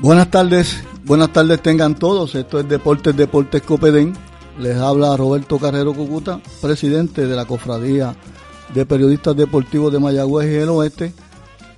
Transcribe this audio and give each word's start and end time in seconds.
Buenas 0.00 0.30
tardes, 0.30 0.84
buenas 1.04 1.32
tardes 1.32 1.60
tengan 1.60 1.96
todos. 1.96 2.36
Esto 2.36 2.60
es 2.60 2.68
Deportes 2.68 3.16
Deportes 3.16 3.62
Copedén. 3.62 4.12
Les 4.56 4.76
habla 4.76 5.16
Roberto 5.16 5.58
Carrero 5.58 5.92
Cucuta, 5.92 6.40
presidente 6.62 7.26
de 7.26 7.34
la 7.34 7.46
Cofradía 7.46 8.14
de 8.72 8.86
Periodistas 8.86 9.34
Deportivos 9.34 9.92
de 9.92 9.98
Mayagüez 9.98 10.52
y 10.52 10.54
el 10.54 10.68
Oeste. 10.68 11.12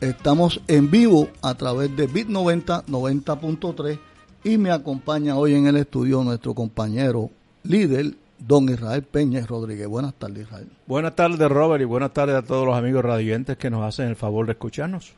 Estamos 0.02 0.60
en 0.68 0.90
vivo 0.90 1.28
a 1.40 1.54
través 1.54 1.96
de 1.96 2.08
Bit 2.08 2.28
90, 2.28 2.84
90.3 2.88 3.98
y 4.44 4.58
me 4.58 4.70
acompaña 4.70 5.36
hoy 5.36 5.54
en 5.54 5.66
el 5.66 5.76
estudio 5.76 6.22
nuestro 6.22 6.54
compañero 6.54 7.30
líder, 7.62 8.16
don 8.38 8.68
Israel 8.68 9.02
Peña 9.02 9.46
Rodríguez. 9.46 9.88
Buenas 9.88 10.12
tardes, 10.12 10.42
Israel. 10.42 10.68
Buenas 10.86 11.16
tardes, 11.16 11.48
Robert, 11.48 11.80
y 11.80 11.86
buenas 11.86 12.12
tardes 12.12 12.36
a 12.36 12.42
todos 12.42 12.66
los 12.66 12.76
amigos 12.76 13.02
radiantes 13.02 13.56
que 13.56 13.70
nos 13.70 13.82
hacen 13.82 14.08
el 14.08 14.16
favor 14.16 14.44
de 14.44 14.52
escucharnos. 14.52 15.14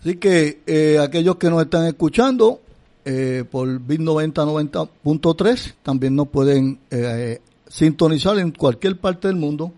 Así 0.00 0.16
que 0.16 0.62
eh, 0.66 0.98
aquellos 1.00 1.36
que 1.36 1.48
nos 1.50 1.62
están 1.62 1.86
escuchando 1.86 2.60
eh, 3.04 3.44
por 3.50 3.80
Bit 3.80 4.00
90 4.00 4.44
90.3 4.44 5.74
también 5.82 6.14
nos 6.14 6.28
pueden 6.28 6.78
eh, 6.90 7.40
sintonizar 7.66 8.38
en 8.38 8.52
cualquier 8.52 8.96
parte 8.98 9.26
del 9.28 9.36
mundo 9.36 9.72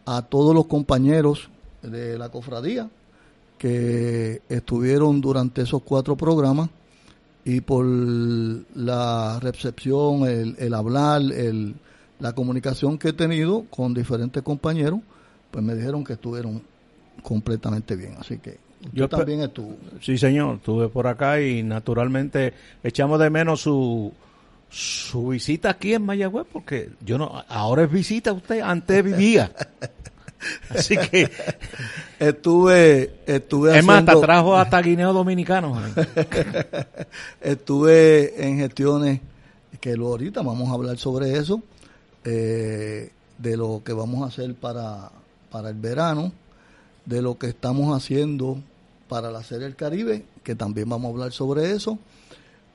a 0.06 0.24
todos 0.24 0.54
los 0.54 0.66
compañeros 0.66 1.50
de 1.82 2.18
la 2.18 2.30
cofradía 2.30 2.90
que 3.58 4.42
estuvieron 4.50 5.22
durante 5.22 5.62
esos 5.62 5.82
cuatro 5.84 6.16
programas 6.16 6.70
y 7.46 7.62
por 7.62 7.86
la 7.86 9.40
recepción, 9.40 10.28
el, 10.28 10.74
hablar, 10.74 11.22
el, 11.22 11.76
la 12.20 12.34
comunicación 12.34 12.98
que 12.98 13.10
he 13.10 13.14
tenido 13.14 13.66
con 13.70 13.94
diferentes 13.94 14.44
compañeros, 14.44 15.00
pues 15.50 15.64
me 15.64 15.76
dijeron 15.76 16.04
que 16.04 16.14
estuvieron 16.14 16.62
completamente 17.24 17.96
bien. 17.96 18.16
Así 18.20 18.38
que 18.38 18.58
yo 18.94 19.08
también 19.08 19.42
estuve. 19.42 19.76
Sí, 20.02 20.18
señor, 20.18 20.56
estuve 20.58 20.90
por 20.90 21.08
acá 21.08 21.40
y 21.42 21.64
naturalmente 21.64 22.54
echamos 22.84 23.20
de 23.20 23.30
menos 23.30 23.62
su 23.62 24.12
su 24.72 25.28
visita 25.28 25.70
aquí 25.70 25.94
en 25.94 26.04
Mayagüez, 26.04 26.48
porque 26.52 26.92
yo 27.06 27.18
no, 27.18 27.44
ahora 27.50 27.84
es 27.84 27.92
visita 27.92 28.32
usted, 28.32 28.62
antes 28.62 29.04
vivía. 29.04 29.52
Así 30.70 30.98
que 30.98 31.30
estuve, 32.18 33.20
estuve 33.28 33.78
es 33.78 33.86
más, 33.86 34.04
trajo 34.06 34.56
hasta 34.56 34.82
guineo 34.82 35.14
dominicano. 35.14 35.80
estuve 37.42 38.48
en 38.48 38.58
gestiones 38.58 39.20
que 39.80 39.96
lo 39.96 40.08
ahorita 40.08 40.42
vamos 40.42 40.70
a 40.70 40.74
hablar 40.74 40.98
sobre 40.98 41.38
eso, 41.38 41.62
eh, 42.24 43.12
de 43.38 43.58
lo 43.58 43.82
que 43.84 43.94
vamos 43.94 44.24
a 44.24 44.28
hacer 44.28 44.56
para, 44.56 45.12
para 45.52 45.70
el 45.70 45.76
verano, 45.76 46.32
de 47.06 47.22
lo 47.22 47.38
que 47.38 47.48
estamos 47.48 47.96
haciendo 47.96 48.58
para 49.10 49.30
la 49.30 49.44
Serie 49.44 49.66
del 49.66 49.76
Caribe, 49.76 50.24
que 50.44 50.56
también 50.56 50.90
vamos 50.90 51.10
a 51.10 51.14
hablar 51.14 51.32
sobre 51.34 51.72
eso 51.72 52.00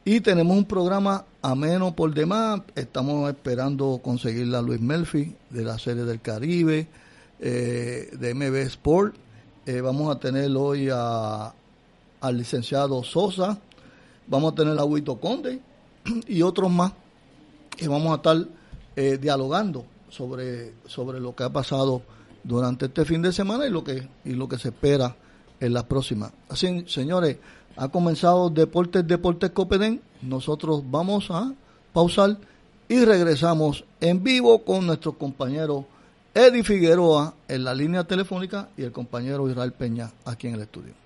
y 0.08 0.20
tenemos 0.20 0.56
un 0.56 0.66
programa 0.66 1.24
ameno 1.42 1.96
por 1.96 2.14
demás. 2.14 2.60
Estamos 2.76 3.28
esperando 3.28 4.00
conseguir 4.00 4.54
a 4.54 4.62
Luis 4.62 4.80
Melfi 4.80 5.34
de 5.50 5.64
la 5.64 5.80
Serie 5.80 6.04
del 6.04 6.20
Caribe, 6.20 6.86
eh, 7.40 8.10
de 8.16 8.32
MB 8.32 8.54
Sport. 8.68 9.16
Eh, 9.66 9.80
vamos 9.80 10.14
a 10.14 10.20
tener 10.20 10.56
hoy 10.56 10.90
a, 10.92 11.52
al 12.20 12.38
licenciado 12.38 13.02
Sosa. 13.02 13.58
Vamos 14.28 14.52
a 14.52 14.54
tener 14.54 14.78
a 14.78 14.84
Huito 14.84 15.18
Conde 15.18 15.60
y 16.28 16.40
otros 16.40 16.70
más. 16.70 16.92
Y 17.76 17.88
vamos 17.88 18.12
a 18.12 18.14
estar 18.14 18.36
eh, 18.94 19.18
dialogando 19.20 19.86
sobre, 20.08 20.74
sobre 20.86 21.18
lo 21.18 21.34
que 21.34 21.42
ha 21.42 21.50
pasado 21.50 22.02
durante 22.44 22.86
este 22.86 23.04
fin 23.04 23.22
de 23.22 23.32
semana 23.32 23.66
y 23.66 23.70
lo 23.70 23.82
que, 23.82 24.08
y 24.24 24.34
lo 24.34 24.46
que 24.48 24.56
se 24.56 24.68
espera 24.68 25.16
en 25.58 25.74
las 25.74 25.82
próximas. 25.82 26.30
Así, 26.48 26.84
señores, 26.86 27.38
ha 27.76 27.88
comenzado 27.88 28.50
Deportes 28.50 29.06
Deportes 29.06 29.50
Copedén. 29.50 30.00
Nosotros 30.22 30.82
vamos 30.90 31.30
a 31.30 31.52
pausar 31.92 32.38
y 32.88 33.04
regresamos 33.04 33.84
en 34.00 34.22
vivo 34.22 34.64
con 34.64 34.86
nuestro 34.86 35.12
compañero 35.12 35.84
Eddie 36.34 36.64
Figueroa 36.64 37.34
en 37.48 37.64
la 37.64 37.74
línea 37.74 38.04
telefónica 38.04 38.68
y 38.76 38.82
el 38.82 38.92
compañero 38.92 39.48
Israel 39.48 39.72
Peña 39.72 40.10
aquí 40.24 40.48
en 40.48 40.54
el 40.54 40.62
estudio. 40.62 41.05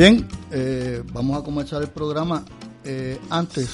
Bien, 0.00 0.26
eh, 0.50 1.02
vamos 1.12 1.38
a 1.38 1.44
comenzar 1.44 1.82
el 1.82 1.88
programa. 1.88 2.44
Eh, 2.84 3.20
antes, 3.28 3.68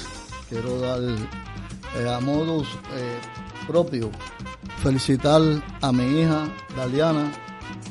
quiero 0.49 0.81
dar 0.81 1.01
eh, 1.01 2.09
a 2.09 2.21
modos 2.21 2.67
propios 3.67 4.11
felicitar 4.83 5.41
a 5.81 5.93
mi 5.93 6.21
hija 6.21 6.49
Daliana 6.77 7.33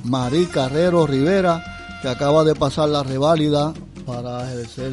Marí 0.04 0.46
Carrero 0.48 1.08
Rivera, 1.08 1.64
que 2.02 2.10
acaba 2.10 2.44
de 2.44 2.56
pasar 2.56 2.90
la 2.90 3.04
reválida 3.04 3.74
para 4.06 4.52
ejercer 4.52 4.92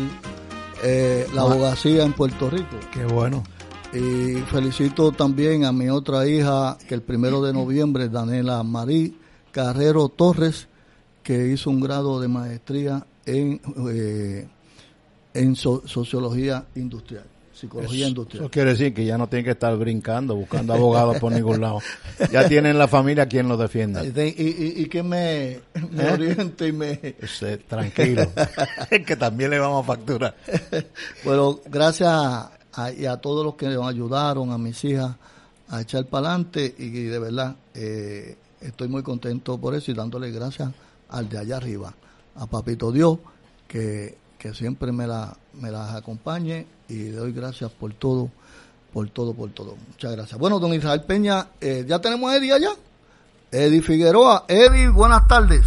la 1.34 1.42
abogacía 1.42 2.04
en 2.04 2.12
Puerto 2.12 2.50
Rico. 2.50 2.76
Qué 2.92 3.04
bueno. 3.04 3.42
Y 3.92 4.40
felicito 4.50 5.12
también 5.12 5.64
a 5.64 5.72
mi 5.72 5.88
otra 5.90 6.26
hija, 6.26 6.78
que 6.88 6.94
el 6.94 7.02
primero 7.02 7.42
de 7.42 7.52
noviembre, 7.52 8.08
Daniela 8.08 8.62
Marí 8.62 9.18
Carrero 9.50 10.08
Torres, 10.08 10.66
que 11.22 11.48
hizo 11.48 11.68
un 11.68 11.80
grado 11.80 12.18
de 12.20 12.28
maestría 12.28 13.06
en, 13.26 13.60
eh, 13.90 14.48
en 15.34 15.56
so- 15.56 15.82
sociología 15.86 16.64
industrial, 16.74 17.24
psicología 17.52 18.08
industrial. 18.08 18.44
Eso 18.44 18.50
quiere 18.50 18.70
decir 18.70 18.94
que 18.94 19.04
ya 19.04 19.18
no 19.18 19.28
tienen 19.28 19.44
que 19.44 19.50
estar 19.50 19.76
brincando, 19.76 20.34
buscando 20.36 20.72
abogados 20.72 21.18
por 21.18 21.30
ningún 21.30 21.60
lado. 21.60 21.80
Ya 22.32 22.48
tienen 22.48 22.78
la 22.78 22.88
familia 22.88 23.26
quien 23.26 23.46
los 23.46 23.58
defienda. 23.58 24.02
Y, 24.02 24.08
y- 24.08 24.32
y- 24.78 24.82
y 24.82 24.86
que 24.86 25.02
me, 25.02 25.60
me 25.90 26.02
¿Eh? 26.04 26.12
oriente 26.12 26.66
y 26.68 26.72
me... 26.72 27.14
Usted, 27.22 27.60
tranquilo, 27.68 28.22
que 29.06 29.16
también 29.16 29.50
le 29.50 29.58
vamos 29.58 29.84
a 29.84 29.86
facturar. 29.86 30.34
Bueno, 31.24 31.60
gracias 31.70 32.48
a, 32.74 32.90
y 32.92 33.06
a 33.06 33.16
todos 33.18 33.44
los 33.44 33.54
que 33.54 33.68
nos 33.68 33.86
ayudaron, 33.86 34.50
a 34.50 34.58
mis 34.58 34.82
hijas, 34.84 35.16
a 35.68 35.80
echar 35.80 36.06
para 36.06 36.28
adelante 36.28 36.74
y, 36.78 36.90
de 36.90 37.18
verdad 37.18 37.56
eh, 37.74 38.36
estoy 38.60 38.88
muy 38.88 39.02
contento 39.02 39.58
por 39.58 39.74
eso 39.74 39.90
y 39.90 39.94
dándole 39.94 40.30
gracias 40.30 40.70
al 41.08 41.28
de 41.28 41.38
allá 41.38 41.56
arriba, 41.56 41.94
a 42.36 42.46
Papito 42.46 42.92
Dios, 42.92 43.18
que, 43.68 44.16
que 44.38 44.54
siempre 44.54 44.92
me, 44.92 45.06
la, 45.06 45.36
me 45.54 45.70
las 45.70 45.94
acompañe 45.94 46.66
y 46.88 47.10
le 47.10 47.12
doy 47.16 47.32
gracias 47.32 47.70
por 47.70 47.92
todo, 47.94 48.30
por 48.92 49.08
todo, 49.10 49.34
por 49.34 49.50
todo. 49.50 49.76
Muchas 49.88 50.12
gracias. 50.12 50.38
Bueno, 50.38 50.58
don 50.58 50.72
Israel 50.74 51.02
Peña, 51.02 51.48
eh, 51.60 51.84
¿ya 51.86 52.00
tenemos 52.00 52.30
a 52.30 52.36
Eddie 52.36 52.52
allá? 52.52 52.70
Eddie 53.50 53.82
Figueroa. 53.82 54.44
Eddie, 54.48 54.88
buenas 54.88 55.26
tardes. 55.28 55.64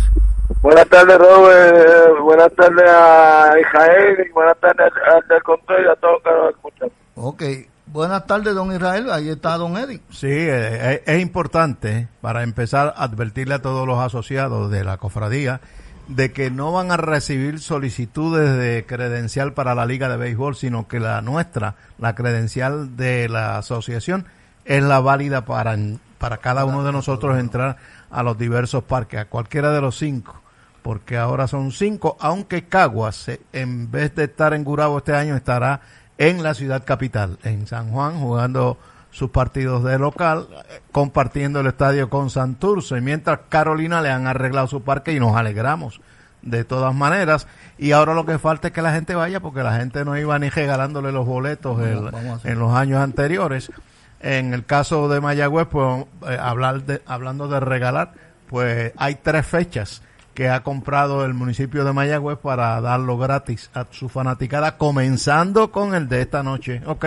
Buenas 0.61 0.87
tardes, 0.89 1.17
Robert. 1.17 1.77
Eh, 1.77 2.21
Buenas 2.21 2.51
tardes 2.55 2.85
a 2.89 3.53
Israel 3.59 4.25
y 4.27 4.31
buenas 4.31 4.57
tardes 4.59 4.91
a- 4.93 5.33
al 5.35 5.43
control 5.43 5.85
y 5.85 5.89
a 5.89 5.95
todos 5.95 6.13
los 6.13 6.23
que 6.23 6.29
nos 6.31 6.49
escuchan. 6.51 6.89
Ok, 7.15 7.43
buenas 7.87 8.25
tardes, 8.27 8.53
don 8.55 8.71
Israel. 8.71 9.09
Ahí 9.11 9.29
está 9.29 9.57
don 9.57 9.77
Eddie. 9.77 10.01
Sí, 10.11 10.27
eh, 10.29 11.01
es, 11.05 11.15
es 11.15 11.21
importante 11.21 12.07
para 12.21 12.43
empezar 12.43 12.93
a 12.97 13.03
advertirle 13.03 13.55
a 13.55 13.61
todos 13.61 13.87
los 13.87 13.99
asociados 13.99 14.69
de 14.71 14.83
la 14.83 14.97
cofradía 14.97 15.61
de 16.07 16.31
que 16.31 16.51
no 16.51 16.71
van 16.71 16.91
a 16.91 16.97
recibir 16.97 17.59
solicitudes 17.59 18.55
de 18.57 18.85
credencial 18.87 19.53
para 19.53 19.73
la 19.73 19.85
liga 19.87 20.09
de 20.09 20.17
béisbol, 20.17 20.55
sino 20.55 20.87
que 20.87 20.99
la 20.99 21.21
nuestra, 21.21 21.75
la 21.97 22.13
credencial 22.13 22.95
de 22.95 23.27
la 23.29 23.57
asociación, 23.57 24.25
es 24.65 24.83
la 24.83 24.99
válida 24.99 25.45
para, 25.45 25.75
para 26.17 26.37
cada 26.37 26.65
uno 26.65 26.83
de 26.83 26.91
nosotros 26.91 27.37
entrar 27.37 27.77
a 28.09 28.23
los 28.23 28.37
diversos 28.37 28.83
parques, 28.83 29.19
a 29.19 29.25
cualquiera 29.25 29.71
de 29.71 29.81
los 29.81 29.97
cinco, 29.97 30.41
porque 30.81 31.17
ahora 31.17 31.47
son 31.47 31.71
cinco, 31.71 32.15
aunque 32.19 32.65
Caguas, 32.65 33.27
eh, 33.29 33.41
en 33.53 33.91
vez 33.91 34.15
de 34.15 34.25
estar 34.25 34.53
en 34.53 34.63
Gurabo 34.63 34.97
este 34.99 35.15
año, 35.15 35.35
estará 35.35 35.81
en 36.17 36.43
la 36.43 36.53
ciudad 36.53 36.83
capital, 36.85 37.37
en 37.43 37.67
San 37.67 37.91
Juan, 37.91 38.19
jugando 38.19 38.77
sus 39.11 39.29
partidos 39.31 39.83
de 39.83 39.97
local, 39.99 40.47
eh, 40.69 40.81
compartiendo 40.91 41.59
el 41.61 41.67
estadio 41.67 42.09
con 42.09 42.29
Santurce, 42.29 43.01
mientras 43.01 43.39
Carolina 43.49 44.01
le 44.01 44.09
han 44.11 44.27
arreglado 44.27 44.67
su 44.67 44.81
parque 44.83 45.13
y 45.13 45.19
nos 45.19 45.35
alegramos 45.35 46.01
de 46.41 46.63
todas 46.63 46.93
maneras. 46.93 47.47
Y 47.77 47.91
ahora 47.91 48.13
lo 48.13 48.25
que 48.25 48.37
falta 48.39 48.67
es 48.67 48.73
que 48.73 48.81
la 48.81 48.91
gente 48.93 49.15
vaya, 49.15 49.39
porque 49.39 49.63
la 49.63 49.75
gente 49.77 50.05
no 50.05 50.17
iba 50.17 50.37
ni 50.37 50.49
regalándole 50.49 51.11
los 51.11 51.25
boletos 51.25 51.79
el- 51.81 52.11
en 52.45 52.59
los 52.59 52.73
años 52.73 53.01
anteriores. 53.01 53.71
En 54.19 54.53
el 54.53 54.65
caso 54.65 55.07
de 55.09 55.21
Mayagüez, 55.21 55.67
pues 55.67 56.05
eh, 56.27 56.37
hablar 56.39 56.83
de, 56.85 57.01
hablando 57.05 57.47
de 57.47 57.59
regalar, 57.59 58.13
pues 58.47 58.93
hay 58.97 59.15
tres 59.15 59.45
fechas 59.45 60.01
que 60.33 60.49
ha 60.49 60.63
comprado 60.63 61.23
el 61.25 61.33
municipio 61.33 61.85
de 61.85 61.93
Mayagüez 61.93 62.37
para 62.37 62.79
darlo 62.81 63.17
gratis 63.17 63.69
a 63.73 63.85
su 63.91 64.09
fanaticada, 64.09 64.77
comenzando 64.77 65.71
con 65.71 65.95
el 65.95 66.09
de 66.09 66.21
esta 66.21 66.43
noche, 66.43 66.81
¿ok? 66.85 67.05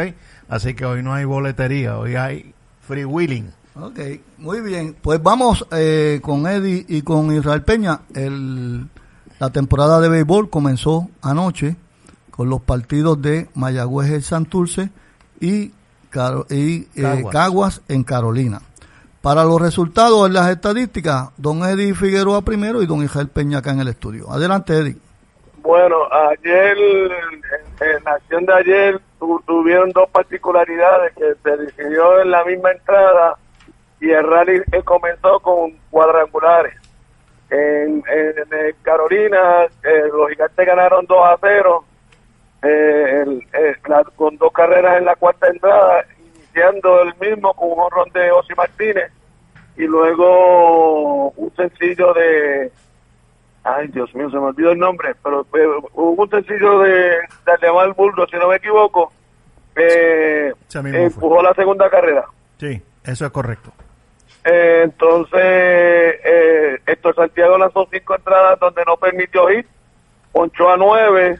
Así 0.48 0.74
que 0.74 0.86
hoy 0.86 1.02
no 1.02 1.12
hay 1.12 1.24
boletería, 1.24 1.98
hoy 1.98 2.16
hay 2.16 2.54
free 2.80 3.04
wheeling. 3.04 3.50
Ok, 3.74 4.00
muy 4.38 4.60
bien. 4.60 4.96
Pues 5.00 5.22
vamos 5.22 5.66
eh, 5.70 6.20
con 6.22 6.46
Eddie 6.46 6.84
y 6.88 7.02
con 7.02 7.32
Israel 7.32 7.62
Peña. 7.62 8.00
El, 8.14 8.88
la 9.38 9.50
temporada 9.50 10.00
de 10.00 10.08
béisbol 10.08 10.50
comenzó 10.50 11.08
anoche 11.22 11.76
con 12.30 12.48
los 12.48 12.62
partidos 12.62 13.20
de 13.20 13.48
Mayagüez 13.54 14.10
y 14.10 14.22
Santurce 14.22 14.90
y, 15.40 15.72
Caro- 16.10 16.46
y 16.50 16.82
eh, 16.96 17.02
Caguas. 17.02 17.32
Caguas 17.32 17.82
en 17.88 18.04
Carolina. 18.04 18.60
Para 19.20 19.44
los 19.44 19.60
resultados 19.60 20.26
en 20.26 20.32
las 20.34 20.48
estadísticas, 20.48 21.30
don 21.36 21.64
Eddie 21.64 21.94
Figueroa 21.94 22.42
primero 22.42 22.82
y 22.82 22.86
don 22.86 23.02
Israel 23.02 23.28
Peña 23.28 23.58
acá 23.58 23.72
en 23.72 23.80
el 23.80 23.88
estudio. 23.88 24.30
Adelante, 24.30 24.74
Eddie. 24.74 24.96
Bueno, 25.60 25.96
ayer, 26.30 26.78
en, 26.78 28.04
la 28.04 28.12
acción 28.12 28.46
de 28.46 28.54
ayer, 28.54 29.00
tu- 29.18 29.42
tuvieron 29.46 29.90
dos 29.90 30.08
particularidades 30.10 31.12
que 31.14 31.34
se 31.42 31.56
decidió 31.56 32.20
en 32.22 32.30
la 32.30 32.44
misma 32.44 32.70
entrada 32.70 33.36
y 34.00 34.08
el 34.10 34.24
rally 34.26 34.62
eh, 34.72 34.82
comenzó 34.84 35.40
con 35.40 35.72
cuadrangulares. 35.90 36.74
En, 37.50 38.02
en- 38.08 38.54
en 38.54 38.74
Carolina, 38.82 39.64
eh, 39.82 40.04
los 40.16 40.28
gigantes 40.30 40.66
ganaron 40.66 41.04
2 41.06 41.18
a 41.22 41.36
0 41.40 41.84
eh, 42.62 43.22
el- 43.26 43.46
eh, 43.52 43.76
la- 43.86 44.04
con 44.16 44.36
dos 44.36 44.52
carreras 44.52 44.98
en 44.98 45.04
la 45.04 45.16
cuarta 45.16 45.46
entrada, 45.48 46.04
iniciando 46.34 47.02
el 47.02 47.14
mismo 47.20 47.54
con 47.54 47.70
un 47.72 47.80
honrón 47.80 48.08
de 48.12 48.30
Osi 48.32 48.54
Martínez 48.54 49.10
y 49.76 49.84
luego 49.86 51.30
un 51.30 51.54
sencillo 51.54 52.12
de 52.14 52.72
ay 53.62 53.86
Dios 53.88 54.12
mío 54.14 54.28
se 54.30 54.36
me 54.36 54.46
olvidó 54.46 54.72
el 54.72 54.78
nombre 54.78 55.14
pero 55.22 55.42
eh, 55.54 55.66
hubo 55.94 56.22
un 56.24 56.30
sencillo 56.30 56.80
de, 56.80 56.90
de 57.10 57.52
Alemán 57.60 57.92
Burgo 57.96 58.26
si 58.26 58.36
no 58.36 58.48
me 58.48 58.56
equivoco 58.56 59.12
eh, 59.76 60.52
fue. 60.68 61.04
empujó 61.04 61.42
la 61.42 61.54
segunda 61.54 61.88
carrera 61.90 62.24
Sí, 62.58 62.82
eso 63.04 63.26
es 63.26 63.30
correcto. 63.30 63.70
eh, 64.44 64.80
entonces 64.84 65.40
eh, 65.44 66.78
Héctor 66.86 67.14
Santiago 67.14 67.56
lanzó 67.58 67.86
cinco 67.92 68.16
entradas 68.16 68.58
donde 68.58 68.82
no 68.84 68.96
permitió 68.96 69.46
hit 69.48 69.66
ponchó 70.32 70.70
a 70.70 70.76
nueve 70.76 71.38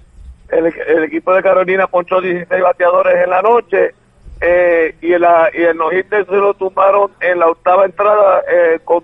el, 0.51 1.05
equipo 1.05 1.35
de 1.35 1.43
Carolina 1.43 1.87
ponchó 1.87 2.21
16 2.21 2.63
bateadores 2.63 3.25
en 3.25 3.31
la 3.31 3.43
noche 3.43 3.95
eh, 4.41 4.95
y, 5.01 5.13
el, 5.13 5.27
y 5.55 5.63
el 5.63 5.77
no 5.77 5.91
hit 5.91 6.09
se 6.09 6.25
lo 6.25 6.55
tumbaron 6.55 7.11
en 7.21 7.39
la 7.39 7.49
octava 7.49 7.85
entrada 7.85 8.43
eh, 8.51 8.81
con 8.85 9.03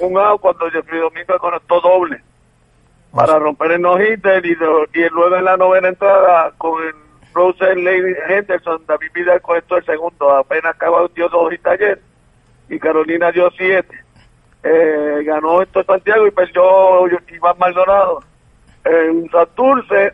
un 0.00 0.18
out 0.18 0.40
cuando 0.40 0.70
Jeffrey 0.70 1.00
Domingo 1.00 1.38
conectó 1.38 1.80
doble. 1.80 2.20
Para 3.12 3.38
romper 3.38 3.72
el 3.72 3.82
no 3.82 4.00
hitter 4.00 4.44
y, 4.44 4.56
luego 4.56 5.36
en 5.36 5.44
la 5.44 5.56
novena 5.56 5.88
entrada 5.88 6.52
con 6.58 6.82
el 6.82 6.94
Rose 7.32 7.74
Lady 7.76 8.14
Henderson 8.28 8.84
David 8.86 9.10
Vidal 9.14 9.40
conectó 9.40 9.76
el 9.76 9.84
segundo. 9.84 10.30
Apenas 10.30 10.74
acaba 10.74 11.06
dio 11.14 11.28
dos 11.28 11.52
hits 11.52 11.66
ayer 11.66 12.00
y 12.68 12.78
Carolina 12.78 13.30
dio 13.30 13.50
siete. 13.56 14.04
Eh, 14.64 15.22
ganó 15.24 15.62
esto 15.62 15.84
Santiago 15.84 16.26
y 16.26 16.30
perdió 16.30 17.06
Iván 17.28 17.58
Maldonado. 17.58 18.22
En 18.84 19.30
Santurce 19.30 20.12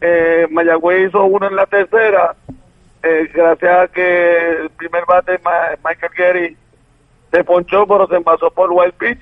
eh, 0.00 0.46
Mayagüez 0.50 1.08
hizo 1.08 1.24
uno 1.24 1.46
en 1.46 1.56
la 1.56 1.66
tercera 1.66 2.34
eh, 3.02 3.30
gracias 3.32 3.78
a 3.78 3.88
que 3.88 4.50
el 4.62 4.70
primer 4.70 5.04
bate 5.06 5.40
Michael 5.84 6.12
Gary 6.16 6.56
se 7.30 7.44
ponchó 7.44 7.86
pero 7.86 8.06
se 8.06 8.16
envasó 8.16 8.50
por 8.50 8.70
wild 8.70 8.94
pitch 8.94 9.20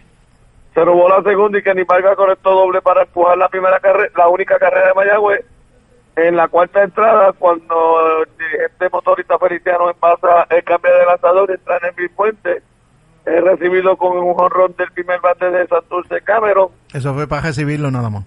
se 0.78 0.84
robó 0.84 1.08
la 1.08 1.22
segunda 1.22 1.58
y 1.58 1.62
Kenny 1.62 1.82
Vargas 1.82 2.14
conectó 2.16 2.50
doble 2.50 2.80
para 2.80 3.02
empujar 3.02 3.36
la 3.36 3.48
primera 3.48 3.80
carrera, 3.80 4.12
la 4.16 4.28
única 4.28 4.60
carrera 4.60 4.86
de 4.86 4.94
Mayagüez. 4.94 5.44
En 6.14 6.36
la 6.36 6.46
cuarta 6.46 6.84
entrada, 6.84 7.32
cuando 7.32 8.22
el 8.22 8.28
dirigente 8.38 8.88
motorista 8.92 9.38
Feliciano 9.40 9.90
envasa 9.90 10.46
el 10.50 10.62
cambio 10.62 10.92
de 10.96 11.06
lanzador 11.06 11.50
entra 11.50 11.78
en 11.78 11.94
el 11.96 12.10
puente, 12.10 12.62
es 13.24 13.44
recibido 13.44 13.96
con 13.96 14.18
un 14.18 14.34
jonrón 14.34 14.72
del 14.78 14.90
primer 14.92 15.20
bate 15.20 15.50
de 15.50 15.66
Santurce 15.66 16.20
Cameron, 16.22 16.68
Eso 16.92 17.12
fue 17.12 17.26
para 17.26 17.42
recibirlo 17.42 17.90
nada 17.90 18.08
más. 18.10 18.24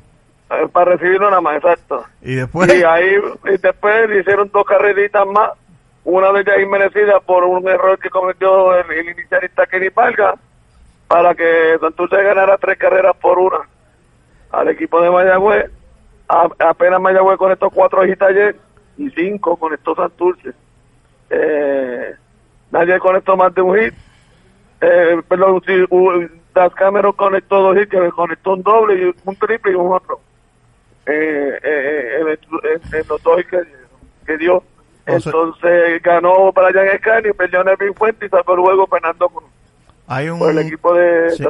Eh, 0.51 0.67
para 0.72 0.91
recibirlo 0.96 1.29
nada 1.29 1.41
más, 1.41 1.55
exacto. 1.58 2.05
Y 2.22 2.36
después, 2.36 2.74
Y 2.74 2.84
ahí 2.84 3.15
y 3.46 3.58
después 3.58 4.10
le 4.10 4.20
hicieron 4.20 4.50
dos 4.53 4.65
carreritas 4.65 5.25
más, 5.27 5.51
una 6.03 6.31
de 6.31 6.41
ellas 6.41 6.60
inmerecida 6.62 7.20
por 7.20 7.43
un 7.43 7.67
error 7.67 7.98
que 8.00 8.10
cometió 8.10 8.75
el, 8.75 8.89
el 8.91 9.10
inicialista 9.10 9.65
Kenny 9.67 9.89
Vargas, 9.89 10.36
para 11.08 11.36
que 11.36 11.77
Santurce 11.79 12.22
ganara 12.24 12.58
tres 12.58 12.77
carreras 12.77 13.15
por 13.17 13.38
una 13.38 13.60
al 14.51 14.67
equipo 14.70 15.01
de 15.01 15.10
Mayagüez. 15.12 15.70
A- 16.27 16.50
apenas 16.70 17.01
Mayagüez 17.01 17.38
conectó 17.38 17.70
cuatro 17.70 18.05
hijitas 18.05 18.29
ayer 18.29 18.55
y 18.98 19.10
cinco 19.12 19.58
conectó 19.58 19.93
Santurce. 19.96 20.51
Eh, 21.29 22.15
nadie 22.72 23.00
conectó 23.00 23.36
más 23.38 23.53
de 23.53 23.62
un 23.62 23.77
hit. 23.77 23.93
Eh, 24.81 25.22
perdón, 25.27 25.62
sí, 25.65 25.74
u- 25.89 26.27
Das 26.53 26.74
Cameron 26.75 27.13
conectó 27.13 27.62
dos 27.62 27.77
hits, 27.77 27.89
que 27.89 28.10
conectó 28.12 28.53
un 28.53 28.63
doble 28.63 28.96
y 28.96 29.03
un 29.25 29.36
triple 29.38 29.72
y 29.72 29.75
un 29.75 29.93
otro. 29.93 30.20
Eh, 31.05 31.60
eh, 31.63 32.17
en, 32.22 32.27
en- 32.29 33.08
los 33.08 33.22
dos 33.24 33.38
que, 33.50 33.58
que 34.25 34.38
dio. 34.38 34.63
Sea- 35.05 35.15
Entonces 35.15 36.01
ganó 36.03 36.51
Brian 36.53 36.88
Escani, 36.96 37.34
perdió 37.34 37.63
Nervin 37.63 37.93
Fuente 37.96 38.25
y 38.27 38.29
sacó 38.29 38.53
el 38.53 38.60
juego 38.62 38.86
Fernando 38.88 39.27
Cruz 39.29 39.50
Hay 40.08 40.29
un, 40.29 40.38
por 40.39 40.51
el 40.51 40.60
equipo 40.60 40.93
de 40.93 41.31
sí, 41.31 41.43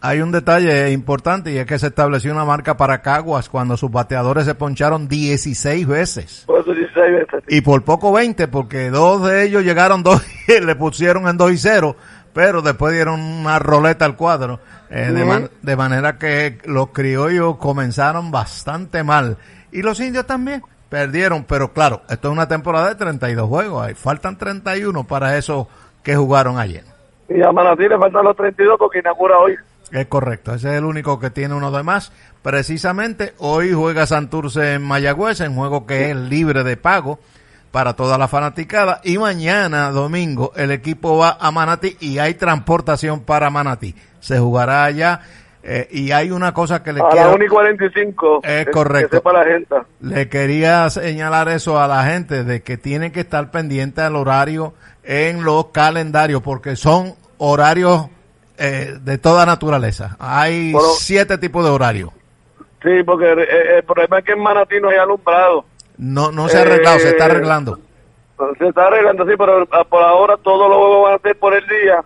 hay 0.00 0.20
un 0.20 0.30
detalle 0.30 0.92
importante 0.92 1.50
y 1.50 1.56
es 1.58 1.66
que 1.66 1.76
se 1.78 1.88
estableció 1.88 2.30
una 2.30 2.44
marca 2.44 2.76
para 2.76 3.02
Caguas 3.02 3.48
cuando 3.48 3.76
sus 3.76 3.90
bateadores 3.90 4.44
se 4.44 4.54
poncharon 4.54 5.08
16 5.08 5.88
veces. 5.88 6.44
Por 6.46 6.60
eso 6.60 6.72
16 6.72 6.94
veces. 7.12 7.44
Y 7.48 7.62
por 7.62 7.82
poco 7.82 8.12
20, 8.12 8.46
porque 8.46 8.90
dos 8.90 9.26
de 9.28 9.42
ellos 9.44 9.64
llegaron 9.64 10.04
dos 10.04 10.22
y 10.48 10.60
le 10.64 10.76
pusieron 10.76 11.26
en 11.26 11.36
2 11.36 11.50
y 11.52 11.56
0, 11.58 11.96
pero 12.38 12.62
después 12.62 12.94
dieron 12.94 13.18
una 13.20 13.58
roleta 13.58 14.04
al 14.04 14.14
cuadro. 14.14 14.60
eh, 14.90 15.10
de, 15.12 15.22
Ujú. 15.24 15.28
man- 15.28 15.50
de 15.60 15.76
manera 15.76 16.18
que 16.18 16.58
los 16.64 16.90
criollos 16.90 17.56
comenzaron 17.56 18.30
bastante 18.30 19.02
mal. 19.02 19.38
Y 19.72 19.82
los 19.82 19.98
indios 19.98 20.24
también 20.24 20.62
perdieron, 20.88 21.42
pero 21.42 21.72
claro, 21.72 22.02
esto 22.08 22.28
es 22.28 22.32
una 22.32 22.46
temporada 22.46 22.90
de 22.90 22.94
32 22.94 23.48
juegos, 23.48 23.84
ahí 23.84 23.94
faltan 23.94 24.38
31 24.38 25.02
para 25.04 25.36
esos 25.36 25.66
que 26.04 26.14
jugaron 26.14 26.58
ayer. 26.60 26.84
Y 27.28 27.42
a 27.42 27.50
Manatí 27.50 27.88
le 27.88 27.98
faltan 27.98 28.22
los 28.24 28.36
32 28.36 28.76
porque 28.78 29.00
inaugura 29.00 29.36
hoy. 29.38 29.56
Es 29.90 30.06
correcto, 30.06 30.54
ese 30.54 30.68
es 30.70 30.74
el 30.78 30.84
único 30.84 31.18
que 31.18 31.30
tiene 31.30 31.54
uno 31.54 31.72
de 31.72 31.82
más. 31.82 32.12
Precisamente 32.40 33.34
hoy 33.38 33.72
juega 33.72 34.06
Santurce 34.06 34.74
en 34.74 34.82
Mayagüez, 34.84 35.40
en 35.40 35.56
juego 35.56 35.86
que 35.86 36.12
es 36.12 36.16
libre 36.16 36.62
de 36.62 36.76
pago 36.76 37.18
para 37.70 37.94
toda 37.94 38.16
la 38.18 38.28
fanaticada. 38.28 39.00
Y 39.04 39.18
mañana, 39.18 39.90
domingo, 39.90 40.52
el 40.56 40.70
equipo 40.70 41.18
va 41.18 41.36
a 41.40 41.50
Manatí 41.50 41.96
y 42.00 42.18
hay 42.18 42.34
transportación 42.34 43.20
para 43.20 43.50
Manatí. 43.50 43.94
Se 44.20 44.38
jugará 44.38 44.84
allá 44.84 45.20
eh, 45.62 45.86
y 45.90 46.12
hay 46.12 46.30
una 46.30 46.54
cosa 46.54 46.82
que 46.82 46.92
le 46.92 47.00
A 47.00 47.04
la 47.04 47.10
quiero... 47.10 47.34
1 47.34 47.44
y 47.44 47.48
45. 47.48 48.40
Es 48.42 48.64
que- 48.66 48.70
correcto. 48.70 49.10
Que 49.10 49.16
sepa 49.16 49.32
la 49.32 49.44
gente. 49.44 49.74
Le 50.00 50.28
quería 50.28 50.88
señalar 50.90 51.48
eso 51.48 51.80
a 51.80 51.86
la 51.86 52.04
gente 52.04 52.44
de 52.44 52.62
que 52.62 52.76
tienen 52.78 53.12
que 53.12 53.20
estar 53.20 53.50
pendiente 53.50 54.00
al 54.00 54.16
horario 54.16 54.74
en 55.04 55.44
los 55.44 55.66
calendarios 55.66 56.42
porque 56.42 56.76
son 56.76 57.14
horarios 57.38 58.08
eh, 58.56 58.96
de 59.00 59.18
toda 59.18 59.46
naturaleza. 59.46 60.16
Hay 60.18 60.72
Bueno. 60.72 60.88
siete 60.98 61.38
tipos 61.38 61.64
de 61.64 61.70
horarios. 61.70 62.10
Sí, 62.82 63.02
porque 63.04 63.26
eh, 63.32 63.76
el 63.78 63.82
problema 63.84 64.18
es 64.20 64.24
que 64.24 64.32
en 64.32 64.42
Manatí 64.42 64.80
no 64.80 64.88
hay 64.88 64.96
alumbrado. 64.98 65.64
No, 65.98 66.30
no 66.32 66.48
se 66.48 66.58
ha 66.58 66.62
arreglado, 66.62 66.98
se 67.00 67.08
está 67.10 67.26
Eh, 67.26 67.30
arreglando. 67.30 67.78
Se 68.58 68.68
está 68.68 68.86
arreglando, 68.86 69.24
sí, 69.26 69.32
pero 69.36 69.66
ah, 69.72 69.84
por 69.84 70.02
ahora 70.02 70.36
todos 70.36 70.68
los 70.68 70.78
juegos 70.78 71.02
van 71.04 71.14
a 71.14 71.18
ser 71.18 71.38
por 71.38 71.54
el 71.54 71.66
día. 71.66 72.02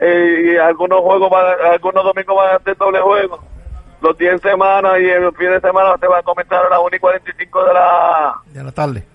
eh, 0.00 0.52
y 0.52 0.56
algunos 0.56 1.00
juegos, 1.00 1.30
van, 1.30 1.44
algunos 1.72 2.02
domingos 2.04 2.34
van 2.36 2.56
a 2.56 2.58
ser 2.60 2.76
doble 2.76 3.00
juego. 3.00 3.38
Los 4.00 4.16
10 4.16 4.40
semanas 4.40 4.92
y 4.98 5.04
el 5.10 5.30
fin 5.36 5.50
de 5.50 5.60
semana 5.60 5.94
se 6.00 6.06
va 6.06 6.18
a 6.18 6.22
comenzar 6.22 6.64
a 6.64 6.70
las 6.70 6.78
1 6.80 6.96
y 6.96 6.98
45 6.98 7.64
de 7.64 7.74
la, 7.74 8.34
De 8.46 8.64
la 8.64 8.72
tarde. 8.72 9.06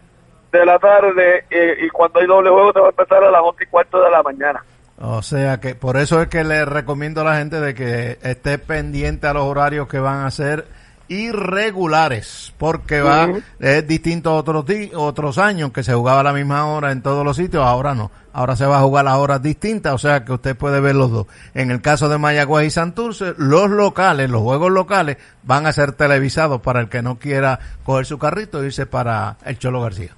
de 0.51 0.65
la 0.65 0.77
tarde. 0.79 1.43
eh, 1.49 1.75
y 1.81 1.89
cuando 1.89 2.19
hay 2.19 2.27
doble 2.27 2.51
juego 2.51 2.71
se 2.71 2.79
va 2.79 2.85
a 2.85 2.89
empezar 2.91 3.23
a 3.23 3.31
las 3.31 3.41
11 3.43 3.63
y 3.63 3.67
cuarto 3.67 3.99
de 4.01 4.11
la 4.11 4.21
mañana. 4.23 4.63
O 5.01 5.21
sea 5.23 5.59
que 5.59 5.73
por 5.75 5.97
eso 5.97 6.21
es 6.21 6.27
que 6.29 6.43
le 6.43 6.63
recomiendo 6.65 7.21
a 7.21 7.23
la 7.25 7.35
gente 7.37 7.59
de 7.59 7.73
que 7.73 8.17
esté 8.21 8.59
pendiente 8.59 9.25
a 9.27 9.33
los 9.33 9.43
horarios 9.43 9.87
que 9.89 9.99
van 9.99 10.23
a 10.23 10.29
ser 10.31 10.65
irregulares, 11.07 12.53
porque 12.57 13.01
va 13.01 13.29
es 13.59 13.87
distinto 13.87 14.31
a 14.31 14.35
otros 14.35 14.65
otros 14.95 15.37
años 15.37 15.71
que 15.71 15.83
se 15.83 15.93
jugaba 15.93 16.21
a 16.21 16.23
la 16.23 16.33
misma 16.33 16.65
hora 16.65 16.91
en 16.91 17.01
todos 17.01 17.23
los 17.23 17.37
sitios, 17.37 17.63
ahora 17.63 17.93
no. 17.93 18.11
Ahora 18.33 18.55
se 18.55 18.65
va 18.65 18.79
a 18.79 18.81
jugar 18.81 19.07
a 19.07 19.17
horas 19.17 19.41
distintas, 19.41 19.93
o 19.93 19.97
sea 19.97 20.25
que 20.25 20.33
usted 20.33 20.57
puede 20.57 20.81
ver 20.81 20.95
los 20.95 21.09
dos. 21.09 21.27
En 21.53 21.71
el 21.71 21.81
caso 21.81 22.09
de 22.09 22.17
Mayagüez 22.17 22.67
y 22.67 22.69
Santurce, 22.69 23.33
los 23.37 23.69
locales, 23.69 24.29
los 24.29 24.41
juegos 24.41 24.71
locales 24.71 25.17
van 25.43 25.67
a 25.67 25.73
ser 25.73 25.93
televisados 25.93 26.61
para 26.61 26.81
el 26.81 26.89
que 26.89 27.01
no 27.01 27.17
quiera 27.17 27.59
coger 27.85 28.05
su 28.05 28.17
carrito 28.17 28.61
e 28.61 28.67
irse 28.67 28.85
para 28.85 29.37
el 29.45 29.57
Cholo 29.57 29.81
García. 29.81 30.15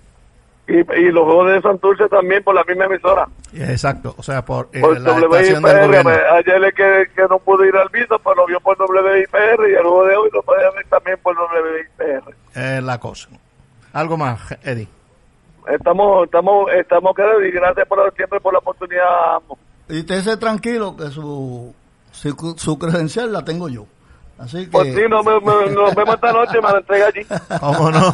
Y, 0.67 0.79
y 1.00 1.12
los 1.12 1.24
juegos 1.24 1.50
de 1.51 1.62
Santurce 1.62 2.09
también 2.09 2.43
por 2.43 2.53
la 2.53 2.63
misma 2.65 2.86
emisora. 2.86 3.25
Exacto, 3.53 4.13
o 4.17 4.21
sea, 4.24 4.43
por, 4.43 4.67
eh, 4.74 4.81
Por 4.81 5.00
la 5.00 5.12
estación 5.17 5.63
del 5.63 5.75
WIPR. 5.75 5.86
gobierno. 5.88 6.03
pues, 6.12 6.21
Ayer 6.33 6.59
le 6.59 6.71
que, 6.74 7.05
que 7.15 7.21
no 7.29 7.39
pudo 7.39 7.63
ir 7.65 7.75
al 7.77 7.88
viso, 7.89 8.19
pues 8.19 8.36
lo 8.36 8.45
vio 8.45 8.59
por 8.59 8.77
WIPR 8.81 9.69
y 9.69 9.74
el 9.75 9.81
juego 9.83 10.05
de 10.05 10.15
hoy 10.17 10.29
lo 10.33 10.43
puede 10.43 10.63
ver 10.75 10.86
también 10.89 11.17
por 11.24 11.36
WIPR. 11.38 12.36
Es 12.53 12.83
la 12.83 13.00
cosa. 13.00 13.29
Algo 13.93 14.17
más, 14.17 14.41
Eddie. 14.63 14.88
Estamos, 15.69 16.25
estamos, 16.25 16.71
estamos 16.74 17.15
queridos 17.15 17.43
y 17.45 17.51
gracias 17.51 17.88
por 17.88 18.13
siempre 18.15 18.39
por 18.39 18.53
la 18.53 18.59
oportunidad. 18.59 19.36
ambos. 19.36 19.57
Y 19.89 20.00
usted 20.00 20.38
tranquilo 20.38 20.95
que 20.97 21.05
su, 21.07 21.74
su, 22.12 22.55
su 22.57 22.77
credencial 22.77 23.31
la 23.31 23.43
tengo 23.45 23.69
yo. 23.69 23.86
Así 24.39 24.65
que, 24.65 24.72
Pues 24.72 24.94
me, 24.94 25.08
me- 25.08 25.72
nos 25.74 25.96
vemos 25.96 26.15
esta 26.15 26.32
noche, 26.32 26.53
me 26.62 26.72
la 26.72 26.77
entrega 26.77 27.08
allí. 27.08 27.25
¿Cómo 27.60 27.91
no? 27.91 28.13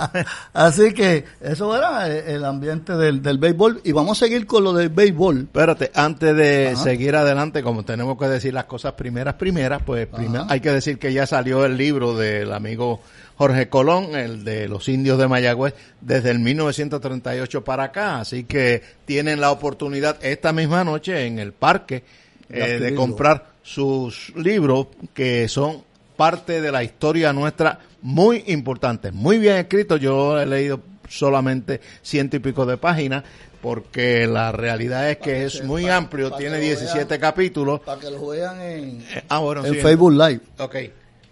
así 0.54 0.94
que 0.94 1.26
eso 1.42 1.76
era 1.76 2.08
el, 2.08 2.46
ambiente 2.46 2.94
del, 2.94 3.22
del 3.22 3.38
béisbol. 3.38 3.82
Y 3.84 3.92
vamos 3.92 4.18
a 4.22 4.26
seguir 4.26 4.46
con 4.46 4.64
lo 4.64 4.74
del 4.74 4.90
béisbol. 4.90 5.40
Espérate, 5.42 5.92
antes 5.94 6.36
de 6.36 6.70
Ajá. 6.74 6.84
seguir 6.84 7.16
adelante, 7.16 7.62
como 7.62 7.84
tenemos 7.84 8.18
que 8.18 8.28
decir 8.28 8.54
las 8.54 8.66
cosas 8.66 8.94
primeras, 8.94 9.34
primeras, 9.36 9.82
pues 9.84 10.08
primero 10.08 10.46
hay 10.48 10.62
que 10.62 10.72
decir 10.72 10.98
que 10.98 11.12
ya 11.12 11.26
salió 11.26 11.66
el 11.66 11.76
libro 11.78 12.16
del 12.16 12.54
amigo 12.54 13.02
Jorge 13.38 13.68
Colón, 13.68 14.16
el 14.16 14.46
de 14.46 14.68
los 14.70 14.88
indios 14.88 15.18
de 15.18 15.28
Mayagüez, 15.28 15.74
desde 16.00 16.32
el 16.32 16.40
1938 16.40 17.64
para 17.64 17.86
acá. 17.86 18.20
Así 18.22 18.46
que 18.46 18.82
tienen 19.06 19.42
la 19.42 19.52
oportunidad 19.52 20.24
esta 20.24 20.54
misma 20.54 20.84
noche 20.84 21.26
en 21.26 21.40
el 21.40 21.52
parque 21.52 22.04
De 22.48 22.76
eh, 22.76 22.80
de 22.80 22.96
comprar 22.96 23.48
sus 23.64 24.32
libros 24.36 24.88
que 25.14 25.48
son 25.48 25.84
parte 26.24 26.62
de 26.62 26.72
la 26.72 26.84
historia 26.86 27.34
nuestra 27.34 27.80
muy 28.02 28.46
importante, 28.48 29.12
muy 29.12 29.38
bien 29.40 29.58
escrito. 29.58 29.98
Yo 29.98 30.40
he 30.40 30.46
leído 30.46 30.80
solamente 31.10 31.82
ciento 32.02 32.38
y 32.38 32.40
pico 32.40 32.66
de 32.66 32.78
páginas 32.78 33.24
porque 33.62 34.26
la 34.26 34.54
realidad 34.54 35.10
es 35.10 35.18
que 35.18 35.44
es 35.44 35.64
muy 35.66 35.84
para- 35.84 35.98
amplio, 35.98 36.30
para 36.30 36.40
tiene 36.40 36.56
que 36.60 36.62
lo 36.62 36.68
17 36.80 37.06
vean. 37.06 37.20
capítulos. 37.20 37.80
Para 37.82 38.00
que 38.00 38.10
lo 38.10 38.26
vean 38.28 38.62
en, 38.62 39.02
Eh, 39.02 39.24
ah, 39.28 39.40
bueno, 39.40 39.66
en 39.66 39.74
sí, 39.74 39.80
Facebook 39.82 40.14
Live. 40.14 40.40
Ok. 40.60 40.76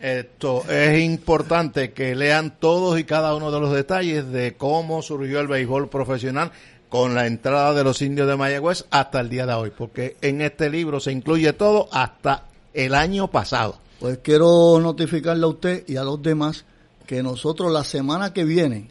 Esto 0.02 0.64
es 0.70 1.00
importante 1.00 1.92
que 1.94 2.14
lean 2.16 2.56
todos 2.60 3.00
y 3.00 3.04
cada 3.06 3.34
uno 3.36 3.50
de 3.52 3.60
los 3.62 3.72
detalles 3.74 4.30
de 4.32 4.56
cómo 4.58 5.02
surgió 5.02 5.40
el 5.40 5.48
béisbol 5.48 5.90
profesional 5.90 6.52
con 6.90 7.16
la 7.16 7.28
entrada 7.28 7.74
de 7.74 7.84
los 7.86 8.02
indios 8.02 8.28
de 8.28 8.36
Mayagüez 8.36 8.86
hasta 8.92 9.22
el 9.22 9.30
día 9.30 9.46
de 9.46 9.54
hoy, 9.54 9.72
porque 9.78 10.18
en 10.22 10.42
este 10.42 10.70
libro 10.70 11.00
se 11.00 11.12
incluye 11.14 11.54
todo 11.54 11.88
hasta 11.94 12.44
el 12.74 12.94
año 12.96 13.30
pasado. 13.30 13.78
Pues 14.02 14.18
quiero 14.24 14.80
notificarle 14.80 15.44
a 15.44 15.50
usted 15.50 15.84
y 15.88 15.96
a 15.96 16.04
los 16.04 16.20
demás 16.24 16.66
que 17.06 17.22
nosotros 17.22 17.72
la 17.72 17.84
semana 17.84 18.34
que 18.34 18.44
viene 18.44 18.90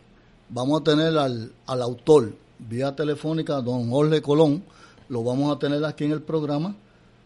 vamos 0.50 0.80
a 0.80 0.84
tener 0.84 1.18
al, 1.18 1.50
al 1.66 1.82
autor 1.82 2.32
vía 2.60 2.94
telefónica, 2.94 3.60
don 3.60 3.90
Jorge 3.90 4.22
Colón, 4.22 4.62
lo 5.08 5.24
vamos 5.24 5.52
a 5.52 5.58
tener 5.58 5.84
aquí 5.84 6.04
en 6.04 6.12
el 6.12 6.22
programa 6.22 6.76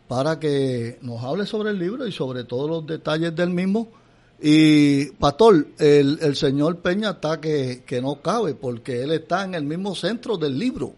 para 0.09 0.41
que 0.41 0.99
nos 1.03 1.23
hable 1.23 1.45
sobre 1.45 1.73
el 1.73 1.79
libro 1.79 2.07
y 2.07 2.13
sobre 2.13 2.45
todos 2.45 2.71
los 2.71 2.87
detalles 2.87 3.37
del 3.37 3.51
mismo. 3.51 3.89
Y, 4.41 5.11
Pastor, 5.19 5.67
el, 5.79 6.19
el 6.23 6.37
señor 6.37 6.79
Peña 6.79 7.11
está 7.11 7.39
que, 7.39 7.83
que 7.85 8.01
no 8.01 8.23
cabe 8.23 8.55
porque 8.55 9.03
él 9.03 9.11
está 9.13 9.45
en 9.45 9.57
el 9.57 9.65
mismo 9.65 9.95
centro 9.95 10.39
del 10.39 10.59
libro, 10.59 10.95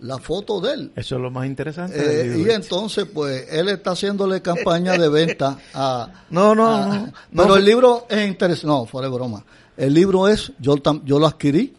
la 0.00 0.18
foto 0.18 0.60
de 0.60 0.74
él. 0.74 0.92
Eso 0.96 1.16
es 1.16 1.20
lo 1.20 1.30
más 1.30 1.46
interesante. 1.46 1.96
Eh, 1.98 2.26
y 2.26 2.38
libro. 2.38 2.52
entonces, 2.52 3.04
pues, 3.12 3.46
él 3.50 3.68
está 3.68 3.90
haciéndole 3.92 4.40
campaña 4.42 4.96
de 4.96 5.08
venta 5.08 5.58
a... 5.74 6.12
No, 6.30 6.54
no, 6.54 6.66
a- 6.68 6.86
no. 6.86 7.12
Pero 7.32 7.48
No, 7.48 7.56
el 7.56 7.64
libro 7.64 8.06
es 8.08 8.28
interesante. 8.28 8.66
No, 8.68 8.86
fuera 8.86 9.08
de 9.08 9.14
broma. 9.14 9.44
El 9.76 9.94
libro 9.94 10.28
es, 10.28 10.52
yo, 10.58 10.76
tam- 10.76 11.02
yo 11.04 11.18
lo 11.18 11.26
adquirí, 11.26 11.74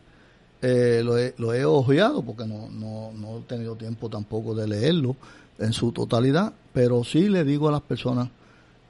eh, 0.62 1.02
lo, 1.04 1.18
he, 1.18 1.34
lo 1.38 1.54
he 1.54 1.64
ojeado 1.66 2.22
porque 2.22 2.46
no, 2.46 2.68
no, 2.70 3.12
no 3.14 3.38
he 3.38 3.42
tenido 3.42 3.76
tiempo 3.76 4.10
tampoco 4.10 4.54
de 4.56 4.68
leerlo 4.68 5.16
en 5.58 5.72
su 5.74 5.92
totalidad, 5.92 6.52
pero 6.74 7.04
sí 7.04 7.30
le 7.30 7.44
digo 7.44 7.68
a 7.70 7.72
las 7.72 7.82
personas 7.82 8.30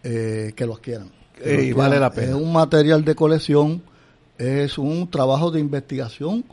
eh, 0.04 0.54
que 0.56 0.66
lo 0.66 0.74
adquieran. 0.76 1.10
que 1.36 1.54
lo 1.56 1.62
Y 1.64 1.74
vale 1.74 2.00
la 2.00 2.12
pena. 2.12 2.30
Es 2.30 2.34
un 2.36 2.52
material 2.54 3.04
de 3.06 3.14
colección, 3.16 3.82
es 4.38 4.78
un 4.78 5.10
trabajo 5.12 5.52
de 5.52 5.60
investigación 5.60 6.44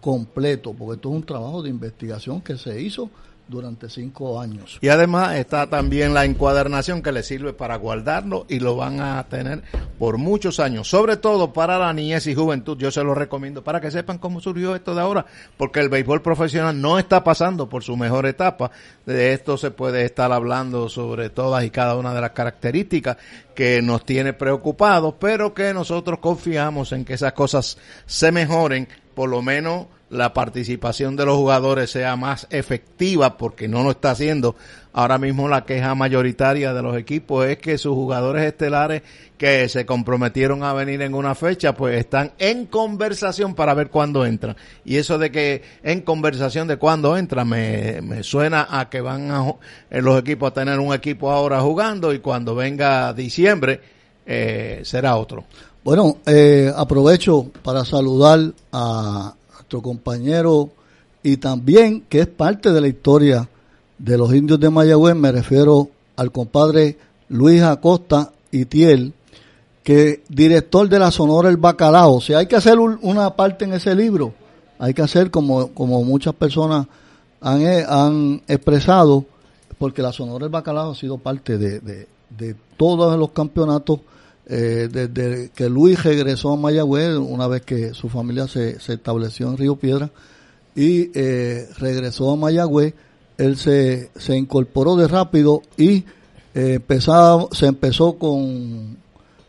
completo, 0.00 0.72
porque 0.72 0.96
esto 0.96 1.10
es 1.10 1.14
un 1.16 1.22
trabajo 1.22 1.62
de 1.62 1.70
investigación 1.70 2.40
que 2.40 2.56
se 2.56 2.80
hizo 2.80 3.10
durante 3.50 3.90
cinco 3.90 4.40
años. 4.40 4.78
Y 4.80 4.88
además 4.88 5.36
está 5.36 5.68
también 5.68 6.14
la 6.14 6.24
encuadernación 6.24 7.02
que 7.02 7.12
le 7.12 7.22
sirve 7.22 7.52
para 7.52 7.76
guardarlo 7.76 8.46
y 8.48 8.60
lo 8.60 8.76
van 8.76 9.00
a 9.00 9.22
tener 9.24 9.62
por 9.98 10.16
muchos 10.16 10.60
años, 10.60 10.88
sobre 10.88 11.16
todo 11.16 11.52
para 11.52 11.78
la 11.78 11.92
niñez 11.92 12.26
y 12.28 12.34
juventud. 12.34 12.78
Yo 12.78 12.90
se 12.90 13.02
lo 13.02 13.14
recomiendo 13.14 13.62
para 13.62 13.80
que 13.80 13.90
sepan 13.90 14.18
cómo 14.18 14.40
surgió 14.40 14.74
esto 14.74 14.94
de 14.94 15.00
ahora, 15.00 15.26
porque 15.56 15.80
el 15.80 15.88
béisbol 15.88 16.22
profesional 16.22 16.80
no 16.80 16.98
está 16.98 17.22
pasando 17.24 17.68
por 17.68 17.82
su 17.82 17.96
mejor 17.96 18.26
etapa. 18.26 18.70
De 19.04 19.32
esto 19.32 19.58
se 19.58 19.72
puede 19.72 20.04
estar 20.04 20.30
hablando 20.32 20.88
sobre 20.88 21.28
todas 21.28 21.64
y 21.64 21.70
cada 21.70 21.96
una 21.96 22.14
de 22.14 22.20
las 22.20 22.30
características 22.30 23.16
que 23.54 23.82
nos 23.82 24.06
tiene 24.06 24.32
preocupados, 24.32 25.14
pero 25.18 25.52
que 25.52 25.74
nosotros 25.74 26.20
confiamos 26.20 26.92
en 26.92 27.04
que 27.04 27.14
esas 27.14 27.32
cosas 27.32 27.76
se 28.06 28.30
mejoren 28.32 28.88
por 29.20 29.28
lo 29.28 29.42
menos 29.42 29.84
la 30.08 30.32
participación 30.32 31.14
de 31.14 31.26
los 31.26 31.36
jugadores 31.36 31.90
sea 31.90 32.16
más 32.16 32.46
efectiva, 32.48 33.36
porque 33.36 33.68
no 33.68 33.82
lo 33.82 33.90
está 33.90 34.12
haciendo. 34.12 34.56
Ahora 34.94 35.18
mismo 35.18 35.46
la 35.46 35.66
queja 35.66 35.94
mayoritaria 35.94 36.72
de 36.72 36.80
los 36.80 36.96
equipos 36.96 37.44
es 37.44 37.58
que 37.58 37.76
sus 37.76 37.92
jugadores 37.92 38.44
estelares 38.44 39.02
que 39.36 39.68
se 39.68 39.84
comprometieron 39.84 40.64
a 40.64 40.72
venir 40.72 41.02
en 41.02 41.12
una 41.12 41.34
fecha, 41.34 41.74
pues 41.74 41.98
están 41.98 42.32
en 42.38 42.64
conversación 42.64 43.54
para 43.54 43.74
ver 43.74 43.90
cuándo 43.90 44.24
entran. 44.24 44.56
Y 44.86 44.96
eso 44.96 45.18
de 45.18 45.30
que 45.30 45.64
en 45.82 46.00
conversación 46.00 46.66
de 46.66 46.78
cuándo 46.78 47.14
entran, 47.18 47.46
me, 47.46 48.00
me 48.00 48.22
suena 48.22 48.68
a 48.70 48.88
que 48.88 49.02
van 49.02 49.30
a, 49.30 49.50
eh, 49.90 50.00
los 50.00 50.18
equipos 50.18 50.50
a 50.50 50.54
tener 50.54 50.78
un 50.78 50.94
equipo 50.94 51.30
ahora 51.30 51.60
jugando 51.60 52.14
y 52.14 52.20
cuando 52.20 52.54
venga 52.54 53.12
diciembre 53.12 53.82
eh, 54.24 54.80
será 54.84 55.16
otro. 55.16 55.44
Bueno, 55.82 56.18
eh, 56.26 56.70
aprovecho 56.76 57.46
para 57.62 57.86
saludar 57.86 58.52
a 58.70 59.34
nuestro 59.54 59.80
compañero 59.80 60.68
y 61.22 61.38
también 61.38 62.02
que 62.02 62.20
es 62.20 62.26
parte 62.26 62.70
de 62.70 62.82
la 62.82 62.88
historia 62.88 63.48
de 63.96 64.18
los 64.18 64.34
indios 64.34 64.60
de 64.60 64.68
Mayagüez, 64.68 65.16
me 65.16 65.32
refiero 65.32 65.88
al 66.16 66.32
compadre 66.32 66.98
Luis 67.30 67.62
Acosta 67.62 68.30
Itiel, 68.50 69.14
que 69.82 70.22
director 70.28 70.86
de 70.86 70.98
la 70.98 71.10
Sonora 71.10 71.48
El 71.48 71.56
Bacalao. 71.56 72.16
O 72.16 72.20
sea, 72.20 72.38
hay 72.38 72.46
que 72.46 72.56
hacer 72.56 72.78
una 72.78 73.34
parte 73.34 73.64
en 73.64 73.72
ese 73.72 73.94
libro, 73.94 74.34
hay 74.78 74.92
que 74.92 75.00
hacer 75.00 75.30
como, 75.30 75.68
como 75.68 76.04
muchas 76.04 76.34
personas 76.34 76.88
han, 77.40 77.62
eh, 77.62 77.86
han 77.88 78.42
expresado, 78.48 79.24
porque 79.78 80.02
la 80.02 80.12
Sonora 80.12 80.44
El 80.44 80.50
Bacalao 80.50 80.90
ha 80.90 80.94
sido 80.94 81.16
parte 81.16 81.56
de, 81.56 81.80
de, 81.80 82.56
todos 82.76 83.18
los 83.18 83.30
campeonatos 83.30 84.00
eh, 84.50 84.88
desde 84.90 85.50
que 85.50 85.70
Luis 85.70 86.02
regresó 86.02 86.52
a 86.52 86.56
Mayagüez, 86.56 87.16
una 87.16 87.46
vez 87.46 87.62
que 87.62 87.94
su 87.94 88.08
familia 88.08 88.48
se, 88.48 88.80
se 88.80 88.94
estableció 88.94 89.48
en 89.48 89.56
Río 89.56 89.76
Piedra, 89.76 90.10
y 90.74 91.10
eh, 91.14 91.68
regresó 91.78 92.30
a 92.30 92.36
Mayagüez 92.36 92.94
él 93.40 93.56
se, 93.56 94.10
se 94.16 94.36
incorporó 94.36 94.96
de 94.96 95.08
rápido 95.08 95.62
y 95.78 96.04
eh, 96.54 96.78
se 97.52 97.66
empezó 97.66 98.12
con, 98.18 98.98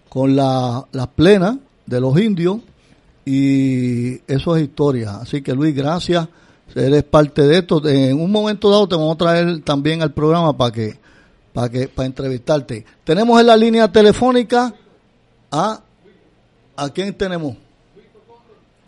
con 0.08 0.36
la, 0.36 0.88
las 0.94 1.08
plenas 1.08 1.58
de 1.86 2.00
los 2.00 2.18
indios 2.18 2.60
y 3.26 4.14
eso 4.32 4.56
es 4.56 4.64
historia. 4.64 5.18
Así 5.18 5.42
que 5.42 5.54
Luis, 5.54 5.76
gracias, 5.76 6.26
eres 6.74 7.04
parte 7.04 7.42
de 7.42 7.58
esto. 7.58 7.86
En 7.86 8.20
un 8.20 8.32
momento 8.32 8.70
dado 8.70 8.88
te 8.88 8.96
vamos 8.96 9.16
a 9.16 9.18
traer 9.18 9.62
también 9.62 10.02
al 10.02 10.14
programa 10.14 10.56
para 10.56 10.72
que, 10.72 10.98
para 11.52 11.70
que, 11.70 11.90
para 11.90 12.06
entrevistarte. 12.06 12.86
Tenemos 13.04 13.42
en 13.42 13.48
la 13.48 13.58
línea 13.58 13.92
telefónica 13.92 14.74
a, 15.52 15.82
¿a 16.78 16.90
quién 16.90 17.16
tenemos? 17.16 17.56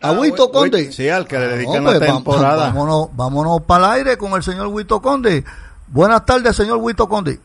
A 0.01 0.09
ah, 0.09 0.11
Huito 0.13 0.51
Conde. 0.51 0.91
Sí, 0.91 1.07
al 1.09 1.27
que 1.27 1.37
le 1.37 1.47
dedican 1.47 1.83
la 1.83 1.99
temporada. 1.99 2.67
Vámonos, 2.67 3.09
vámonos 3.15 3.61
para 3.61 3.85
el 3.85 3.91
aire 3.99 4.17
con 4.17 4.33
el 4.33 4.43
señor 4.43 4.67
Huito 4.67 5.01
Conde. 5.01 5.43
Buenas 5.87 6.25
tardes, 6.25 6.55
señor 6.55 6.77
Huito 6.77 7.07
Conde. 7.07 7.39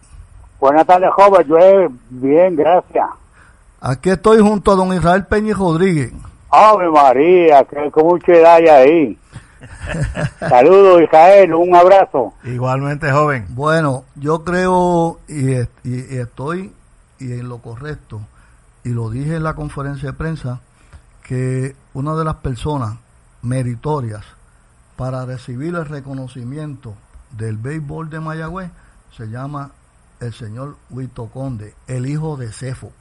Buenas 0.58 0.86
tardes, 0.86 1.10
joven. 1.12 1.46
Yo 1.46 1.56
bien, 2.10 2.56
gracias. 2.56 3.06
Aquí 3.80 4.10
estoy 4.10 4.40
junto 4.40 4.72
a 4.72 4.74
don 4.74 4.92
Israel 4.92 5.26
Peña 5.26 5.54
Rodríguez. 5.54 6.12
Ave 6.50 6.88
María, 6.88 7.62
que 7.64 7.90
con 7.90 8.06
mucha 8.06 8.32
edad 8.32 8.56
hay 8.56 8.66
ahí. 8.66 9.18
Saludos, 10.40 11.02
Israel, 11.02 11.54
un 11.54 11.76
abrazo. 11.76 12.32
Igualmente, 12.42 13.10
joven. 13.12 13.46
Bueno, 13.50 14.04
yo 14.16 14.42
creo 14.42 15.20
y, 15.28 15.58
y 15.84 16.18
estoy 16.18 16.72
y 17.20 17.32
en 17.32 17.48
lo 17.48 17.58
correcto, 17.58 18.20
y 18.84 18.90
lo 18.90 19.10
dije 19.10 19.36
en 19.36 19.42
la 19.42 19.54
conferencia 19.54 20.10
de 20.10 20.16
prensa, 20.16 20.60
que 21.22 21.76
una 21.94 22.14
de 22.14 22.24
las 22.24 22.36
personas 22.36 22.96
meritorias 23.42 24.24
para 24.96 25.24
recibir 25.26 25.74
el 25.74 25.86
reconocimiento 25.86 26.94
del 27.36 27.56
béisbol 27.56 28.10
de 28.10 28.20
Mayagüez 28.20 28.70
se 29.16 29.28
llama 29.28 29.70
el 30.20 30.32
señor 30.32 30.76
Huito 30.90 31.26
Conde, 31.26 31.74
el 31.86 32.06
hijo 32.06 32.36
de 32.36 32.50
Cefo. 32.52 32.92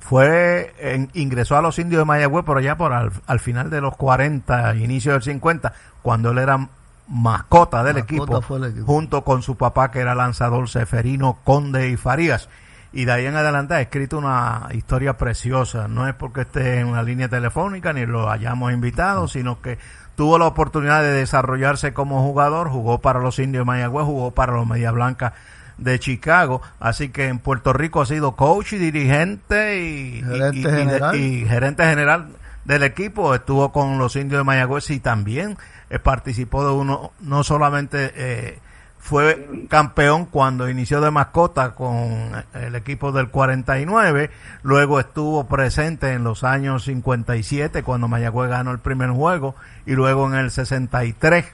Fue, 0.00 0.74
ingresó 1.14 1.56
a 1.56 1.62
los 1.62 1.78
indios 1.78 2.00
de 2.00 2.04
Mayagüez, 2.04 2.44
pero 2.44 2.60
ya 2.60 2.76
por 2.76 2.92
al, 2.92 3.40
final 3.40 3.70
de 3.70 3.80
los 3.80 3.96
40, 3.96 4.76
inicio 4.76 5.12
del 5.12 5.22
50, 5.22 5.72
cuando 6.02 6.30
él 6.30 6.38
era 6.38 6.68
mascota 7.08 7.82
del 7.84 7.98
equipo, 7.98 8.42
junto 8.84 9.22
con 9.22 9.42
su 9.42 9.56
papá 9.56 9.90
que 9.90 10.00
era 10.00 10.14
lanzador 10.14 10.68
Seferino 10.68 11.38
Conde 11.44 11.88
y 11.90 11.96
Farías 11.96 12.48
y 12.96 13.06
de 13.06 13.12
ahí 13.12 13.26
en 13.26 13.34
adelante 13.34 13.74
ha 13.74 13.80
escrito 13.80 14.16
una 14.16 14.68
historia 14.72 15.18
preciosa. 15.18 15.88
No 15.88 16.06
es 16.06 16.14
porque 16.14 16.42
esté 16.42 16.78
en 16.78 16.86
una 16.86 17.02
línea 17.02 17.28
telefónica 17.28 17.92
ni 17.92 18.06
lo 18.06 18.30
hayamos 18.30 18.72
invitado, 18.72 19.26
sino 19.26 19.60
que 19.60 19.78
tuvo 20.14 20.38
la 20.38 20.46
oportunidad 20.46 21.02
de 21.02 21.12
desarrollarse 21.12 21.92
como 21.92 22.22
jugador, 22.22 22.68
jugó 22.68 23.00
para 23.00 23.18
los 23.18 23.40
Indios 23.40 23.62
de 23.62 23.64
Mayagüez, 23.64 24.06
jugó 24.06 24.30
para 24.30 24.52
los 24.52 24.64
Media 24.64 24.92
Blanca 24.92 25.34
de 25.76 25.98
Chicago, 25.98 26.62
así 26.78 27.08
que 27.08 27.26
en 27.26 27.40
Puerto 27.40 27.72
Rico 27.72 28.00
ha 28.00 28.06
sido 28.06 28.36
coach 28.36 28.74
y 28.74 28.78
dirigente 28.78 29.80
y 29.80 30.22
gerente, 30.22 30.70
general. 30.70 31.16
y 31.16 31.44
gerente 31.44 31.84
general 31.84 32.28
del 32.64 32.84
equipo, 32.84 33.34
estuvo 33.34 33.72
con 33.72 33.98
los 33.98 34.14
Indios 34.14 34.38
de 34.38 34.44
Mayagüez 34.44 34.88
y 34.90 35.00
también 35.00 35.58
eh, 35.90 35.98
participó 35.98 36.64
de 36.64 36.72
uno, 36.72 37.10
no 37.20 37.42
solamente 37.42 38.12
eh, 38.14 38.58
fue 39.04 39.66
campeón 39.68 40.24
cuando 40.24 40.70
inició 40.70 41.02
de 41.02 41.10
mascota 41.10 41.74
con 41.74 42.32
el 42.54 42.74
equipo 42.74 43.12
del 43.12 43.28
49, 43.28 44.30
luego 44.62 44.98
estuvo 44.98 45.44
presente 45.44 46.14
en 46.14 46.24
los 46.24 46.42
años 46.42 46.84
57 46.84 47.82
cuando 47.82 48.08
Mayagüez 48.08 48.48
ganó 48.48 48.70
el 48.70 48.78
primer 48.78 49.10
juego 49.10 49.56
y 49.84 49.92
luego 49.92 50.26
en 50.28 50.36
el 50.36 50.50
63 50.50 51.44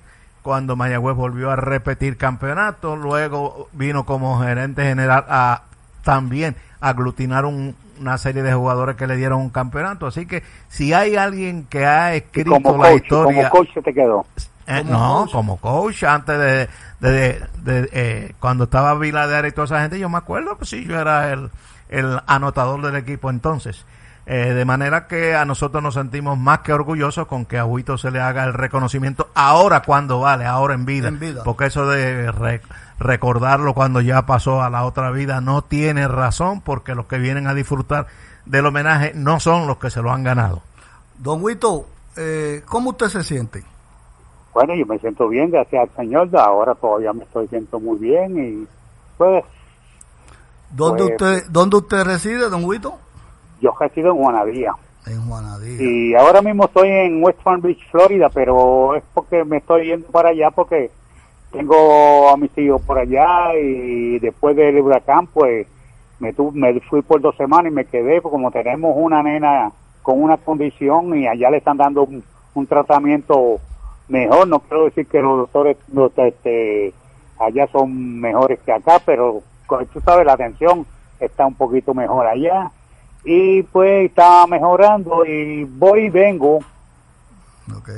cuando 0.43 0.77
Mayagüez 0.77 1.17
volvió 1.17 1.51
a 1.51 1.57
repetir 1.57 2.17
campeonato, 2.17 2.95
luego 2.95 3.69
vino 3.73 4.07
como 4.07 4.41
gerente 4.41 4.85
general 4.85 5.25
a 5.29 5.65
también 6.05 6.55
aglutinar 6.81 7.47
una 7.47 8.17
serie 8.19 8.45
de 8.45 8.55
jugadores 8.55 8.95
que 8.95 9.09
le 9.09 9.17
dieron 9.17 9.41
un 9.41 9.51
campeonato, 9.51 10.07
así 10.07 10.25
que 10.25 10.45
si 10.69 10.93
hay 10.93 11.17
alguien 11.17 11.67
que 11.69 11.85
ha 11.85 12.15
escrito 12.15 12.61
la 12.79 12.93
historia 12.93 13.51
como 13.51 13.67
coach 13.67 13.85
te 13.85 13.93
quedó 13.93 14.25
eh, 14.79 14.85
no, 14.85 15.27
como 15.31 15.57
coach, 15.57 16.05
antes 16.05 16.39
de, 16.39 16.69
de, 17.01 17.89
eh, 17.93 18.35
cuando 18.39 18.65
estaba 18.65 18.95
Vilader 18.95 19.47
y 19.47 19.53
toda 19.53 19.65
esa 19.65 19.81
gente, 19.81 19.99
yo 19.99 20.09
me 20.09 20.19
acuerdo, 20.19 20.57
pues 20.57 20.71
sí, 20.71 20.85
yo 20.85 20.99
era 20.99 21.33
el, 21.33 21.51
el 21.89 22.21
anotador 22.27 22.83
del 22.83 22.97
equipo 22.97 23.31
entonces. 23.31 23.85
Eh, 24.27 24.53
de 24.55 24.65
manera 24.65 25.09
que 25.09 25.35
a 25.35 25.45
nosotros 25.45 25.83
nos 25.83 25.95
sentimos 25.95 26.39
más 26.39 26.61
que 26.61 26.73
orgullosos 26.73 27.27
con 27.27 27.47
que 27.47 27.59
a 27.59 27.65
Huito 27.65 27.99
se 27.99 28.13
le 28.13 28.21
haga 28.21 28.45
el 28.45 28.53
reconocimiento 28.53 29.29
ahora 29.35 29.83
cuando 29.83 30.21
vale, 30.21 30.45
ahora 30.45 30.75
en 30.75 30.85
vida. 30.85 31.11
Porque 31.45 31.67
eso 31.67 31.89
de 31.89 32.31
recordarlo 33.01 33.75
cuando 33.75 34.01
ya 34.01 34.27
pasó 34.27 34.63
a 34.63 34.71
la 34.71 34.85
otra 34.85 35.11
vida 35.11 35.41
no 35.41 35.63
tiene 35.63 36.07
razón 36.07 36.61
porque 36.61 36.95
los 36.95 37.07
que 37.07 37.19
vienen 37.19 37.49
a 37.49 37.55
disfrutar 37.55 38.07
del 38.45 38.67
homenaje 38.67 39.13
no 39.17 39.41
son 39.41 39.67
los 39.67 39.79
que 39.79 39.91
se 39.91 40.01
lo 40.01 40.13
han 40.13 40.23
ganado. 40.23 40.63
Don 41.19 41.43
Huito, 41.43 41.89
eh, 42.17 42.63
¿cómo 42.67 42.91
usted 42.91 43.09
se 43.09 43.25
siente? 43.25 43.65
Bueno, 44.53 44.75
yo 44.75 44.85
me 44.87 44.99
siento 44.99 45.29
bien, 45.29 45.51
gracias 45.51 45.89
al 45.89 45.97
Señor, 45.97 46.29
ahora 46.37 46.75
todavía 46.75 47.13
me 47.13 47.23
estoy 47.25 47.47
siento 47.49 47.79
muy 47.79 47.99
bien 47.99 48.39
y 48.39 48.67
pues... 49.17 49.45
¿Dónde, 50.71 51.05
pues, 51.05 51.13
usted, 51.13 51.51
¿dónde 51.51 51.77
usted 51.77 52.05
reside, 52.05 52.49
don 52.49 52.65
Huito? 52.65 52.99
Yo 53.61 53.73
resido 53.79 54.11
en 54.11 54.17
Juanadía. 54.17 54.73
En 55.07 55.21
Juanadía. 55.29 55.77
Y 55.81 56.15
ahora 56.15 56.43
mismo 56.43 56.65
estoy 56.65 56.89
en 56.89 57.23
West 57.23 57.41
Palm 57.43 57.61
Beach, 57.61 57.79
Florida, 57.91 58.29
pero 58.33 58.95
es 58.97 59.05
porque 59.15 59.45
me 59.45 59.59
estoy 59.59 59.87
yendo 59.87 60.07
para 60.09 60.31
allá 60.31 60.51
porque 60.51 60.91
tengo 61.53 62.29
a 62.31 62.37
mis 62.37 62.57
hijos 62.59 62.83
por 62.83 62.99
allá 62.99 63.55
y 63.61 64.19
después 64.19 64.57
del 64.57 64.81
huracán 64.81 65.27
pues 65.29 65.67
me, 66.19 66.35
me 66.53 66.81
fui 66.81 67.03
por 67.03 67.21
dos 67.21 67.37
semanas 67.37 67.73
y 67.73 67.75
me 67.75 67.85
quedé, 67.85 68.21
porque 68.21 68.37
como 68.37 68.51
tenemos 68.51 68.95
una 68.97 69.23
nena 69.23 69.73
con 70.03 70.23
una 70.23 70.37
condición 70.37 71.17
y 71.17 71.27
allá 71.27 71.51
le 71.51 71.59
están 71.59 71.77
dando 71.77 72.09
un 72.55 72.67
tratamiento 72.67 73.61
mejor, 74.11 74.49
no 74.49 74.61
quiero 74.61 74.85
decir 74.85 75.07
que 75.07 75.21
los 75.21 75.51
doctores 75.53 75.77
este, 76.17 76.93
allá 77.39 77.67
son 77.73 78.21
mejores 78.21 78.59
que 78.61 78.73
acá, 78.73 79.01
pero 79.05 79.43
tú 79.93 80.01
sabes, 80.01 80.27
la 80.27 80.35
atención 80.35 80.87
está 81.19 81.47
un 81.47 81.55
poquito 81.55 81.95
mejor 81.95 82.27
allá 82.27 82.71
y 83.25 83.63
pues 83.65 84.11
está 84.11 84.47
mejorando 84.47 85.25
y 85.25 85.65
voy 85.65 86.07
y 86.07 86.11
vengo. 86.11 86.59
Ok. 87.77 87.91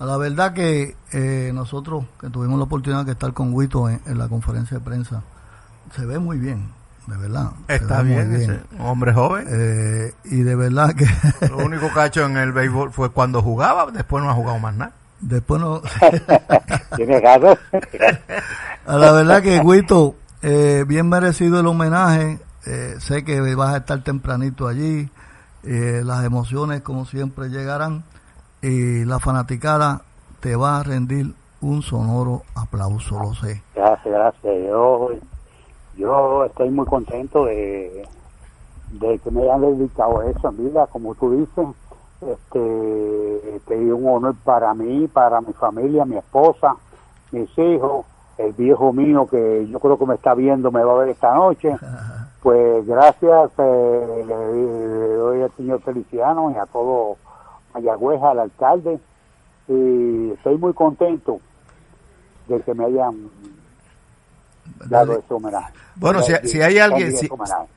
A 0.00 0.06
la 0.06 0.16
verdad 0.16 0.52
que 0.52 0.96
eh, 1.12 1.52
nosotros 1.54 2.04
que 2.20 2.28
tuvimos 2.28 2.58
la 2.58 2.64
oportunidad 2.64 3.04
de 3.04 3.12
estar 3.12 3.32
con 3.32 3.54
Huito 3.54 3.88
en, 3.88 4.00
la 4.18 4.28
conferencia 4.28 4.78
de 4.78 4.84
prensa, 4.84 5.22
se 5.94 6.04
ve 6.04 6.18
muy 6.18 6.38
bien, 6.38 6.70
de 7.06 7.16
verdad. 7.16 7.52
Está 7.68 8.02
bien, 8.02 8.62
hombre 8.80 9.12
joven. 9.12 9.46
Eh, 9.48 10.12
y 10.24 10.42
de 10.42 10.56
verdad 10.56 10.94
que... 10.94 11.06
Lo 11.48 11.58
único 11.58 11.92
que 11.92 12.00
ha 12.00 12.06
hecho 12.06 12.24
en 12.26 12.36
el 12.36 12.52
béisbol 12.52 12.90
fue 12.90 13.10
cuando 13.10 13.40
jugaba, 13.40 13.90
después 13.92 14.24
no 14.24 14.30
ha 14.30 14.34
jugado 14.34 14.58
más 14.58 14.74
nada. 14.74 14.92
Después 15.24 15.60
no. 15.60 15.80
Tiene 16.96 17.20
ganas. 17.20 17.58
a 18.86 18.96
la 18.96 19.12
verdad 19.12 19.42
que, 19.42 19.60
Guito, 19.60 20.16
eh, 20.42 20.84
bien 20.86 21.08
merecido 21.08 21.60
el 21.60 21.66
homenaje. 21.66 22.38
Eh, 22.66 22.96
sé 22.98 23.24
que 23.24 23.40
vas 23.54 23.74
a 23.74 23.78
estar 23.78 24.02
tempranito 24.04 24.68
allí. 24.68 25.08
Eh, 25.62 26.02
las 26.04 26.24
emociones, 26.24 26.82
como 26.82 27.06
siempre, 27.06 27.48
llegarán. 27.48 28.04
y 28.60 29.04
la 29.06 29.18
fanaticada 29.18 30.02
te 30.40 30.56
va 30.56 30.78
a 30.78 30.82
rendir 30.82 31.34
un 31.62 31.80
sonoro 31.80 32.42
aplauso, 32.54 33.18
lo 33.18 33.32
sé. 33.34 33.62
Gracias, 33.74 34.14
gracias. 34.14 34.54
Yo, 34.68 35.08
yo 35.96 36.44
estoy 36.44 36.68
muy 36.68 36.84
contento 36.84 37.46
de, 37.46 38.06
de 38.90 39.18
que 39.20 39.30
me 39.30 39.44
hayan 39.44 39.62
dedicado 39.62 40.20
eso 40.22 40.52
vida, 40.52 40.86
como 40.88 41.14
tú 41.14 41.30
dices. 41.30 41.74
Este, 42.26 43.56
es 43.56 43.92
un 43.92 44.08
honor 44.08 44.34
para 44.44 44.72
mí, 44.74 45.08
para 45.08 45.40
mi 45.40 45.52
familia, 45.52 46.04
mi 46.04 46.16
esposa, 46.16 46.76
mis 47.32 47.50
hijos, 47.58 48.06
el 48.38 48.52
viejo 48.52 48.92
mío 48.92 49.26
que 49.26 49.66
yo 49.68 49.78
creo 49.78 49.98
que 49.98 50.06
me 50.06 50.14
está 50.14 50.34
viendo, 50.34 50.70
me 50.72 50.82
va 50.82 50.92
a 50.92 50.98
ver 50.98 51.08
esta 51.10 51.34
noche. 51.34 51.76
Pues 52.42 52.86
gracias, 52.86 53.50
eh, 53.58 54.24
le, 54.26 55.14
doy 55.16 55.42
al 55.42 55.52
señor 55.52 55.80
Feliciano 55.80 56.50
y 56.50 56.56
a 56.56 56.66
todo 56.66 57.16
Mayagüez, 57.72 58.22
al 58.22 58.38
alcalde, 58.38 58.98
y 59.66 60.30
estoy 60.32 60.58
muy 60.58 60.74
contento 60.74 61.40
de 62.48 62.60
que 62.60 62.74
me 62.74 62.84
hayan 62.84 63.30
Bueno, 65.96 66.22
si, 66.22 66.32
si 66.48 66.60
hay 66.60 66.78
alguien 66.78 67.16
si, 67.16 67.28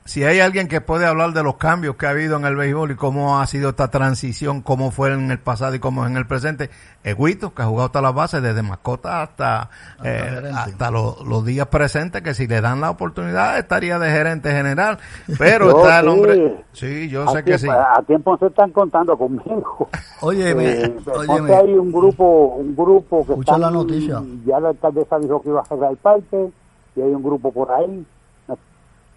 si, 0.04 0.24
hay 0.24 0.40
alguien 0.40 0.66
que 0.66 0.80
puede 0.80 1.06
hablar 1.06 1.32
de 1.32 1.42
los 1.42 1.56
cambios 1.56 1.96
que 1.96 2.06
ha 2.06 2.10
habido 2.10 2.36
en 2.36 2.44
el 2.44 2.56
béisbol 2.56 2.90
y 2.90 2.96
cómo 2.96 3.38
ha 3.38 3.46
sido 3.46 3.70
esta 3.70 3.88
transición, 3.88 4.62
cómo 4.62 4.90
fue 4.90 5.12
en 5.12 5.30
el 5.30 5.38
pasado 5.38 5.74
y 5.74 5.78
cómo 5.78 6.04
es 6.04 6.10
en 6.10 6.16
el 6.16 6.26
presente, 6.26 6.70
es 7.04 7.16
Guito, 7.16 7.54
que 7.54 7.62
ha 7.62 7.66
jugado 7.66 7.86
hasta 7.86 8.00
las 8.02 8.14
bases, 8.14 8.42
desde 8.42 8.62
mascota 8.62 9.22
hasta, 9.22 9.70
eh, 10.02 10.50
hasta 10.52 10.90
los 10.90 11.44
días 11.44 11.68
presentes, 11.68 12.22
que 12.22 12.34
si 12.34 12.48
le 12.48 12.60
dan 12.60 12.80
la 12.80 12.90
oportunidad 12.90 13.58
estaría 13.58 13.98
de 13.98 14.10
gerente 14.10 14.50
general. 14.50 14.98
Pero 15.38 15.78
está 15.78 16.00
el 16.00 16.08
hombre. 16.08 16.64
Sí, 16.72 17.08
yo 17.08 17.28
sé 17.28 17.44
que 17.44 17.58
sí. 17.58 17.68
A 17.68 18.02
tiempo 18.02 18.36
se 18.38 18.46
están 18.46 18.72
contando 18.72 19.16
conmigo. 19.16 19.88
Oye, 20.20 20.50
eh, 20.50 20.96
oye 21.14 21.54
hay 21.54 21.74
un 21.74 21.92
grupo, 21.92 22.56
un 22.56 22.74
grupo 22.74 23.24
que 23.24 23.34
está. 23.34 23.56
la 23.56 23.70
noticia. 23.70 24.20
Ya 24.44 24.58
la 24.58 24.70
alcaldesa 24.70 25.18
dijo 25.20 25.40
que 25.40 25.50
iba 25.50 25.60
a 25.60 25.64
cerrar 25.64 25.92
el 25.92 25.96
parque 25.98 26.50
y 26.96 27.00
hay 27.00 27.14
un 27.14 27.22
grupo 27.22 27.52
por 27.52 27.70
ahí. 27.70 28.06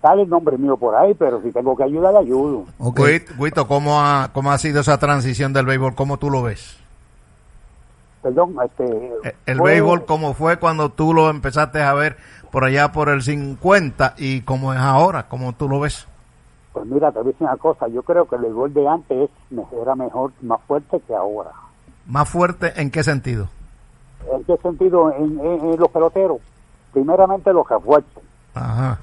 Sale 0.02 0.24
el 0.24 0.30
nombre 0.30 0.58
mío 0.58 0.78
por 0.78 0.96
ahí, 0.96 1.14
pero 1.14 1.42
si 1.44 1.52
tengo 1.52 1.76
que 1.76 1.84
ayudar, 1.84 2.16
ayudo. 2.16 2.66
Okay. 2.80 3.20
Guito, 3.38 3.68
¿cómo 3.68 4.02
ha, 4.02 4.32
¿cómo 4.34 4.52
ha 4.52 4.58
sido 4.58 4.82
esa 4.82 4.98
transición 4.98 5.54
del 5.54 5.68
béisbol? 5.68 5.94
¿Cómo 5.94 6.18
tú 6.18 6.32
lo 6.32 6.42
ves? 6.42 6.80
Perdón, 8.24 8.56
este... 8.66 8.84
Eh, 9.24 9.36
el, 9.46 9.62
béisbol, 9.62 10.06
¿cómo 10.06 10.34
fue 10.34 10.58
cuando 10.58 10.90
tú 10.90 11.14
lo 11.14 11.30
empezaste 11.30 11.84
a 11.84 11.94
ver 11.94 12.18
por 12.52 12.64
allá 12.64 12.92
por 12.92 13.10
el 13.10 13.22
50 13.22 14.16
y 14.18 14.42
cómo 14.42 14.74
es 14.74 14.80
ahora? 14.80 15.28
¿Cómo 15.28 15.54
tú 15.54 15.70
lo 15.70 15.80
ves? 15.80 16.08
Pues 16.74 16.86
mira, 16.88 17.12
te 17.12 17.20
voy 17.20 17.30
a 17.30 17.32
decir 17.32 17.48
una 17.48 17.58
cosa. 17.58 17.88
Yo 17.88 18.02
creo 18.02 18.26
que 18.26 18.38
el 18.38 18.42
béisbol 18.42 18.74
de 18.74 18.88
antes 18.88 19.30
era 19.84 19.96
mejor, 19.96 20.32
más 20.42 20.62
fuerte 20.68 21.00
que 21.08 21.14
ahora. 21.14 21.52
¿Más 22.08 22.28
fuerte 22.28 22.74
en 22.82 22.90
qué 22.90 23.04
sentido? 23.04 23.50
¿En 24.34 24.44
qué 24.46 24.58
sentido? 24.58 25.12
en 25.12 25.78
los 25.78 25.90
peloteros 25.90 26.40
primeramente 26.92 27.54
los 27.54 27.68
refuerzos. 27.68 28.24
Ajá. 28.54 29.00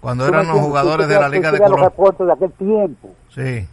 Cuando 0.00 0.26
eran 0.26 0.46
los 0.46 0.58
jugadores 0.58 1.08
de 1.08 1.14
la 1.14 1.28
Liga 1.28 1.50
de 1.50 1.58
Color. 1.58 1.78
los 1.78 1.80
refuerzos 1.88 2.26
de 2.26 2.32
aquel 2.32 2.52
tiempo. 2.52 3.08
Sí. 3.30 3.66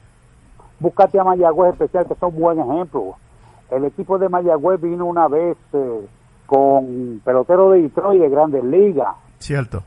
Búscate 0.80 1.20
a 1.20 1.24
Mayagüez 1.24 1.74
especial, 1.74 2.08
que 2.08 2.16
son 2.16 2.34
buen 2.34 2.60
ejemplo. 2.60 3.16
El 3.70 3.86
equipo 3.86 4.18
de 4.18 4.30
Mayagüez 4.30 4.82
vino 4.82 5.06
una 5.06 5.28
vez 5.28 5.58
eh, 5.74 6.08
con 6.46 7.22
pelotero 7.24 7.72
de 7.72 7.84
Detroit 7.84 8.22
de 8.22 8.30
Grandes 8.30 8.64
Ligas. 8.64 9.16
Cierto. 9.40 9.84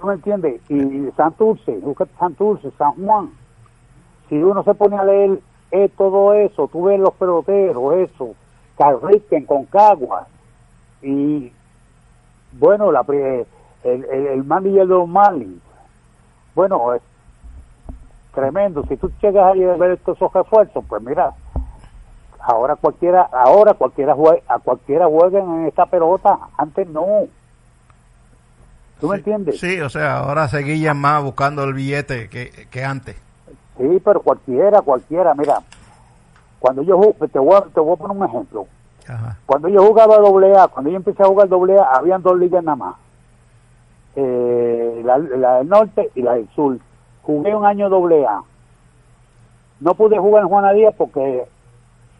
¿Tú 0.00 0.06
me 0.06 0.14
entiendes? 0.14 0.60
Y 0.70 1.10
Santurce, 1.16 1.78
búscate 1.78 2.12
Santurce, 2.18 2.70
San 2.78 2.92
Juan. 2.92 3.30
Si 4.28 4.36
uno 4.36 4.62
se 4.62 4.74
pone 4.74 4.96
a 4.96 5.04
leer 5.04 5.40
eh, 5.72 5.90
todo 5.96 6.32
eso, 6.32 6.68
tú 6.68 6.84
ves 6.84 6.98
los 6.98 7.14
peloteros, 7.14 7.94
eso, 7.94 8.34
Carriquen 8.78 9.44
con 9.44 9.66
Caguas, 9.66 10.26
y 11.02 11.52
bueno, 12.52 12.92
la, 12.92 13.04
el, 13.08 13.46
el, 13.84 14.04
el 14.04 14.44
manager 14.44 14.86
de 14.86 15.06
Marlins, 15.06 15.62
bueno, 16.54 16.94
es 16.94 17.02
tremendo. 18.34 18.84
Si 18.88 18.96
tú 18.96 19.10
llegas 19.22 19.44
a 19.44 19.76
ver 19.76 19.92
estos 19.92 20.18
refuerzos, 20.32 20.84
pues 20.88 21.02
mira, 21.02 21.32
ahora 22.40 22.76
cualquiera, 22.76 23.28
ahora 23.32 23.74
cualquiera 23.74 24.14
juega, 24.14 24.42
a 24.48 24.58
cualquiera 24.58 25.06
juegan 25.06 25.60
en 25.60 25.66
esta 25.66 25.86
pelota, 25.86 26.38
antes 26.56 26.88
no. 26.88 27.06
¿Tú 29.00 29.08
me 29.08 29.16
entiendes? 29.16 29.58
Sí, 29.58 29.80
o 29.80 29.88
sea, 29.88 30.18
ahora 30.18 30.46
seguían 30.48 30.98
más 30.98 31.22
buscando 31.22 31.64
el 31.64 31.72
billete 31.72 32.28
que, 32.28 32.50
que 32.70 32.84
antes. 32.84 33.16
Sí, 33.78 34.02
pero 34.04 34.20
cualquiera, 34.20 34.82
cualquiera, 34.82 35.34
mira, 35.34 35.60
cuando 36.58 36.82
yo 36.82 37.00
te 37.32 37.38
voy 37.38 37.62
te 37.72 37.80
voy 37.80 37.94
a 37.94 37.96
poner 37.96 38.16
un 38.16 38.24
ejemplo. 38.26 38.66
Cuando 39.46 39.68
yo 39.68 39.84
jugaba 39.84 40.18
doble 40.18 40.56
A, 40.56 40.68
cuando 40.68 40.90
yo 40.90 40.96
empecé 40.96 41.22
a 41.22 41.26
jugar 41.26 41.48
doble 41.48 41.78
A, 41.78 41.96
habían 41.96 42.22
dos 42.22 42.38
ligas 42.38 42.62
nada 42.62 42.76
más. 42.76 42.94
Eh, 44.16 45.02
la, 45.04 45.18
del 45.18 45.68
norte 45.68 46.10
y 46.14 46.22
la 46.22 46.34
del 46.34 46.48
sur. 46.50 46.78
Jugué 47.22 47.54
un 47.54 47.64
año 47.64 47.88
doble 47.88 48.26
A. 48.26 48.42
No 49.80 49.94
pude 49.94 50.18
jugar 50.18 50.42
en 50.42 50.48
Juana 50.48 50.72
Díaz 50.72 50.94
porque 50.96 51.46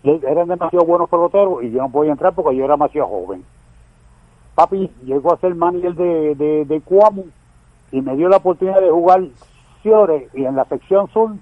eran 0.02 0.48
demasiado 0.48 0.86
buenos 0.86 1.08
peloteros 1.10 1.62
y 1.62 1.70
yo 1.70 1.82
no 1.82 1.90
podía 1.90 2.12
entrar 2.12 2.32
porque 2.34 2.56
yo 2.56 2.64
era 2.64 2.74
demasiado 2.74 3.08
joven. 3.08 3.44
Papi 4.54 4.90
llegó 5.04 5.32
a 5.32 5.38
ser 5.38 5.54
manager 5.54 5.94
de, 5.94 6.34
de, 6.34 6.82
y 7.92 8.00
me 8.00 8.16
dio 8.16 8.28
la 8.28 8.38
oportunidad 8.38 8.80
de 8.80 8.90
jugar 8.90 9.22
Ciore 9.82 10.28
y 10.34 10.44
en 10.44 10.56
la 10.56 10.64
sección 10.66 11.08
sur 11.08 11.32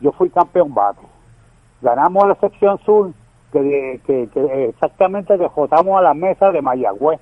yo 0.00 0.12
fui 0.12 0.30
campeón 0.30 0.74
bate. 0.74 1.00
Ganamos 1.80 2.26
la 2.28 2.34
sección 2.36 2.78
sur 2.84 3.12
que, 3.52 4.00
que, 4.06 4.28
que 4.28 4.68
exactamente 4.70 5.36
dejotamos 5.36 5.98
a 5.98 6.02
la 6.02 6.14
mesa 6.14 6.50
de 6.50 6.62
Mayagüez. 6.62 7.20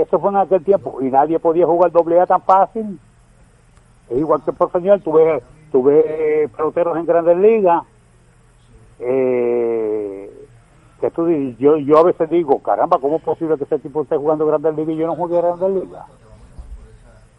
Eso 0.00 0.18
fue 0.18 0.30
en 0.30 0.36
aquel 0.36 0.64
tiempo 0.64 0.98
y 1.02 1.10
nadie 1.10 1.38
podía 1.38 1.66
jugar 1.66 1.92
doble 1.92 2.18
A 2.18 2.26
tan 2.26 2.40
fácil. 2.42 2.98
Es 4.08 4.18
igual 4.18 4.40
que 4.44 4.52
profesional, 4.52 5.02
tuve, 5.02 5.42
tuve 5.70 6.48
peloteros 6.56 6.96
en 6.96 7.04
grandes 7.04 7.36
ligas. 7.36 7.82
Eh, 8.98 10.46
que 11.00 11.10
tú, 11.10 11.28
yo, 11.58 11.76
yo 11.76 11.98
a 11.98 12.04
veces 12.04 12.30
digo, 12.30 12.60
caramba, 12.60 12.98
¿cómo 12.98 13.16
es 13.16 13.22
posible 13.22 13.58
que 13.58 13.64
ese 13.64 13.78
tipo 13.80 14.02
esté 14.02 14.16
jugando 14.16 14.46
grandes 14.46 14.74
ligas 14.74 14.94
y 14.94 14.98
yo 14.98 15.06
no 15.06 15.16
juegue 15.16 15.36
grandes 15.36 15.70
ligas? 15.70 16.06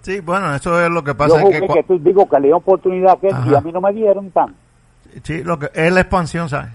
Sí, 0.01 0.19
bueno, 0.19 0.53
eso 0.53 0.79
es 0.81 0.91
lo 0.91 1.03
que 1.03 1.15
pasa. 1.15 1.41
Yo 1.41 1.49
que, 1.49 1.67
que 1.67 1.83
tú 1.83 1.97
digo 1.97 2.27
que 2.27 2.39
le 2.41 2.47
dio 2.47 2.57
oportunidad 2.57 3.17
que 3.19 3.29
y 3.29 3.55
a 3.55 3.61
mí 3.61 3.71
no 3.71 3.81
me 3.81 3.93
dieron 3.93 4.29
tan. 4.31 4.53
Sí, 5.23 5.43
lo 5.43 5.59
que 5.59 5.69
es 5.73 5.91
la 5.91 6.01
expansión, 6.01 6.49
¿sabes? 6.49 6.71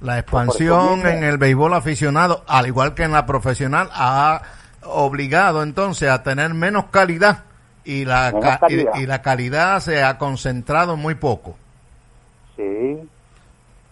La 0.00 0.18
expansión 0.18 1.06
en 1.06 1.22
el 1.24 1.36
béisbol 1.38 1.74
aficionado, 1.74 2.42
al 2.46 2.66
igual 2.66 2.94
que 2.94 3.04
en 3.04 3.12
la 3.12 3.26
profesional, 3.26 3.88
ha 3.92 4.42
obligado 4.84 5.62
entonces 5.62 6.08
a 6.08 6.22
tener 6.22 6.54
menos 6.54 6.86
calidad 6.86 7.44
y 7.84 8.04
la, 8.04 8.58
Y, 8.68 9.06
la 9.06 9.22
calidad 9.22 9.80
se 9.80 10.02
ha 10.02 10.16
concentrado 10.16 10.96
muy 10.96 11.14
poco. 11.14 11.56
Sí, 12.56 13.08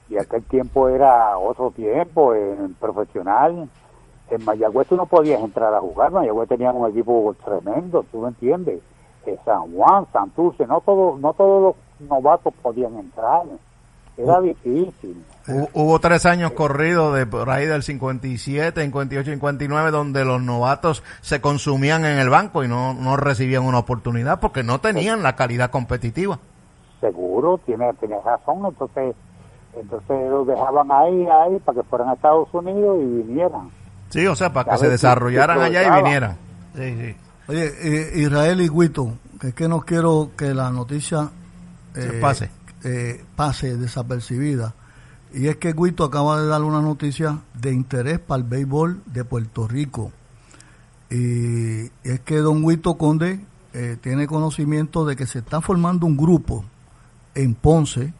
y 0.08 0.18
aquel 0.18 0.42
tiempo 0.44 0.88
era 0.88 1.36
otro 1.36 1.70
tiempo 1.70 2.34
en 2.34 2.74
profesional. 2.74 3.68
En 4.30 4.44
Mayagüez 4.44 4.88
tú 4.88 4.96
no 4.96 5.06
podías 5.06 5.40
entrar 5.40 5.74
a 5.74 5.80
jugar, 5.80 6.10
Mayagüez 6.10 6.48
tenía 6.48 6.70
un 6.70 6.90
equipo 6.90 7.34
tremendo, 7.44 8.04
tú 8.10 8.20
me 8.22 8.28
entiendes. 8.28 8.80
San 9.44 9.72
Juan, 9.72 10.06
Santurce, 10.12 10.66
no 10.66 10.80
todos, 10.80 11.20
no 11.20 11.34
todos 11.34 11.62
los 11.62 11.76
novatos 12.00 12.54
podían 12.62 12.96
entrar. 12.96 13.42
Era 14.16 14.40
difícil. 14.40 15.24
Hubo 15.72 16.00
tres 16.00 16.26
años 16.26 16.52
corridos 16.52 17.14
de 17.14 17.24
por 17.24 17.48
ahí 17.50 17.66
del 17.66 17.84
57, 17.84 18.82
58, 18.82 19.30
59, 19.30 19.90
donde 19.92 20.24
los 20.24 20.42
novatos 20.42 21.04
se 21.20 21.40
consumían 21.40 22.04
en 22.04 22.18
el 22.18 22.28
banco 22.28 22.64
y 22.64 22.68
no, 22.68 22.94
no 22.94 23.16
recibían 23.16 23.62
una 23.62 23.78
oportunidad 23.78 24.40
porque 24.40 24.64
no 24.64 24.80
tenían 24.80 25.22
la 25.22 25.36
calidad 25.36 25.70
competitiva. 25.70 26.40
Seguro, 27.00 27.58
tiene, 27.64 27.94
tiene 27.94 28.16
razón. 28.24 28.66
Entonces, 28.66 29.14
entonces 29.74 30.30
los 30.30 30.46
dejaban 30.46 30.90
ahí, 30.90 31.26
ahí, 31.26 31.58
para 31.60 31.80
que 31.80 31.88
fueran 31.88 32.08
a 32.08 32.14
Estados 32.14 32.52
Unidos 32.52 32.98
y 33.00 33.04
vinieran. 33.04 33.70
Sí, 34.10 34.26
o 34.26 34.34
sea, 34.34 34.52
para 34.52 34.72
que 34.72 34.78
se 34.78 34.88
desarrollaran 34.88 35.60
allá 35.60 35.86
y 35.86 36.02
vinieran. 36.02 36.36
Sí, 36.74 36.96
sí. 36.96 37.16
Oye, 37.48 37.66
eh, 37.82 38.12
Israel 38.16 38.60
y 38.60 38.68
Guito, 38.68 39.12
que 39.40 39.48
es 39.48 39.54
que 39.54 39.68
no 39.68 39.80
quiero 39.80 40.30
que 40.36 40.54
la 40.54 40.70
noticia 40.70 41.30
se 42.02 42.12
pase 42.20 42.50
eh, 42.84 43.24
pase 43.34 43.76
desapercibida. 43.76 44.74
Y 45.32 45.48
es 45.48 45.56
que 45.56 45.72
Guito 45.72 46.04
acaba 46.04 46.40
de 46.40 46.46
dar 46.46 46.62
una 46.62 46.80
noticia 46.80 47.40
de 47.60 47.72
interés 47.72 48.18
para 48.18 48.42
el 48.42 48.48
béisbol 48.48 49.02
de 49.06 49.24
Puerto 49.24 49.66
Rico. 49.66 50.12
Y 51.10 51.90
es 52.04 52.20
que 52.24 52.36
don 52.36 52.66
Guito 52.66 52.96
Conde 52.96 53.44
eh, 53.72 53.96
tiene 54.00 54.26
conocimiento 54.26 55.04
de 55.04 55.16
que 55.16 55.26
se 55.26 55.40
está 55.40 55.60
formando 55.60 56.06
un 56.06 56.16
grupo 56.16 56.64
en 57.34 57.54
Ponce 57.54 58.14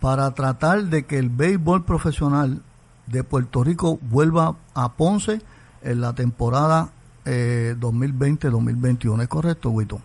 para 0.00 0.30
tratar 0.32 0.84
de 0.84 1.04
que 1.04 1.18
el 1.18 1.28
béisbol 1.28 1.84
profesional 1.84 2.62
de 3.06 3.22
Puerto 3.22 3.62
Rico 3.62 3.98
vuelva 4.00 4.56
a 4.74 4.92
Ponce 4.94 5.42
en 5.82 6.00
la 6.00 6.14
temporada 6.14 6.90
eh, 7.24 7.76
2020-2021. 7.78 9.22
¿Es 9.22 9.28
correcto, 9.28 9.70
Guito? 9.76 10.00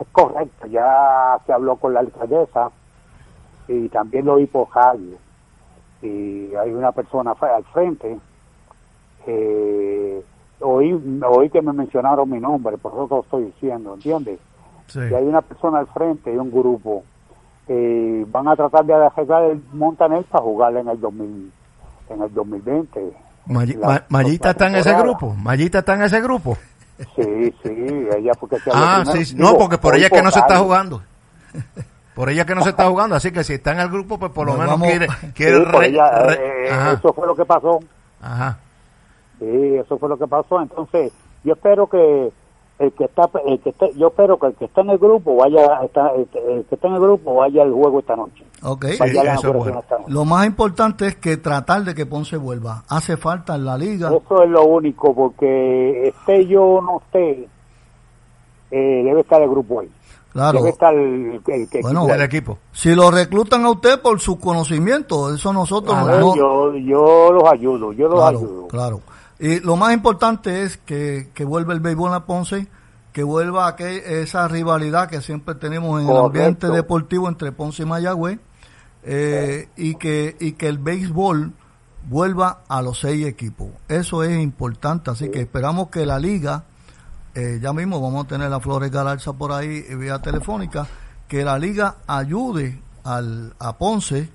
Es 0.00 0.06
correcto, 0.12 0.66
ya 0.66 1.38
se 1.46 1.52
habló 1.52 1.76
con 1.76 1.92
la 1.94 2.00
alcaldesa 2.00 2.70
y 3.68 3.88
también 3.90 4.24
lo 4.26 4.34
oí 4.34 4.46
por 4.46 4.68
radio. 4.74 5.16
Y 6.02 6.54
hay 6.54 6.72
una 6.72 6.92
persona 6.92 7.32
al 7.38 7.64
frente. 7.72 8.18
Eh, 9.26 10.22
oí, 10.60 11.20
oí 11.28 11.50
que 11.50 11.62
me 11.62 11.72
mencionaron 11.72 12.30
mi 12.30 12.40
nombre, 12.40 12.78
por 12.78 12.92
eso 12.92 13.06
lo 13.10 13.20
estoy 13.20 13.44
diciendo, 13.44 13.94
¿entiendes? 13.94 14.38
Sí. 14.86 15.00
Y 15.10 15.14
hay 15.14 15.24
una 15.24 15.42
persona 15.42 15.78
al 15.80 15.86
frente 15.88 16.32
y 16.32 16.36
un 16.36 16.50
grupo. 16.50 17.04
eh, 17.72 18.26
van 18.28 18.48
a 18.48 18.56
tratar 18.56 18.84
de 18.84 18.92
arreglar 18.94 19.44
el 19.44 19.62
Montaner 19.74 20.24
para 20.24 20.42
jugar 20.42 20.76
en 20.76 20.88
el 20.88 21.00
2000, 21.00 21.52
en 22.08 22.22
el 22.22 22.34
2020. 22.34 23.12
May- 23.46 23.66
La- 23.74 23.86
Ma- 23.86 24.04
Mayita 24.08 24.50
está 24.50 24.66
en 24.66 24.74
ese 24.76 24.92
grupo. 24.96 25.34
Mayita 25.36 25.78
está 25.78 25.94
en 25.94 26.02
ese 26.02 26.20
grupo. 26.20 26.56
Sí, 27.16 27.54
sí, 27.62 28.06
ella 28.16 28.32
porque 28.38 28.58
se 28.60 28.70
Ah, 28.72 29.04
sí, 29.10 29.24
sí. 29.24 29.34
No, 29.36 29.56
porque 29.56 29.78
por 29.78 29.94
ella 29.96 30.06
es 30.06 30.12
que 30.12 30.22
no 30.22 30.30
se 30.30 30.38
está 30.40 30.58
jugando. 30.58 31.02
Por 32.14 32.28
ella 32.28 32.42
es 32.42 32.46
que 32.46 32.54
no 32.54 32.62
se 32.62 32.70
está 32.70 32.86
jugando. 32.88 33.14
Así 33.16 33.30
que 33.32 33.42
si 33.44 33.54
está 33.54 33.72
en 33.72 33.80
el 33.80 33.88
grupo, 33.88 34.18
pues 34.18 34.30
por 34.32 34.44
lo 34.46 34.52
Nos 34.52 34.60
menos 34.60 34.74
vamos- 34.74 34.88
quiere. 34.88 35.06
Sí, 35.08 35.32
quiere 35.34 35.64
re- 35.64 35.86
ella, 35.86 36.10
re- 36.18 36.66
eh, 36.68 36.70
Ajá, 36.70 36.92
eso 36.92 37.12
fue 37.14 37.26
lo 37.26 37.34
que 37.34 37.44
pasó. 37.46 37.78
ajá. 38.20 38.58
Sí, 39.38 39.46
eso 39.76 39.96
fue 39.98 40.08
lo 40.10 40.18
que 40.18 40.26
pasó. 40.26 40.60
Entonces, 40.60 41.12
yo 41.44 41.54
espero 41.54 41.86
que 41.88 42.30
el 42.80 42.92
que 42.92 43.04
está, 43.04 43.30
el 43.46 43.60
que 43.60 43.70
esté, 43.70 43.92
yo 43.94 44.08
espero 44.08 44.38
que 44.38 44.46
el 44.48 44.54
que 44.54 44.64
está 44.64 44.80
en 44.80 44.90
el 44.90 44.98
grupo 44.98 45.36
vaya, 45.36 45.80
está, 45.84 46.08
el, 46.16 46.26
que- 46.28 46.38
el 46.54 46.64
que 46.64 46.74
está 46.74 46.88
en 46.88 46.94
el 46.94 47.00
grupo 47.00 47.34
vaya 47.34 47.62
al 47.62 47.72
juego 47.72 48.00
esta 48.00 48.16
noche. 48.16 48.44
Ok. 48.62 48.86
Sí, 48.86 48.96
Vaya 48.98 49.20
a 49.20 49.24
la 49.24 49.34
eso 49.34 49.40
es 49.40 49.44
inauguración 49.44 49.54
bueno. 49.64 49.80
esta 49.80 49.98
noche. 49.98 50.10
Lo 50.12 50.24
más 50.24 50.46
importante 50.46 51.06
es 51.06 51.16
que 51.16 51.36
tratar 51.36 51.84
de 51.84 51.94
que 51.94 52.06
Ponce 52.06 52.36
vuelva. 52.36 52.82
Hace 52.88 53.16
falta 53.16 53.54
en 53.54 53.64
la 53.66 53.78
liga. 53.78 54.08
Eso 54.08 54.42
es 54.42 54.50
lo 54.50 54.64
único, 54.64 55.14
porque 55.14 56.08
esté 56.08 56.46
yo 56.46 56.64
o 56.64 56.80
no 56.82 57.00
esté, 57.04 57.48
eh, 58.70 59.02
debe 59.04 59.20
estar 59.20 59.40
el 59.42 59.50
grupo 59.50 59.80
ahí. 59.80 59.90
Claro. 60.32 60.58
Debe 60.58 60.70
estar 60.70 60.94
el, 60.94 61.40
Bueno, 61.82 62.08
El 62.08 62.22
equipo. 62.22 62.58
Si 62.70 62.94
lo 62.94 63.10
reclutan 63.10 63.64
a 63.64 63.70
usted 63.70 64.00
por 64.00 64.20
su 64.20 64.38
conocimiento, 64.38 65.34
eso 65.34 65.52
nosotros 65.52 65.96
no- 65.96 66.06
ver, 66.06 66.20
no, 66.20 66.36
yo, 66.36 66.76
yo 66.76 67.32
los 67.32 67.44
ayudo, 67.52 67.92
yo 67.92 68.06
los 68.08 68.14
claro, 68.20 68.38
ayudo. 68.38 68.68
claro. 68.68 69.00
Y 69.40 69.60
lo 69.60 69.76
más 69.76 69.94
importante 69.94 70.62
es 70.64 70.76
que, 70.76 71.30
que 71.34 71.44
vuelva 71.44 71.72
el 71.72 71.80
béisbol 71.80 72.12
a 72.12 72.26
Ponce, 72.26 72.68
que 73.12 73.22
vuelva 73.24 73.66
aquel- 73.74 74.02
esa 74.04 74.46
rivalidad 74.48 75.08
que 75.08 75.20
siempre 75.22 75.54
tenemos 75.54 76.00
en 76.02 76.08
el 76.10 76.16
ambiente 76.16 76.66
deportivo 76.68 77.26
entre 77.28 77.50
Ponce 77.50 77.82
y 77.82 77.86
Mayagüez, 77.86 78.38
eh, 79.02 79.68
y, 79.76 79.94
que, 79.94 80.36
y 80.38 80.52
que 80.52 80.68
el 80.68 80.76
béisbol 80.78 81.52
vuelva 82.08 82.60
a 82.68 82.82
los 82.82 83.00
seis 83.00 83.26
equipos. 83.26 83.68
Eso 83.88 84.22
es 84.22 84.38
importante, 84.38 85.10
así 85.10 85.30
que 85.30 85.40
esperamos 85.40 85.88
que 85.88 86.04
la 86.04 86.18
liga, 86.18 86.64
eh, 87.34 87.58
ya 87.62 87.72
mismo 87.72 88.00
vamos 88.00 88.26
a 88.26 88.28
tener 88.28 88.52
a 88.52 88.60
Flores 88.60 88.90
Galarza 88.90 89.32
por 89.32 89.52
ahí 89.52 89.82
vía 89.96 90.18
telefónica, 90.20 90.86
que 91.28 91.44
la 91.44 91.58
liga 91.58 91.96
ayude 92.06 92.78
al, 93.04 93.54
a 93.58 93.76
Ponce 93.78 94.28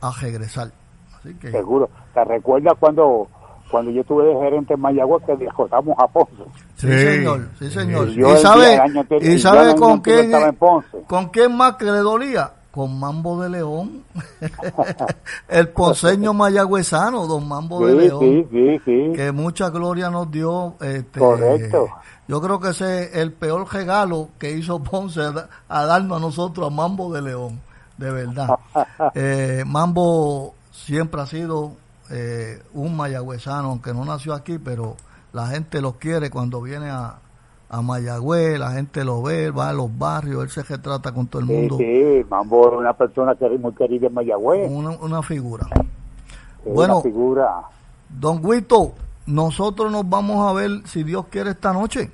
a 0.00 0.12
regresar. 0.20 0.70
Así 1.18 1.34
que, 1.34 1.50
Seguro. 1.50 1.90
¿Te 2.12 2.24
recuerdas 2.24 2.74
cuando 2.78 3.28
cuando 3.74 3.90
yo 3.90 4.02
estuve 4.02 4.24
de 4.26 4.34
gerente 4.36 4.74
en 4.74 4.80
Mayagüez 4.80 5.24
que 5.24 5.34
descotamos 5.36 5.96
a 5.98 6.06
Ponce? 6.06 6.44
Sí, 6.76 6.86
Sí. 6.86 6.88
señor, 6.88 7.48
sí, 7.58 7.70
señor. 7.70 8.08
¿Y 8.08 8.36
sabe, 8.40 8.76
anterior- 8.78 9.22
y 9.34 9.38
sabe 9.40 9.74
con 9.74 10.00
quién, 10.00 10.26
estaba 10.26 10.46
en 10.46 10.54
Ponce. 10.54 10.98
con 11.08 11.28
quién 11.30 11.56
más 11.56 11.74
que 11.74 11.86
le 11.86 11.98
dolía? 11.98 12.52
Con 12.70 12.96
Mambo 13.00 13.42
de 13.42 13.48
León. 13.50 14.04
el 15.48 15.68
ponceño 15.70 16.32
mayagüezano, 16.34 17.26
don 17.26 17.48
Mambo 17.48 17.84
de 17.84 17.94
León. 17.94 18.20
sí, 18.20 18.46
sí, 18.52 18.80
sí. 18.84 19.12
Que 19.16 19.32
mucha 19.32 19.70
gloria 19.70 20.08
nos 20.08 20.30
dio. 20.30 20.74
Este, 20.80 21.18
Correcto. 21.18 21.88
Yo 22.28 22.40
creo 22.40 22.60
que 22.60 22.68
ese 22.70 23.04
es 23.06 23.16
el 23.16 23.32
peor 23.32 23.66
regalo 23.72 24.28
que 24.38 24.52
hizo 24.52 24.80
Ponce 24.82 25.20
a, 25.20 25.48
a 25.68 25.84
darnos 25.84 26.18
a 26.18 26.20
nosotros 26.20 26.66
a 26.66 26.70
Mambo 26.70 27.12
de 27.12 27.22
León. 27.22 27.60
De 27.98 28.10
verdad. 28.12 28.48
Eh, 29.16 29.64
Mambo 29.66 30.54
siempre 30.70 31.20
ha 31.20 31.26
sido 31.26 31.72
eh, 32.16 32.62
un 32.74 32.96
mayagüezano, 32.96 33.68
aunque 33.70 33.92
no 33.92 34.04
nació 34.04 34.34
aquí, 34.34 34.58
pero 34.58 34.96
la 35.32 35.48
gente 35.48 35.80
lo 35.80 35.94
quiere 35.94 36.30
cuando 36.30 36.62
viene 36.62 36.88
a, 36.90 37.16
a 37.68 37.82
Mayagüez, 37.82 38.56
la 38.58 38.70
gente 38.70 39.04
lo 39.04 39.20
ve, 39.22 39.50
va 39.50 39.70
a 39.70 39.72
los 39.72 39.96
barrios, 39.98 40.44
él 40.44 40.50
se 40.50 40.62
retrata 40.62 41.12
con 41.12 41.26
todo 41.26 41.42
el 41.42 41.48
Sí, 41.48 41.52
mundo. 41.52 41.76
sí, 41.78 42.24
Mambo 42.30 42.68
es 42.72 42.78
una 42.78 42.92
persona 42.92 43.34
que 43.34 43.46
es 43.52 43.60
muy 43.60 43.72
querida 43.74 44.06
en 44.06 44.14
Mayagüez. 44.14 44.70
Una, 44.70 44.90
una 44.90 45.22
figura. 45.22 45.66
es 46.64 46.72
bueno. 46.72 46.94
una 46.98 47.02
figura. 47.02 47.50
Don 48.08 48.40
Guito, 48.42 48.92
nosotros 49.26 49.90
nos 49.90 50.08
vamos 50.08 50.48
a 50.48 50.52
ver, 50.52 50.70
si 50.86 51.02
Dios 51.02 51.26
quiere, 51.30 51.50
esta 51.50 51.72
noche. 51.72 52.12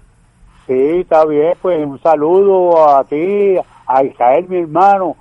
Sí, 0.66 0.72
está 1.00 1.26
bien, 1.26 1.52
pues 1.60 1.84
un 1.86 2.00
saludo 2.00 2.88
a 2.88 3.04
ti, 3.04 3.56
a 3.86 4.04
Israel, 4.04 4.46
mi 4.48 4.58
hermano. 4.60 5.16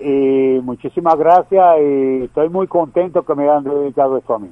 Y 0.00 0.60
muchísimas 0.62 1.16
gracias 1.16 1.64
y 1.80 2.24
estoy 2.24 2.48
muy 2.48 2.66
contento 2.66 3.24
que 3.24 3.34
me 3.34 3.44
hayan 3.48 3.64
dedicado 3.64 4.18
esto 4.18 4.34
a 4.34 4.38
mí. 4.38 4.50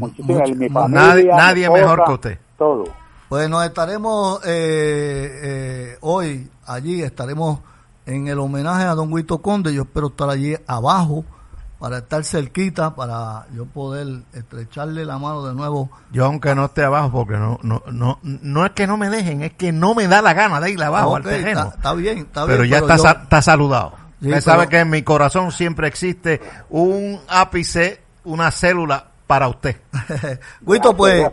Muchísimas 0.00 0.50
mi 0.56 0.68
familia, 0.68 1.36
Nadie- 1.36 1.68
mi 1.68 1.74
mejor 1.74 2.04
que 2.04 2.12
usted. 2.12 2.38
Todo. 2.56 2.84
Pues 3.28 3.48
nos 3.50 3.64
estaremos 3.64 4.40
eh, 4.46 5.28
eh, 5.42 5.96
hoy 6.00 6.48
allí, 6.66 7.02
estaremos 7.02 7.60
en 8.06 8.26
el 8.28 8.38
homenaje 8.38 8.84
a 8.84 8.94
Don 8.94 9.14
Guito 9.14 9.38
Conde. 9.42 9.72
Yo 9.74 9.82
espero 9.82 10.06
estar 10.08 10.30
allí 10.30 10.54
abajo 10.66 11.24
para 11.78 11.98
estar 11.98 12.24
cerquita, 12.24 12.96
para 12.96 13.46
yo 13.54 13.66
poder 13.66 14.22
estrecharle 14.32 15.04
la 15.04 15.18
mano 15.18 15.46
de 15.46 15.54
nuevo. 15.54 15.90
Yo 16.10 16.24
aunque 16.24 16.54
no 16.54 16.64
esté 16.64 16.82
abajo, 16.84 17.10
porque 17.12 17.34
no, 17.36 17.60
no, 17.62 17.82
no, 17.92 18.18
no 18.22 18.64
es 18.66 18.72
que 18.72 18.86
no 18.86 18.96
me 18.96 19.10
dejen, 19.10 19.42
es 19.42 19.52
que 19.52 19.70
no 19.72 19.94
me 19.94 20.08
da 20.08 20.20
la 20.22 20.32
gana 20.32 20.58
de 20.60 20.72
ir 20.72 20.82
abajo 20.82 21.14
al 21.14 21.22
Ok, 21.22 21.28
terreno. 21.28 21.60
está, 21.60 21.76
está 21.76 21.94
bien, 21.94 22.18
está 22.18 22.46
pero 22.46 22.62
bien. 22.62 22.72
ya 22.72 22.78
está, 22.78 22.96
yo- 22.96 23.02
sa- 23.02 23.20
está 23.22 23.42
saludado. 23.42 23.92
Sí, 24.20 24.28
Usted 24.28 24.40
sabe 24.40 24.68
que 24.68 24.80
en 24.80 24.90
mi 24.90 25.02
corazón 25.02 25.52
siempre 25.52 25.86
existe 25.86 26.40
un 26.70 27.20
ápice, 27.28 28.00
una 28.24 28.50
célula 28.50 29.08
para 29.26 29.48
usted. 29.48 29.76
Guito, 30.60 30.96
pues, 30.96 31.24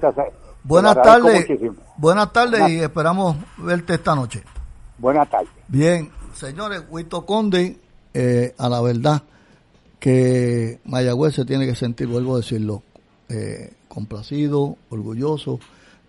buenas 0.63 0.95
tardes. 1.02 1.48
muchísimo. 1.48 1.76
Buenas 1.98 2.32
tardes 2.32 2.69
y 2.69 2.80
esperamos 2.80 3.38
verte 3.58 3.95
esta 3.95 4.13
noche. 4.13 4.43
Buenas 4.98 5.30
tardes. 5.30 5.50
Bien, 5.67 6.12
señores, 6.34 6.84
Huito 6.89 7.26
Conde, 7.26 7.80
eh, 8.13 8.54
a 8.58 8.69
la 8.69 8.82
verdad 8.82 9.24
que 10.00 10.80
Mayagüez 10.86 11.36
se 11.36 11.45
tiene 11.45 11.65
que 11.65 11.76
sentir, 11.76 12.08
vuelvo 12.08 12.36
a 12.36 12.38
decirlo, 12.38 12.84
eh, 13.30 13.74
complacido, 13.88 14.78
orgulloso 14.89 15.60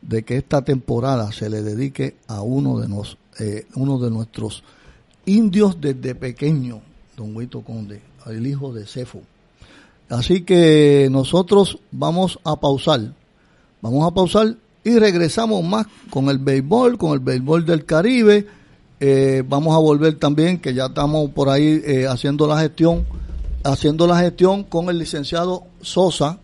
de 0.03 0.25
que 0.25 0.37
esta 0.37 0.63
temporada 0.63 1.33
se 1.33 1.49
le 1.49 1.63
dedique 1.63 2.17
a 2.29 2.43
uno 2.43 2.79
de, 2.79 2.89
nos, 2.89 3.17
eh, 3.39 3.67
uno 3.75 3.99
de 3.99 4.11
nuestros 4.11 4.65
indios 5.27 5.81
desde 5.81 6.15
pequeño, 6.15 6.81
don 7.17 7.37
Huito 7.37 7.61
Conde, 7.61 8.01
el 8.27 8.47
hijo 8.47 8.73
de 8.73 8.87
Cefo. 8.87 9.23
Así 10.09 10.43
que 10.43 11.09
nosotros 11.11 11.79
vamos 11.91 12.39
a 12.45 12.57
pausar, 12.57 13.13
vamos 13.83 14.07
a 14.07 14.15
pausar 14.15 14.55
y 14.85 14.99
regresamos 14.99 15.65
más 15.65 15.87
con 16.11 16.29
el 16.29 16.39
béisbol, 16.39 16.97
con 16.97 17.13
el 17.13 17.19
béisbol 17.19 17.67
del 17.67 17.85
Caribe. 17.85 18.47
Eh, 19.01 19.43
vamos 19.47 19.75
a 19.75 19.79
volver 19.79 20.17
también, 20.19 20.59
que 20.59 20.73
ya 20.73 20.87
estamos 20.87 21.31
por 21.31 21.49
ahí 21.49 21.83
eh, 21.85 22.07
haciendo 22.07 22.47
la 22.47 22.61
gestión, 22.61 23.05
haciendo 23.65 24.07
la 24.07 24.21
gestión 24.21 24.63
con 24.63 24.89
el 24.89 24.99
licenciado 24.99 25.65
Sosa, 25.83 26.39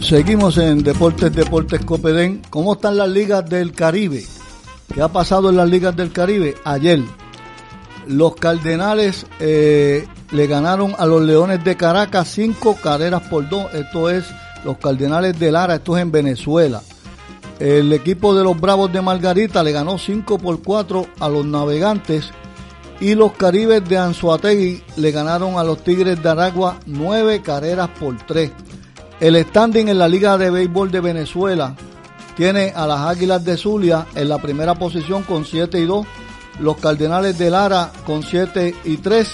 Seguimos 0.00 0.56
en 0.58 0.84
Deportes 0.84 1.34
Deportes 1.34 1.84
Copedén. 1.84 2.40
¿Cómo 2.48 2.74
están 2.74 2.96
las 2.96 3.08
ligas 3.08 3.44
del 3.50 3.72
Caribe? 3.72 4.24
¿Qué 4.94 5.02
ha 5.02 5.08
pasado 5.08 5.50
en 5.50 5.56
las 5.56 5.68
ligas 5.68 5.96
del 5.96 6.12
Caribe? 6.12 6.54
Ayer 6.64 7.00
los 8.06 8.36
Cardenales 8.36 9.26
eh, 9.40 10.06
le 10.30 10.46
ganaron 10.46 10.94
a 10.96 11.06
los 11.06 11.22
Leones 11.22 11.64
de 11.64 11.76
Caracas 11.76 12.28
cinco 12.28 12.76
carreras 12.80 13.22
por 13.22 13.48
dos. 13.48 13.74
Esto 13.74 14.08
es 14.08 14.24
los 14.64 14.78
Cardenales 14.78 15.38
de 15.40 15.50
Lara, 15.50 15.74
esto 15.74 15.96
es 15.96 16.02
en 16.02 16.12
Venezuela. 16.12 16.82
El 17.58 17.92
equipo 17.92 18.32
de 18.34 18.44
los 18.44 18.60
Bravos 18.60 18.92
de 18.92 19.00
Margarita 19.00 19.62
le 19.62 19.72
ganó 19.72 19.96
5 19.96 20.38
por 20.38 20.62
4 20.62 21.06
a 21.18 21.28
los 21.28 21.46
Navegantes 21.46 22.30
y 23.00 23.14
los 23.14 23.32
Caribes 23.32 23.86
de 23.88 23.98
Anzuategui 23.98 24.82
le 24.96 25.10
ganaron 25.10 25.58
a 25.58 25.64
los 25.64 25.82
Tigres 25.84 26.22
de 26.22 26.28
Aragua 26.28 26.78
nueve 26.86 27.42
carreras 27.42 27.90
por 28.00 28.16
tres. 28.26 28.52
El 29.20 29.36
standing 29.44 29.88
en 29.88 29.98
la 29.98 30.08
Liga 30.08 30.38
de 30.38 30.50
Béisbol 30.50 30.90
de 30.90 31.00
Venezuela 31.00 31.74
tiene 32.36 32.72
a 32.74 32.86
las 32.86 33.00
Águilas 33.00 33.44
de 33.44 33.56
Zulia 33.56 34.06
en 34.14 34.28
la 34.28 34.38
primera 34.38 34.74
posición 34.74 35.22
con 35.22 35.46
7 35.46 35.78
y 35.78 35.86
2, 35.86 36.06
los 36.60 36.76
Cardenales 36.76 37.38
de 37.38 37.48
Lara 37.48 37.90
con 38.04 38.22
7 38.22 38.74
y 38.84 38.98
3, 38.98 39.28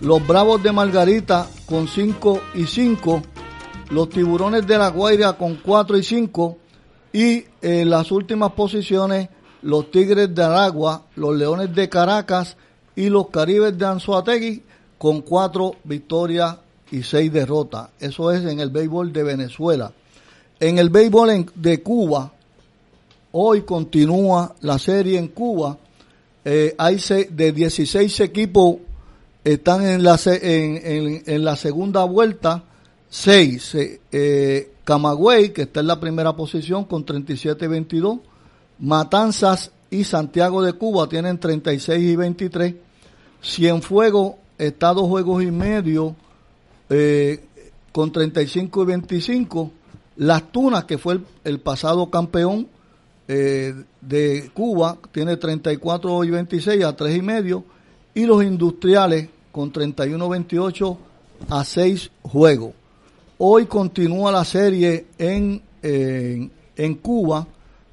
los 0.00 0.26
Bravos 0.26 0.62
de 0.62 0.72
Margarita 0.72 1.46
con 1.66 1.86
5 1.86 2.40
y 2.54 2.64
5, 2.64 3.22
los 3.90 4.08
Tiburones 4.08 4.66
de 4.66 4.78
la 4.78 4.88
Guaira 4.88 5.34
con 5.34 5.56
4 5.56 5.98
y 5.98 6.02
5 6.02 6.58
y 7.12 7.44
en 7.60 7.90
las 7.90 8.10
últimas 8.10 8.52
posiciones 8.52 9.28
los 9.62 9.90
Tigres 9.90 10.34
de 10.34 10.42
Aragua, 10.42 11.02
los 11.16 11.36
Leones 11.36 11.74
de 11.74 11.90
Caracas 11.90 12.56
y 13.00 13.08
los 13.08 13.28
Caribes 13.28 13.78
de 13.78 13.86
Anzuategui 13.86 14.62
con 14.98 15.22
cuatro 15.22 15.76
victorias 15.84 16.56
y 16.90 17.02
seis 17.02 17.32
derrotas. 17.32 17.88
Eso 17.98 18.30
es 18.30 18.44
en 18.44 18.60
el 18.60 18.68
béisbol 18.68 19.12
de 19.12 19.22
Venezuela. 19.22 19.92
En 20.58 20.78
el 20.78 20.90
béisbol 20.90 21.46
de 21.54 21.82
Cuba, 21.82 22.30
hoy 23.32 23.62
continúa 23.62 24.54
la 24.60 24.78
serie 24.78 25.18
en 25.18 25.28
Cuba. 25.28 25.78
Eh, 26.44 26.74
hay 26.76 27.00
de 27.30 27.52
16 27.52 28.20
equipos 28.20 28.76
están 29.42 29.86
en 29.86 30.02
la, 30.02 30.20
en, 30.26 31.22
en, 31.24 31.44
la 31.44 31.56
segunda 31.56 32.04
vuelta. 32.04 32.64
Seis. 33.08 33.74
Eh, 34.12 34.72
Camagüey, 34.84 35.54
que 35.54 35.62
está 35.62 35.80
en 35.80 35.86
la 35.86 35.98
primera 35.98 36.36
posición 36.36 36.84
con 36.84 37.06
37-22. 37.06 38.20
Matanzas 38.80 39.70
y 39.90 40.04
Santiago 40.04 40.62
de 40.62 40.74
Cuba 40.74 41.08
tienen 41.08 41.38
36 41.38 42.02
y 42.02 42.16
23. 42.16 42.74
Cienfuegos 43.42 44.34
está 44.58 44.92
dos 44.92 45.08
juegos 45.08 45.42
y 45.42 45.50
medio 45.50 46.14
eh, 46.90 47.42
con 47.92 48.12
35 48.12 48.82
y 48.82 48.86
25. 48.86 49.70
Las 50.16 50.52
Tunas, 50.52 50.84
que 50.84 50.98
fue 50.98 51.20
el, 51.44 51.60
pasado 51.60 52.10
campeón 52.10 52.68
eh, 53.26 53.74
de 54.00 54.50
Cuba, 54.52 54.98
tiene 55.12 55.38
34 55.38 56.24
y 56.24 56.30
26 56.30 56.84
a 56.84 56.94
3 56.94 57.16
y 57.16 57.22
medio. 57.22 57.64
Y 58.12 58.26
los 58.26 58.44
industriales 58.44 59.28
con 59.52 59.72
31-28 59.72 60.96
a 61.48 61.64
6 61.64 62.10
juegos. 62.22 62.72
Hoy 63.38 63.64
continúa 63.66 64.30
la 64.30 64.44
serie 64.44 65.06
en, 65.16 65.62
en 65.82 66.94
Cuba. 66.96 67.46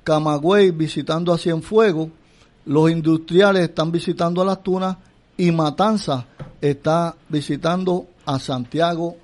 Camagüey 0.04 0.72
visitando 0.72 1.32
a 1.32 1.38
Cienfuegos. 1.38 2.10
Los 2.66 2.92
industriales 2.92 3.64
están 3.64 3.92
visitando 3.92 4.42
a 4.42 4.46
las 4.46 4.62
Tunas 4.62 4.98
y 5.38 5.52
Matanza 5.52 6.26
está 6.60 7.16
visitando 7.30 8.08
a 8.26 8.40
Santiago 8.40 9.16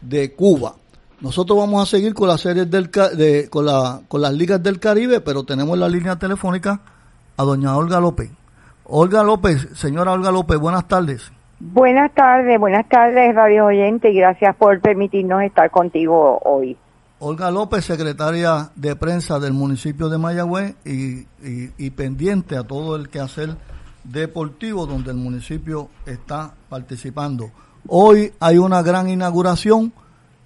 de 0.00 0.32
Cuba. 0.34 0.74
Nosotros 1.20 1.58
vamos 1.58 1.82
a 1.82 1.86
seguir 1.86 2.14
con 2.14 2.28
las 2.28 2.40
series 2.40 2.70
del 2.70 2.90
de, 2.90 3.48
con, 3.50 3.66
la, 3.66 4.00
con 4.06 4.20
las 4.20 4.32
ligas 4.32 4.62
del 4.62 4.78
Caribe, 4.78 5.20
pero 5.20 5.44
tenemos 5.44 5.76
la 5.76 5.88
línea 5.88 6.16
telefónica 6.16 6.80
a 7.36 7.42
doña 7.42 7.76
Olga 7.76 8.00
López. 8.00 8.30
Olga 8.84 9.22
López, 9.24 9.68
señora 9.74 10.12
Olga 10.12 10.30
López, 10.30 10.58
buenas 10.58 10.86
tardes. 10.86 11.32
Buenas 11.58 12.14
tardes, 12.14 12.60
buenas 12.60 12.86
tardes, 12.88 13.34
radio 13.34 13.64
oyente, 13.66 14.10
y 14.10 14.16
gracias 14.16 14.54
por 14.56 14.78
permitirnos 14.80 15.42
estar 15.42 15.70
contigo 15.70 16.38
hoy. 16.44 16.76
Olga 17.18 17.50
López, 17.50 17.86
secretaria 17.86 18.70
de 18.76 18.94
prensa 18.94 19.40
del 19.40 19.54
municipio 19.54 20.10
de 20.10 20.18
Mayagüez 20.18 20.76
y, 20.84 21.20
y, 21.42 21.72
y 21.78 21.90
pendiente 21.90 22.58
a 22.58 22.64
todo 22.64 22.94
el 22.94 23.08
quehacer 23.08 23.56
deportivo 24.10 24.86
donde 24.86 25.10
el 25.10 25.16
municipio 25.16 25.88
está 26.06 26.52
participando. 26.68 27.50
Hoy 27.88 28.32
hay 28.40 28.58
una 28.58 28.82
gran 28.82 29.08
inauguración 29.08 29.92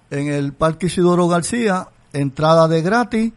en 0.09 0.27
el 0.27 0.53
Parque 0.53 0.87
Isidoro 0.87 1.27
García, 1.27 1.87
entrada 2.13 2.67
de 2.67 2.81
gratis, 2.81 3.33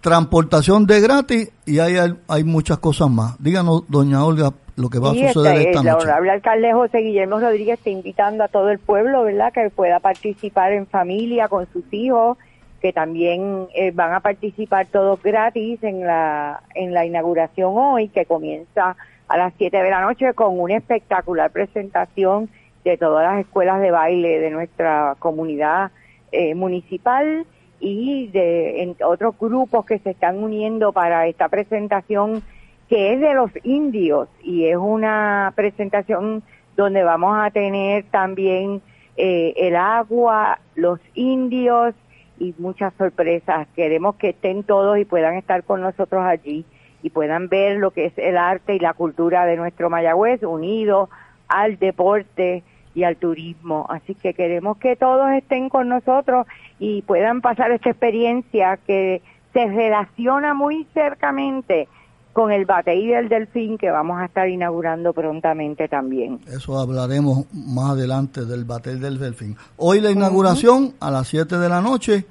transportación 0.00 0.86
de 0.86 1.00
gratis 1.00 1.52
y 1.66 1.78
hay, 1.78 1.96
hay 2.28 2.44
muchas 2.44 2.78
cosas 2.78 3.10
más. 3.10 3.36
Díganos, 3.42 3.84
doña 3.88 4.24
Olga, 4.24 4.52
lo 4.76 4.90
que 4.90 4.98
va 4.98 5.10
a 5.10 5.14
suceder 5.14 5.68
esta 5.68 5.80
el 5.80 5.88
honorable 5.88 6.30
alcalde 6.32 6.72
José 6.72 6.98
Guillermo 6.98 7.38
Rodríguez 7.38 7.78
está 7.78 7.90
invitando 7.90 8.44
a 8.44 8.48
todo 8.48 8.70
el 8.70 8.78
pueblo, 8.78 9.22
¿verdad?, 9.22 9.52
que 9.52 9.70
pueda 9.70 10.00
participar 10.00 10.72
en 10.72 10.86
familia 10.86 11.48
con 11.48 11.66
sus 11.72 11.84
hijos, 11.92 12.38
que 12.80 12.92
también 12.92 13.68
eh, 13.74 13.92
van 13.92 14.12
a 14.12 14.20
participar 14.20 14.86
todos 14.86 15.22
gratis 15.22 15.82
en 15.82 16.04
la, 16.04 16.62
en 16.74 16.92
la 16.92 17.06
inauguración 17.06 17.72
hoy, 17.76 18.08
que 18.08 18.26
comienza 18.26 18.96
a 19.28 19.36
las 19.36 19.52
7 19.56 19.76
de 19.76 19.90
la 19.90 20.00
noche 20.00 20.32
con 20.34 20.58
una 20.58 20.76
espectacular 20.76 21.50
presentación 21.50 22.48
de 22.84 22.96
todas 22.98 23.24
las 23.24 23.44
escuelas 23.44 23.80
de 23.80 23.90
baile 23.90 24.38
de 24.38 24.50
nuestra 24.50 25.16
comunidad 25.18 25.90
eh, 26.32 26.54
municipal 26.54 27.46
y 27.80 28.28
de 28.28 28.94
otros 29.04 29.38
grupos 29.38 29.84
que 29.86 29.98
se 29.98 30.10
están 30.10 30.42
uniendo 30.42 30.92
para 30.92 31.26
esta 31.26 31.48
presentación 31.48 32.42
que 32.88 33.14
es 33.14 33.20
de 33.20 33.34
los 33.34 33.50
indios 33.62 34.28
y 34.42 34.66
es 34.66 34.76
una 34.76 35.52
presentación 35.56 36.42
donde 36.76 37.02
vamos 37.02 37.36
a 37.38 37.50
tener 37.50 38.04
también 38.10 38.82
eh, 39.16 39.54
el 39.56 39.76
agua, 39.76 40.58
los 40.74 41.00
indios 41.14 41.94
y 42.38 42.54
muchas 42.58 42.92
sorpresas. 42.94 43.68
Queremos 43.74 44.16
que 44.16 44.30
estén 44.30 44.64
todos 44.64 44.98
y 44.98 45.04
puedan 45.04 45.34
estar 45.36 45.62
con 45.64 45.80
nosotros 45.80 46.22
allí 46.24 46.64
y 47.04 47.10
puedan 47.10 47.48
ver 47.48 47.76
lo 47.76 47.90
que 47.90 48.06
es 48.06 48.14
el 48.16 48.38
arte 48.38 48.74
y 48.74 48.78
la 48.78 48.94
cultura 48.94 49.44
de 49.44 49.56
nuestro 49.56 49.90
Mayagüez 49.90 50.42
unido 50.42 51.10
al 51.48 51.78
deporte 51.78 52.64
y 52.94 53.04
al 53.04 53.16
turismo. 53.16 53.84
Así 53.90 54.14
que 54.14 54.32
queremos 54.32 54.78
que 54.78 54.96
todos 54.96 55.30
estén 55.32 55.68
con 55.68 55.90
nosotros 55.90 56.46
y 56.78 57.02
puedan 57.02 57.42
pasar 57.42 57.72
esta 57.72 57.90
experiencia 57.90 58.78
que 58.86 59.20
se 59.52 59.66
relaciona 59.66 60.54
muy 60.54 60.86
cercamente 60.94 61.88
con 62.32 62.50
el 62.50 62.64
Batey 62.64 63.06
del 63.06 63.28
Delfín 63.28 63.76
que 63.76 63.90
vamos 63.90 64.18
a 64.18 64.24
estar 64.24 64.48
inaugurando 64.48 65.12
prontamente 65.12 65.88
también. 65.88 66.40
Eso 66.46 66.78
hablaremos 66.78 67.44
más 67.52 67.90
adelante 67.90 68.46
del 68.46 68.64
Batey 68.64 68.98
del 68.98 69.18
Delfín. 69.18 69.58
Hoy 69.76 70.00
la 70.00 70.10
inauguración 70.10 70.94
a 71.00 71.10
las 71.10 71.28
7 71.28 71.58
de 71.58 71.68
la 71.68 71.82
noche. 71.82 72.24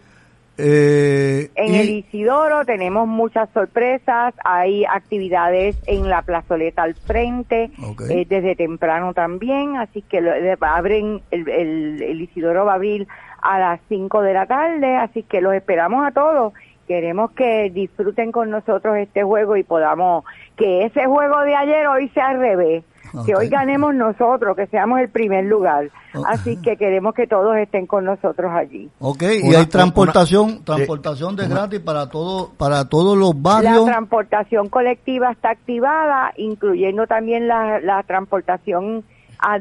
Eh, 0.58 1.50
en 1.56 1.74
y- 1.74 1.78
el 1.80 1.90
Isidoro 1.90 2.64
tenemos 2.66 3.08
muchas 3.08 3.50
sorpresas, 3.54 4.34
hay 4.46 4.86
actividades 4.86 5.76
en 5.88 6.10
la 6.10 6.22
plazoleta 6.22 6.84
al 6.84 6.94
frente, 6.96 7.72
eh, 8.10 8.26
desde 8.30 8.56
temprano 8.56 9.14
también, 9.14 9.78
así 9.78 10.02
que 10.04 10.22
lo- 10.22 10.32
abren, 10.62 11.22
el, 11.32 11.50
el, 11.50 12.02
el 12.04 12.22
Isidoro 12.22 12.66
va 12.66 12.74
a 12.74 12.76
abrir 12.76 13.08
a 13.42 13.58
las 13.60 13.80
5 13.90 14.22
de 14.22 14.34
la 14.34 14.46
tarde, 14.46 14.96
así 14.96 15.24
que 15.24 15.42
los 15.42 15.54
esperamos 15.54 16.06
a 16.06 16.12
todos. 16.12 16.54
Queremos 16.88 17.32
que 17.32 17.70
disfruten 17.72 18.32
con 18.32 18.50
nosotros 18.50 18.98
este 18.98 19.24
juego 19.24 19.56
y 19.58 19.64
podamos, 19.64 20.24
que 20.58 20.86
ese 20.86 21.06
juego 21.06 21.40
de 21.42 21.56
ayer 21.56 21.88
hoy 21.88 22.10
sea 22.10 22.28
al 22.30 22.40
revés, 22.40 22.84
que 23.26 23.36
hoy 23.36 23.48
ganemos 23.50 23.94
nosotros, 23.94 24.56
que 24.56 24.68
seamos 24.68 25.00
el 25.00 25.10
primer 25.10 25.46
lugar. 25.46 25.90
Así 26.28 26.58
que 26.62 26.78
queremos 26.78 27.14
que 27.14 27.28
todos 27.28 27.56
estén 27.58 27.86
con 27.88 28.06
nosotros 28.06 28.52
allí. 28.54 28.90
Ok, 29.00 29.24
y 29.44 29.48
Una- 29.50 29.60
hay 29.60 29.66
transportación, 29.68 30.50
una- 30.50 30.64
transportación 30.66 31.36
de 31.36 31.46
una- 31.46 31.56
gratis 31.56 31.80
para 31.80 32.10
todo, 32.10 32.52
para 32.58 32.90
todos 32.90 33.18
los 33.18 33.36
La 33.36 33.42
barrios. 33.42 33.86
transportación 33.86 34.70
colectiva 34.70 35.32
está 35.32 35.52
activada, 35.52 36.34
incluyendo 36.38 37.08
también 37.08 37.48
la, 37.48 37.80
la 37.80 38.04
transportación 38.04 39.04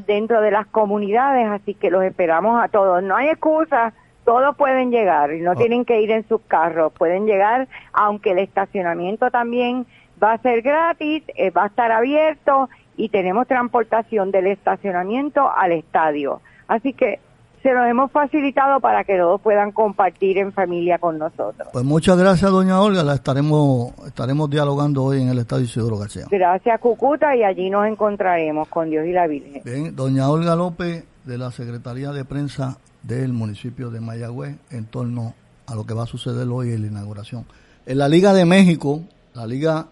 dentro 0.07 0.41
de 0.41 0.51
las 0.53 0.67
comunidades, 0.69 1.49
así 1.49 1.75
que 1.75 1.91
los 1.91 2.05
esperamos 2.05 2.63
a 2.63 2.69
todos. 2.69 3.03
No 3.03 3.17
hay 3.17 3.29
excusa, 3.31 3.93
todos 4.25 4.57
pueden 4.57 4.91
llegar 4.93 5.33
y 5.33 5.41
no 5.41 5.57
tienen 5.57 5.85
que 5.85 6.01
ir 6.01 6.13
en 6.13 6.27
sus 6.29 6.41
carros, 6.43 6.93
pueden 6.93 7.27
llegar, 7.27 7.67
aunque 7.93 8.31
el 8.31 8.39
estacionamiento 8.39 9.31
también 9.33 9.85
va 10.23 10.35
a 10.35 10.39
ser 10.39 10.63
gratis, 10.63 11.25
eh, 11.35 11.51
va 11.51 11.65
a 11.65 11.67
estar 11.67 11.91
abierto 11.91 12.69
y 12.97 13.09
tenemos 13.09 13.47
transportación 13.47 14.31
del 14.31 14.47
estacionamiento 14.49 15.51
al 15.51 15.73
estadio. 15.73 16.41
Así 16.69 16.93
que 16.93 17.21
se 17.63 17.73
los 17.73 17.87
hemos 17.87 18.11
facilitado 18.11 18.81
para 18.81 19.05
que 19.05 19.17
todos 19.17 19.41
puedan 19.41 19.71
compartir 19.71 20.39
en 20.39 20.53
familia 20.53 20.99
con 20.99 21.19
nosotros. 21.19 21.69
Pues 21.73 21.85
muchas 21.85 22.19
gracias, 22.19 22.51
doña 22.51 22.81
Olga. 22.81 23.05
La 23.05 23.15
estaremos, 23.15 23.93
estaremos 24.07 24.51
dialogando 24.51 25.05
hoy 25.05 25.23
en 25.23 25.29
el 25.29 25.39
Estadio 25.39 25.65
Isidoro 25.65 25.97
García. 25.97 26.27
Gracias, 26.29 26.81
Cucuta, 26.81 27.37
y 27.37 27.45
allí 27.45 27.71
nos 27.71 27.87
encontraremos 27.87 28.69
con 28.69 28.91
Dios 28.91 29.07
y 29.07 29.13
la 29.13 29.29
Virgen. 29.29 29.63
Bien, 29.65 29.95
doña 29.95 30.29
Olga 30.29 30.57
López 30.57 31.05
de 31.25 31.39
la 31.39 31.53
Secretaría 31.53 32.11
de 32.11 32.25
Prensa 32.25 32.79
del 33.03 33.33
municipio 33.33 33.91
de 33.91 34.01
Mayagüez 34.01 34.57
en 34.71 34.87
torno 34.87 35.35
a 35.67 35.75
lo 35.75 35.87
que 35.87 35.95
va 35.95 36.03
a 36.03 36.07
suceder 36.07 36.49
hoy 36.49 36.73
en 36.73 36.83
la 36.83 36.89
inauguración. 36.89 37.47
En 37.87 37.99
la 37.99 38.09
Liga 38.09 38.33
de 38.33 38.45
México, 38.45 39.03
la 39.35 39.47
Liga 39.47 39.87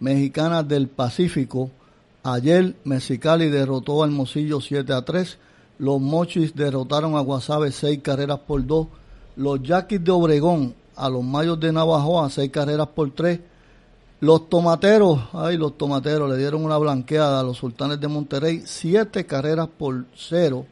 Mexicana 0.00 0.62
del 0.62 0.88
Pacífico, 0.88 1.70
ayer 2.34 2.76
Mexicali 2.84 3.48
derrotó 3.48 4.02
al 4.02 4.10
Mocillo 4.10 4.60
7 4.60 4.92
a 4.92 5.04
3, 5.04 5.38
los 5.78 6.00
Mochis 6.00 6.54
derrotaron 6.54 7.16
a 7.16 7.20
Guasave 7.20 7.72
6 7.72 8.00
carreras 8.02 8.40
por 8.40 8.66
2, 8.66 8.86
los 9.36 9.62
Yaquis 9.62 10.02
de 10.02 10.10
Obregón 10.10 10.74
a 10.96 11.08
los 11.08 11.22
Mayos 11.22 11.60
de 11.60 11.72
Navajoa 11.72 12.30
6 12.30 12.50
carreras 12.50 12.88
por 12.88 13.10
3, 13.10 13.40
los 14.20 14.48
tomateros, 14.48 15.20
ay, 15.34 15.58
los 15.58 15.76
tomateros 15.76 16.30
le 16.30 16.38
dieron 16.38 16.64
una 16.64 16.78
blanqueada 16.78 17.38
a 17.38 17.42
los 17.42 17.58
sultanes 17.58 18.00
de 18.00 18.08
Monterrey, 18.08 18.62
siete 18.64 19.26
carreras 19.26 19.68
por 19.68 20.06
cero. 20.14 20.64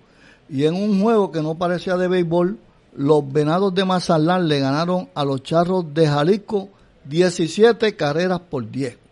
Y 0.49 0.65
en 0.65 0.75
un 0.75 1.03
juego 1.03 1.31
que 1.31 1.43
no 1.43 1.55
parecía 1.57 1.99
de 1.99 2.09
béisbol, 2.09 2.59
los 2.97 3.31
venados 3.31 3.75
de 3.75 3.85
Mazatlán 3.85 4.49
le 4.49 4.61
ganaron 4.61 5.11
a 5.15 5.25
los 5.27 5.43
charros 5.43 5.93
de 5.93 6.07
Jalisco 6.07 6.71
17 7.05 7.95
carreras 7.97 8.41
por 8.41 8.71
10. 8.71 9.04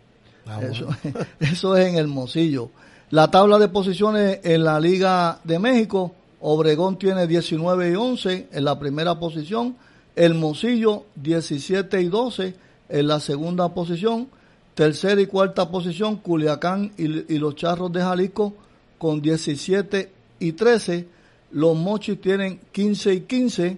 Eso, 0.61 0.87
eso 1.39 1.77
es 1.77 1.87
en 1.87 1.95
Hermosillo. 1.95 2.69
La 3.09 3.29
tabla 3.29 3.59
de 3.59 3.67
posiciones 3.67 4.39
en 4.43 4.63
la 4.63 4.79
Liga 4.79 5.39
de 5.43 5.59
México, 5.59 6.13
Obregón 6.41 6.97
tiene 6.97 7.27
19 7.27 7.91
y 7.91 7.95
11 7.95 8.47
en 8.51 8.65
la 8.65 8.79
primera 8.79 9.19
posición, 9.19 9.75
Hermosillo 10.15 11.05
17 11.15 12.01
y 12.01 12.07
12 12.07 12.55
en 12.89 13.07
la 13.07 13.19
segunda 13.19 13.69
posición, 13.69 14.27
tercera 14.73 15.21
y 15.21 15.27
cuarta 15.27 15.69
posición 15.69 16.17
Culiacán 16.17 16.91
y, 16.97 17.37
los 17.37 17.55
Charros 17.55 17.91
de 17.91 18.01
Jalisco 18.01 18.53
con 18.97 19.21
17 19.21 20.11
y 20.39 20.51
13, 20.53 21.07
los 21.51 21.77
Mochis 21.77 22.19
tienen 22.19 22.59
15 22.71 23.13
y 23.13 23.21
15, 23.21 23.77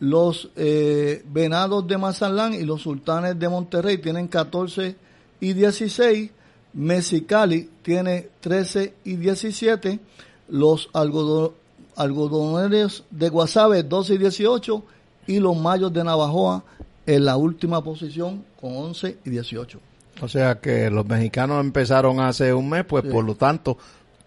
los 0.00 0.50
eh, 0.56 1.24
Venados 1.32 1.86
de 1.86 1.98
Mazatlán 1.98 2.54
y 2.54 2.62
los 2.62 2.82
Sultanes 2.82 3.38
de 3.38 3.48
Monterrey 3.48 3.98
tienen 3.98 4.28
14 4.28 4.88
y 4.88 5.09
16, 5.54 6.30
Mexicali 6.74 7.68
tiene 7.82 8.28
13 8.40 8.94
y 9.04 9.16
17, 9.16 9.98
los 10.48 10.88
algodo- 10.92 11.54
algodoneros 11.96 13.04
de 13.10 13.28
Guasave 13.28 13.82
12 13.82 14.14
y 14.14 14.18
18 14.18 14.84
y 15.26 15.38
los 15.38 15.56
Mayos 15.56 15.92
de 15.92 16.04
Navajoa 16.04 16.64
en 17.06 17.24
la 17.24 17.36
última 17.36 17.82
posición 17.82 18.44
con 18.60 18.76
11 18.76 19.18
y 19.24 19.30
18. 19.30 19.78
O 20.22 20.28
sea 20.28 20.60
que 20.60 20.90
los 20.90 21.06
mexicanos 21.06 21.60
empezaron 21.60 22.20
hace 22.20 22.52
un 22.52 22.68
mes, 22.68 22.84
pues 22.84 23.04
por 23.04 23.24
lo 23.24 23.34
tanto 23.34 23.78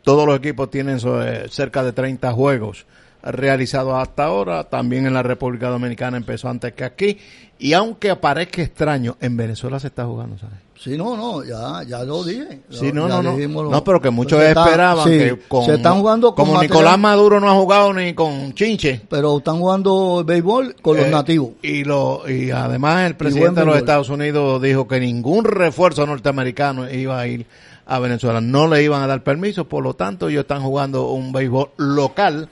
todos 0.04 0.26
los 0.26 0.38
equipos 0.38 0.70
tienen 0.70 1.00
sobre- 1.00 1.48
cerca 1.50 1.84
de 1.84 1.94
30 1.94 2.32
juegos 2.34 2.86
realizados 3.24 3.94
hasta 4.02 4.26
ahora. 4.26 4.64
También 4.66 5.06
en 5.08 5.14
la 5.14 5.24
República 5.24 5.70
Dominicana 5.70 6.18
empezó 6.18 6.50
antes 6.50 6.74
que 6.74 6.84
aquí. 6.84 7.18
Y 7.60 7.74
aunque 7.74 8.16
parezca 8.16 8.62
extraño, 8.62 9.16
en 9.22 9.38
Venezuela 9.38 9.80
se 9.80 9.88
está 9.88 10.06
jugando, 10.06 10.38
¿sabes? 10.38 10.56
Sí, 10.78 10.98
no, 10.98 11.16
no, 11.16 11.46
ya, 11.46 11.82
ya 11.88 12.04
lo 12.04 12.26
dije. 12.26 12.60
Sí, 12.70 12.92
no, 12.92 13.08
no, 13.08 13.24
no. 13.24 13.38
lo- 13.38 13.70
No, 13.70 13.84
pero 13.86 14.02
que 14.02 14.10
muchos 14.10 14.38
se 14.38 14.50
está- 14.50 14.66
esperaban 14.66 15.06
sí, 15.08 15.18
que 15.18 15.40
con, 15.48 15.64
se 15.66 15.76
están 15.76 16.00
jugando 16.00 16.36
con 16.36 16.44
como 16.46 16.54
material- 16.58 16.72
Nicolás 16.78 17.00
Maduro 17.00 17.40
no 17.40 17.50
ha 17.50 17.54
jugado 17.54 17.94
ni 17.94 18.14
con 18.14 18.54
Chinche. 18.54 19.00
Pero 19.10 19.38
están 19.38 19.60
jugando 19.60 20.24
béisbol 20.26 20.76
con 20.82 20.98
los 20.98 21.06
Eh, 21.06 21.12
nativos. 21.12 21.52
Y, 21.62 21.86
lo, 21.86 22.28
y 22.30 22.52
además 22.52 23.08
el 23.08 23.16
presidente 23.16 23.62
de 23.62 23.66
los. 23.66 23.78
Estados 23.78 24.10
Unidos 24.10 24.62
dijo 24.62 24.86
que 24.86 25.00
ningún 25.00 25.46
refuerzo 25.46 26.06
norteamericano 26.06 26.90
iba 26.92 27.18
a 27.18 27.28
ir 27.28 27.46
a 27.86 28.00
Venezuela. 28.00 28.42
No 28.42 28.68
le 28.68 28.84
iban 28.84 29.02
a 29.04 29.08
dar 29.08 29.24
permiso, 29.24 29.70
por 29.70 29.84
lo 29.84 29.94
tanto 29.94 30.28
ellos 30.28 30.42
están 30.42 30.64
jugando 30.64 31.12
un 31.12 31.32
béisbol 31.32 31.70
local 31.78 32.50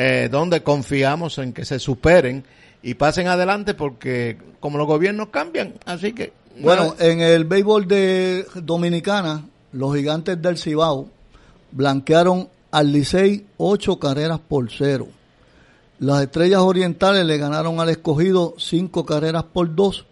eh, 0.00 0.28
donde 0.30 0.62
confiamos 0.62 1.38
en 1.38 1.52
que 1.52 1.64
se 1.64 1.80
superen 1.80 2.44
y 2.84 2.94
pasen 2.94 3.26
adelante 3.26 3.74
porque 3.74 4.38
como 4.60 4.78
los 4.78 4.86
gobiernos 4.86 5.30
cambian, 5.30 5.74
así 5.86 6.12
que... 6.12 6.32
Bueno, 6.60 6.94
en 7.00 7.20
el 7.20 7.44
béisbol 7.44 7.88
de 7.88 8.46
Dominicana, 8.54 9.44
los 9.72 9.96
gigantes 9.96 10.40
del 10.40 10.56
Cibao 10.56 11.08
blanquearon 11.72 12.48
al 12.70 12.92
Licey 12.92 13.46
ocho 13.56 13.98
carreras 13.98 14.38
por 14.38 14.70
cero. 14.70 15.08
Las 15.98 16.22
estrellas 16.22 16.60
orientales 16.60 17.24
le 17.26 17.36
ganaron 17.36 17.80
al 17.80 17.88
escogido 17.88 18.54
cinco 18.56 19.04
carreras 19.04 19.42
por 19.52 19.74
dos. 19.74 20.06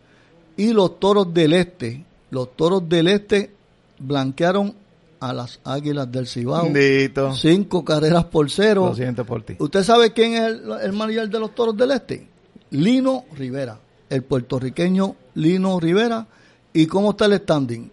Y 0.57 0.73
los 0.73 0.99
toros 0.99 1.33
del 1.33 1.53
este, 1.53 2.05
los 2.31 2.57
toros 2.57 2.89
del 2.89 3.07
este 3.07 3.53
blanquearon 4.01 4.75
a 5.21 5.33
las 5.33 5.61
águilas 5.65 6.11
del 6.11 6.27
Cibao 6.27 6.65
Bendito. 6.71 7.35
cinco 7.35 7.85
carreras 7.85 8.25
por 8.25 8.51
cero. 8.51 8.87
Lo 8.87 8.95
siento 8.95 9.25
por 9.25 9.43
ti. 9.43 9.57
¿Usted 9.59 9.83
sabe 9.83 10.13
quién 10.13 10.35
es 10.35 10.43
el, 10.43 10.71
el 10.83 10.93
manager 10.93 11.29
de 11.29 11.39
los 11.41 11.55
Toros 11.55 11.77
del 11.77 11.91
Este? 11.93 12.29
Lino 12.71 13.25
Rivera, 13.35 13.79
el 14.11 14.23
puertorriqueño 14.23 15.17
Lino 15.35 15.79
Rivera. 15.81 16.27
¿Y 16.73 16.87
cómo 16.87 17.11
está 17.11 17.27
el 17.27 17.39
standing? 17.39 17.91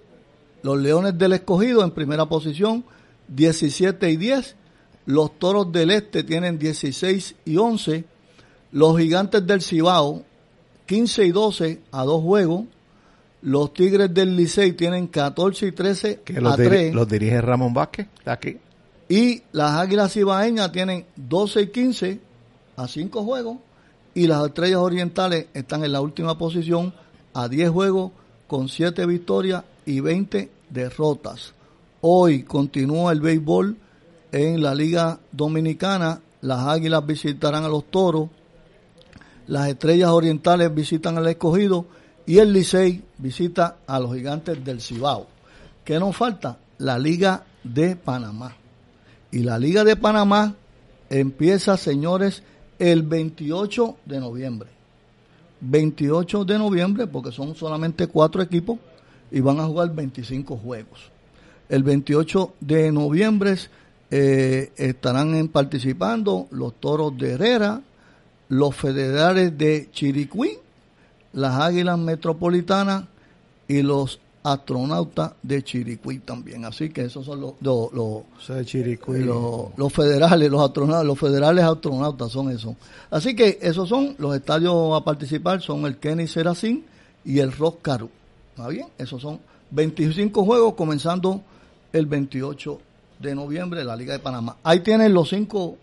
Los 0.64 0.80
Leones 0.80 1.18
del 1.18 1.34
Escogido 1.34 1.84
en 1.84 1.92
primera 1.92 2.26
posición, 2.26 2.84
17 3.28 4.10
y 4.12 4.18
10. 4.18 4.56
Los 5.06 5.38
Toros 5.38 5.72
del 5.72 5.92
Este 5.92 6.24
tienen 6.24 6.58
16 6.58 7.36
y 7.46 7.58
11. 7.58 8.06
Los 8.72 8.98
Gigantes 8.98 9.46
del 9.46 9.62
Cibao, 9.62 10.24
15 10.86 11.26
y 11.26 11.32
12 11.32 11.82
a 11.92 12.04
dos 12.04 12.22
juegos. 12.22 12.64
Los 13.44 13.74
Tigres 13.74 14.14
del 14.14 14.36
Licey 14.36 14.72
tienen 14.74 15.08
14 15.08 15.68
y 15.68 15.72
13 15.74 16.22
Que 16.24 16.40
los, 16.40 16.54
a 16.54 16.58
diri- 16.58 16.68
3. 16.70 16.96
los 16.96 17.08
dirige 17.08 17.42
Ramón 17.42 17.74
Vázquez, 17.74 18.08
está 18.18 18.32
aquí. 18.34 18.58
Y 19.10 19.44
las 19.52 19.72
Águilas 19.74 20.16
Ibaeñas 20.16 20.72
tienen 20.72 21.06
12 21.18 21.62
y 21.62 21.68
15 21.68 22.20
a 22.78 22.88
5 22.88 23.24
juegos. 23.24 23.58
Y 24.16 24.28
las 24.28 24.46
Estrellas 24.46 24.78
Orientales 24.80 25.48
están 25.54 25.84
en 25.84 25.92
la 25.92 26.00
última 26.02 26.38
posición 26.38 26.94
a 27.34 27.48
10 27.50 27.70
juegos 27.70 28.12
con 28.48 28.70
7 28.70 29.06
victorias 29.06 29.64
y 29.86 30.00
20 30.00 30.50
derrotas. 30.70 31.54
Hoy 32.02 32.44
continúa 32.44 33.12
el 33.12 33.22
béisbol 33.22 33.76
en 34.32 34.62
la 34.64 34.74
Liga 34.74 35.20
Dominicana. 35.32 36.22
Las 36.42 36.60
Águilas 36.68 37.06
visitarán 37.06 37.64
a 37.66 37.68
los 37.70 37.86
Toros. 37.92 38.30
Las 39.48 39.68
Estrellas 39.68 40.10
Orientales 40.12 40.74
visitan 40.74 41.18
al 41.18 41.28
Escogido. 41.28 41.86
Y 42.26 42.38
el 42.38 42.54
Licey 42.54 43.04
visita 43.18 43.78
a 43.86 44.00
los 44.00 44.16
Gigantes 44.16 44.64
del 44.64 44.80
Cibao. 44.80 45.28
¿Qué 45.84 46.00
nos 46.00 46.16
falta? 46.16 46.58
La 46.78 46.98
Liga 46.98 47.44
de 47.64 47.96
Panamá. 47.96 48.56
Y 49.32 49.40
la 49.40 49.60
Liga 49.60 49.84
de 49.84 49.96
Panamá 49.96 50.56
empieza, 51.10 51.76
señores, 51.76 52.44
el 52.80 53.04
28 53.04 53.98
de 54.06 54.20
noviembre. 54.20 54.70
28 55.62 56.46
de 56.46 56.58
noviembre, 56.58 57.08
porque 57.08 57.32
son 57.32 57.56
solamente 57.56 58.08
cuatro 58.08 58.42
equipos, 58.42 58.80
y 59.32 59.40
van 59.42 59.60
a 59.60 59.66
jugar 59.66 59.94
25 59.94 60.58
juegos. 60.58 61.12
El 61.68 61.84
28 61.84 62.54
de 62.60 62.92
noviembre 62.92 63.58
eh, 64.12 64.72
estarán 64.78 65.48
participando 65.48 66.48
los 66.52 66.80
Toros 66.80 67.18
de 67.18 67.32
Herrera, 67.32 67.82
los 68.50 68.76
Federales 68.76 69.58
de 69.58 69.90
Chiriquí, 69.92 70.60
las 71.34 71.60
Águilas 71.60 71.98
Metropolitanas 71.98 73.06
y 73.68 73.82
los 73.82 74.20
astronautas 74.44 75.34
de 75.42 75.64
Chiriquí 75.64 76.20
también. 76.20 76.66
Así 76.66 76.90
que 76.90 77.06
esos 77.06 77.26
son 77.26 77.42
los, 77.42 77.54
los, 77.62 77.92
los, 77.94 79.94
federales, 79.94 80.52
los 80.52 80.62
astronautas, 80.62 81.06
los 81.06 81.20
federales 81.20 81.64
astronautas 81.64 82.32
son 82.32 82.52
esos. 82.52 82.76
Así 83.10 83.36
que 83.36 83.58
esos 83.62 83.90
son 83.90 84.16
los 84.18 84.36
estadios 84.36 85.00
a 85.00 85.04
participar, 85.04 85.62
son 85.62 85.86
el 85.86 85.98
Kenny 85.98 86.28
Seracín 86.28 86.86
y 87.24 87.40
el 87.40 87.52
Rock 87.52 87.82
Caru. 87.82 88.10
¿Está 88.56 88.68
bien? 88.68 88.88
Esos 88.98 89.22
son 89.22 89.40
25 89.72 90.46
juegos 90.46 90.74
comenzando 90.76 91.42
el 91.94 92.06
28 92.06 92.80
de 93.20 93.36
noviembre 93.36 93.80
de 93.80 93.86
la 93.86 93.96
Liga 93.96 94.14
de 94.14 94.20
Panamá. 94.20 94.58
Ahí 94.64 94.82
tienen 94.82 95.14
los 95.14 95.30
cinco 95.30 95.78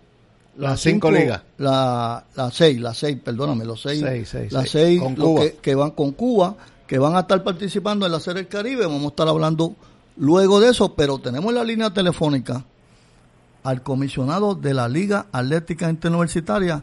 las 0.57 0.81
cinco, 0.81 1.11
ligas. 1.11 1.43
La, 1.59 2.25
las 2.35 2.55
seis, 2.55 2.81
las 2.81 2.99
seis, 2.99 3.19
perdóname, 3.23 3.65
los 3.65 3.81
seis. 3.81 4.03
las 4.51 4.69
seis, 4.69 5.03
que, 5.03 5.59
que, 5.63 5.75
van 5.75 5.93
con 5.93 6.13
Cuba, 6.13 6.55
que 6.87 6.99
van 6.99 7.17
a 7.17 7.21
estar 7.21 7.43
participando 7.43 8.07
en 8.07 8.13
la 8.13 8.21
Serie 8.21 8.43
del 8.43 8.49
Caribe. 8.49 8.87
Vamos 8.87 9.05
a 9.05 9.09
estar 9.09 9.29
hablando 9.29 9.75
luego 10.17 10.61
de 10.61 10.71
eso, 10.71 10.95
pero 10.95 11.19
tenemos 11.19 11.53
la 11.55 11.65
línea 11.65 11.91
telefónica 11.91 12.65
al 13.63 13.83
comisionado 13.83 14.55
de 14.55 14.75
la 14.75 14.89
Liga 14.89 15.27
Atlética 15.33 15.89
Interuniversitaria, 15.91 16.83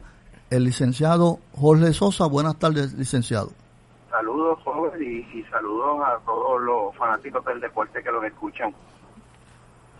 el 0.49 0.63
licenciado 0.63 1.39
Jorge 1.53 1.93
Sosa. 1.93 2.25
Buenas 2.27 2.57
tardes, 2.57 2.93
licenciado. 2.93 3.51
Saludos, 4.09 4.59
Jorge, 4.63 5.03
y, 5.03 5.39
y 5.39 5.43
saludos 5.51 5.99
a 6.05 6.17
todos 6.25 6.61
los 6.61 6.95
fanáticos 6.95 7.43
del 7.45 7.59
deporte 7.59 8.01
que 8.01 8.11
los 8.11 8.23
escuchan. 8.23 8.73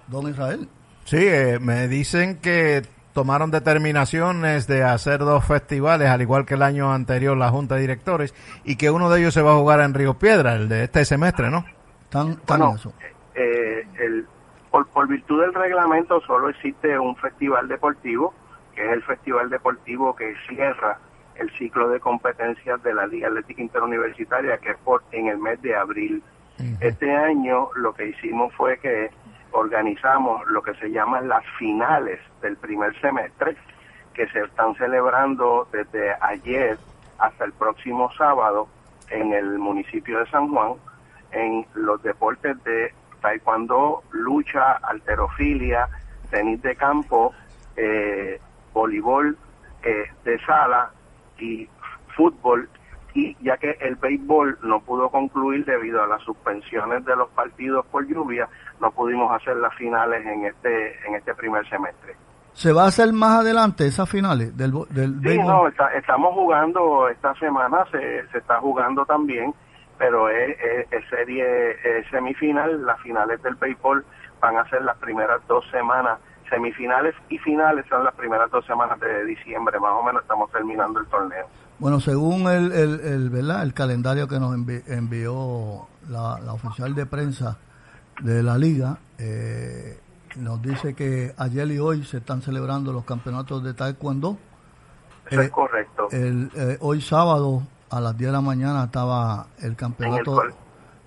Don 0.08 0.30
Israel. 0.30 0.68
Sí, 1.06 1.18
eh, 1.20 1.60
me 1.60 1.88
dicen 1.88 2.40
que 2.40 2.84
tomaron 3.18 3.50
determinaciones 3.50 4.68
de 4.68 4.84
hacer 4.84 5.22
dos 5.22 5.44
festivales, 5.44 6.08
al 6.08 6.22
igual 6.22 6.46
que 6.46 6.54
el 6.54 6.62
año 6.62 6.94
anterior 6.94 7.36
la 7.36 7.50
Junta 7.50 7.74
de 7.74 7.82
Directores, 7.82 8.36
y 8.64 8.76
que 8.76 8.92
uno 8.92 9.10
de 9.10 9.20
ellos 9.20 9.34
se 9.34 9.42
va 9.42 9.54
a 9.54 9.56
jugar 9.56 9.80
en 9.80 9.96
Río 9.96 10.20
Piedra, 10.20 10.54
el 10.54 10.70
de 10.70 10.84
este 10.84 11.04
semestre, 11.04 11.50
¿no? 11.50 11.66
Tan, 12.10 12.40
bueno, 12.48 12.76
eh, 13.34 13.88
el, 14.00 14.28
por, 14.70 15.08
virtud 15.08 15.42
del 15.42 15.56
reglamento 15.56 16.22
solo 16.28 16.50
existe 16.50 17.00
un 17.00 17.16
festival 17.16 17.68
deportivo, 17.68 18.36
que 18.76 18.86
es 18.86 18.92
el 18.92 19.02
festival 19.02 19.50
deportivo 19.50 20.16
que 20.16 20.36
cierra 20.48 21.00
el 21.38 21.50
ciclo 21.58 21.90
de 21.90 22.00
competencias 22.00 22.84
de 22.84 22.94
la 22.94 23.08
Liga 23.08 23.30
Atlética 23.30 23.64
Interuniversitaria, 23.64 24.60
que 24.60 24.70
es 24.70 24.78
por 24.84 25.02
en 25.12 25.26
el 25.30 25.40
mes 25.40 25.60
de 25.64 25.76
abril. 25.76 26.22
Este 26.82 27.16
año 27.16 27.70
lo 27.78 27.96
que 27.96 28.10
hicimos 28.10 28.54
fue 28.54 28.78
que 28.78 29.10
organizamos 29.52 30.46
lo 30.48 30.62
que 30.62 30.74
se 30.76 30.92
llaman 30.92 31.28
las 31.28 31.44
finales 31.58 32.20
del 32.42 32.58
primer 32.58 33.00
semestre, 33.00 33.56
que 34.14 34.28
se 34.30 34.42
están 34.42 34.76
celebrando 34.76 35.68
desde 35.72 36.14
ayer 36.22 36.78
hasta 37.20 37.46
el 37.46 37.54
próximo 37.54 38.12
sábado 38.18 38.68
en 39.10 39.34
el 39.34 39.58
municipio 39.58 40.20
de 40.20 40.30
San 40.30 40.50
Juan, 40.50 40.74
en 41.32 41.66
los 41.74 42.02
deportes 42.04 42.62
de 42.64 42.94
taekwondo, 43.22 44.04
lucha, 44.12 44.74
alterofilia, 44.84 45.88
tenis 46.30 46.62
de 46.62 46.76
campo, 46.76 47.34
eh, 47.76 48.40
voleibol 48.74 49.38
eh, 49.84 50.06
de 50.24 50.40
sala 50.46 50.92
y 51.40 51.68
fútbol 52.16 52.70
y 53.18 53.36
ya 53.42 53.58
que 53.58 53.72
el 53.82 53.96
béisbol 53.96 54.60
no 54.62 54.80
pudo 54.82 55.10
concluir 55.10 55.66
debido 55.66 56.04
a 56.04 56.08
las 56.08 56.22
suspensiones 56.22 57.04
de 57.04 57.16
los 57.16 57.28
partidos 57.30 57.84
por 57.88 58.06
lluvia, 58.06 58.48
no 58.80 58.92
pudimos 58.92 59.32
hacer 59.32 59.58
las 59.58 59.74
finales 59.74 60.24
en 60.24 60.46
este 60.46 61.08
en 61.08 61.16
este 61.16 61.34
primer 61.34 61.68
semestre. 61.68 62.16
¿Se 62.54 62.72
va 62.72 62.84
a 62.84 62.88
hacer 62.88 63.12
más 63.14 63.40
adelante 63.40 63.88
esas 63.88 64.08
finales 64.08 64.56
del, 64.56 64.72
del 64.90 65.20
sí, 65.24 65.38
no, 65.40 65.68
estamos 65.68 66.34
jugando 66.36 67.10
esta 67.10 67.34
semana, 67.36 67.86
se, 67.92 68.28
se 68.28 68.38
está 68.38 68.60
jugando 68.60 69.04
también, 69.06 69.52
pero 69.98 70.30
es, 70.30 70.56
serie 71.10 71.76
semifinal, 72.12 72.86
las 72.86 73.00
finales 73.02 73.42
del 73.42 73.56
béisbol 73.56 74.06
van 74.40 74.58
a 74.58 74.70
ser 74.70 74.84
las 74.84 74.98
primeras 74.98 75.42
dos 75.48 75.66
semanas, 75.72 76.20
semifinales 76.50 77.16
y 77.30 77.40
finales 77.40 77.86
son 77.90 78.04
las 78.04 78.14
primeras 78.14 78.52
dos 78.52 78.64
semanas 78.68 79.00
de 79.00 79.26
diciembre, 79.26 79.80
más 79.80 79.94
o 79.94 80.04
menos 80.04 80.22
estamos 80.22 80.52
terminando 80.52 81.00
el 81.00 81.08
torneo. 81.08 81.48
Bueno, 81.80 82.00
según 82.00 82.48
el, 82.48 82.72
el, 82.72 83.30
¿verdad? 83.30 83.64
el 83.64 83.74
calendario 83.74 84.28
que 84.28 84.40
nos 84.40 84.54
envió 84.88 85.88
la, 86.10 86.54
oficial 86.54 86.96
de 86.96 87.06
prensa 87.06 87.58
de 88.22 88.42
la 88.42 88.58
liga, 88.58 88.98
eh, 89.20 90.00
nos 90.38 90.62
dice 90.62 90.96
que 90.96 91.34
ayer 91.38 91.70
y 91.72 91.80
hoy 91.80 92.04
se 92.04 92.18
están 92.18 92.42
celebrando 92.42 92.92
los 92.92 93.06
campeonatos 93.06 93.64
de 93.64 93.74
Taekwondo. 93.74 94.38
Eso 95.30 95.42
es 95.42 95.48
eh, 95.48 95.52
correcto. 95.52 96.08
El, 96.12 96.50
eh, 96.56 96.78
hoy 96.82 97.02
sábado 97.02 97.64
a 97.90 98.02
las 98.02 98.18
10 98.18 98.30
de 98.30 98.34
la 98.34 98.42
mañana 98.42 98.86
estaba 98.86 99.48
el 99.60 99.76
campeonato. 99.76 100.44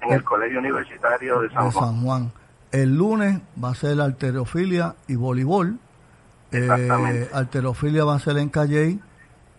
En 0.03 0.13
el, 0.13 0.25
Colegio 0.25 0.61
Universitario 0.61 1.41
de 1.41 1.51
San, 1.51 1.73
San 1.73 2.03
Juan. 2.03 2.33
El 2.71 2.95
lunes 2.97 3.41
va 3.63 3.71
a 3.71 3.75
ser 3.75 4.01
alterofilia 4.01 4.95
y 5.09 5.17
voleibol. 5.17 5.79
Eh, 6.53 7.29
alterofilia 7.33 8.05
va 8.05 8.15
a 8.15 8.19
ser 8.19 8.39
en 8.39 8.49
Calley 8.49 9.01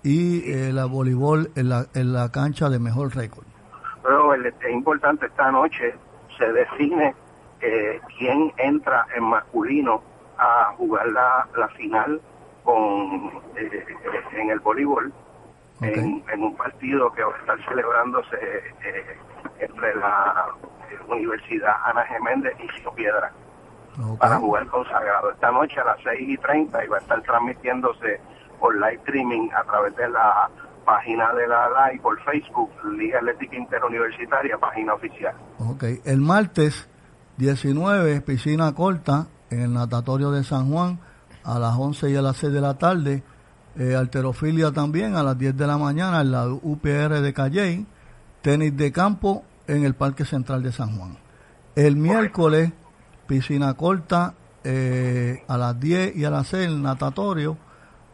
y 0.03 0.51
eh, 0.51 0.71
la 0.73 0.85
voleibol 0.85 1.51
en 1.55 1.69
la, 1.69 1.85
en 1.93 2.13
la 2.13 2.31
cancha 2.31 2.69
de 2.69 2.79
mejor 2.79 3.15
récord. 3.15 3.45
Pero 4.03 4.33
es 4.33 4.53
importante 4.71 5.27
esta 5.27 5.51
noche 5.51 5.93
se 6.37 6.51
define 6.51 7.13
eh, 7.61 7.99
quién 8.17 8.51
entra 8.57 9.05
en 9.15 9.23
masculino 9.23 10.01
a 10.37 10.73
jugar 10.77 11.07
la, 11.07 11.47
la 11.55 11.67
final 11.69 12.19
con 12.63 13.31
eh, 13.55 13.85
en 14.33 14.49
el 14.49 14.59
voleibol 14.59 15.13
en, 15.81 16.23
un 16.37 16.55
partido 16.55 17.11
que 17.11 17.23
va 17.23 17.33
a 17.33 17.39
estar 17.39 17.65
celebrándose 17.67 18.37
entre 19.59 19.95
la 19.95 20.47
Universidad 21.07 21.73
Ana 21.85 22.03
Geméndez 22.05 22.53
y 22.59 22.67
Río 22.67 22.91
Piedra 22.93 23.31
para 24.19 24.37
jugar 24.37 24.67
consagrado. 24.67 25.31
Esta 25.31 25.51
noche 25.51 25.79
a 25.79 25.85
las 25.85 25.97
6 26.03 26.19
y 26.21 26.37
30 26.37 26.85
y 26.85 26.87
va 26.87 26.97
a 26.97 26.99
estar 26.99 27.21
transmitiéndose 27.23 28.21
por 28.61 28.75
live 28.75 28.99
streaming 29.03 29.49
a 29.51 29.63
través 29.63 29.95
de 29.97 30.07
la 30.07 30.49
página 30.85 31.33
de 31.33 31.47
la 31.47 31.67
live 31.69 32.01
por 32.01 32.21
Facebook, 32.23 32.69
Liga 32.97 33.17
Atlética 33.17 33.57
Interuniversitaria, 33.57 34.57
página 34.57 34.93
oficial. 34.93 35.33
Ok, 35.59 35.83
el 36.05 36.21
martes 36.21 36.87
19, 37.37 38.21
piscina 38.21 38.73
corta 38.73 39.27
en 39.49 39.61
el 39.61 39.73
natatorio 39.73 40.31
de 40.31 40.43
San 40.43 40.71
Juan 40.71 40.99
a 41.43 41.59
las 41.59 41.75
11 41.75 42.11
y 42.11 42.15
a 42.15 42.21
las 42.21 42.37
6 42.37 42.53
de 42.53 42.61
la 42.61 42.77
tarde. 42.77 43.23
Eh, 43.77 43.95
alterofilia 43.95 44.71
también 44.71 45.15
a 45.15 45.23
las 45.23 45.37
10 45.37 45.57
de 45.57 45.65
la 45.65 45.77
mañana 45.77 46.21
en 46.21 46.31
la 46.31 46.47
UPR 46.47 47.21
de 47.21 47.33
Calley. 47.33 47.87
Tenis 48.41 48.75
de 48.77 48.91
campo 48.91 49.43
en 49.67 49.85
el 49.85 49.95
Parque 49.95 50.25
Central 50.25 50.61
de 50.61 50.71
San 50.71 50.97
Juan. 50.97 51.17
El 51.75 51.95
miércoles, 51.95 52.71
piscina 53.27 53.73
corta 53.75 54.35
eh, 54.63 55.43
a 55.47 55.57
las 55.57 55.79
10 55.79 56.15
y 56.15 56.25
a 56.25 56.29
las 56.29 56.47
6 56.47 56.67
el 56.67 56.81
natatorio 56.81 57.57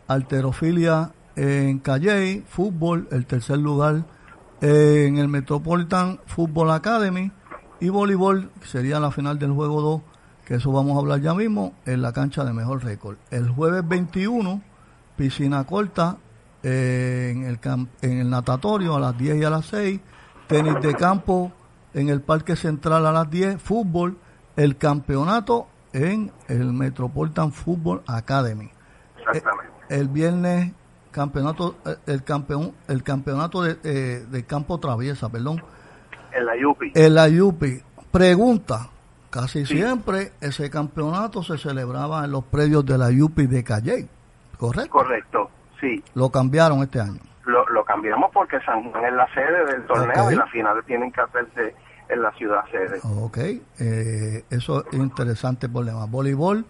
alterofilia 0.08 1.12
en 1.36 1.80
Calley, 1.80 2.44
fútbol, 2.48 3.08
el 3.12 3.26
tercer 3.26 3.60
lugar 3.60 4.04
en 4.62 5.18
el 5.18 5.28
Metropolitan 5.28 6.20
Football 6.26 6.72
Academy 6.72 7.32
y 7.80 7.90
voleibol, 7.90 8.50
que 8.60 8.68
sería 8.68 9.00
la 9.00 9.12
final 9.12 9.38
del 9.38 9.52
juego 9.52 9.82
2, 9.82 10.02
que 10.46 10.56
eso 10.56 10.72
vamos 10.72 10.96
a 10.96 11.00
hablar 11.00 11.22
ya 11.22 11.34
mismo, 11.34 11.74
en 11.86 12.02
la 12.02 12.12
cancha 12.12 12.44
de 12.44 12.54
mejor 12.54 12.84
récord. 12.84 13.18
El 13.30 13.50
jueves 13.50 13.88
21, 13.88 14.62
piscina 15.16 15.64
corta 15.66 16.18
en, 16.64 17.60
el 18.02 18.30
natatorio 18.30 18.96
a 18.96 19.00
las 19.00 19.18
10 19.18 19.38
y 19.38 19.44
a 19.44 19.50
las 19.50 19.66
6, 19.68 20.00
tenis 20.48 20.76
de 20.82 20.96
campo 20.96 21.52
en 21.94 22.10
el 22.10 22.22
Parque 22.22 22.56
Central 22.56 23.06
a 23.06 23.12
las 23.12 23.30
10, 23.30 23.62
fútbol, 23.62 24.18
el 24.56 24.78
campeonato 24.78 25.68
en 25.94 26.32
el 26.48 26.74
Metropolitan 26.74 27.52
Football 27.52 28.02
Academy. 28.08 28.72
Exactamente 29.20 29.77
el 29.90 30.08
viernes 30.08 30.72
campeonato 31.12 31.76
eh, 31.86 31.96
el 32.08 32.24
campeón 32.24 32.74
el 32.88 33.04
campeonato 33.04 33.64
de, 33.64 33.78
eh, 33.84 34.44
campo 34.48 34.80
traviesa 34.80 35.30
perdón. 35.30 35.64
En 36.32 36.46
la 36.46 36.56
Yupi 36.56 36.92
en 36.94 37.16
la 37.16 37.28
Yupi 37.28 37.82
pregunta 38.12 38.90
casi 39.30 39.66
siempre 39.66 40.34
ese 40.42 40.70
campeonato 40.70 41.44
se 41.44 41.58
celebraba 41.58 42.26
en 42.26 42.32
los 42.32 42.44
predios 42.46 42.86
de 42.86 42.98
la 42.98 43.12
Yupi 43.12 43.48
de 43.48 43.64
Calle 43.64 44.08
correcto 44.58 44.92
correcto 44.92 45.50
sí. 45.80 46.04
Lo 46.16 46.30
cambiaron 46.30 46.82
este 46.84 47.00
año. 47.00 47.20
Lo, 47.46 47.66
lo 47.70 47.84
cambiamos 47.86 48.32
porque 48.34 48.60
San 48.62 48.84
Juan 48.92 49.06
es 49.06 49.14
la 49.14 49.28
sede 49.34 49.66
del 49.66 49.86
torneo 49.86 50.32
y 50.32 50.36
las 50.36 50.50
finales 50.52 50.86
tienen 50.86 51.12
que 51.12 51.22
hacerse 51.22 51.76
en 52.10 52.22
la 52.22 52.32
ciudad 52.34 52.64
sede. 52.72 53.00
Ok, 53.04 53.38
eh, 53.80 54.44
eso 54.50 54.86
es 54.92 54.94
interesante 54.94 55.70
problema 55.70 56.06
voleibol 56.06 56.66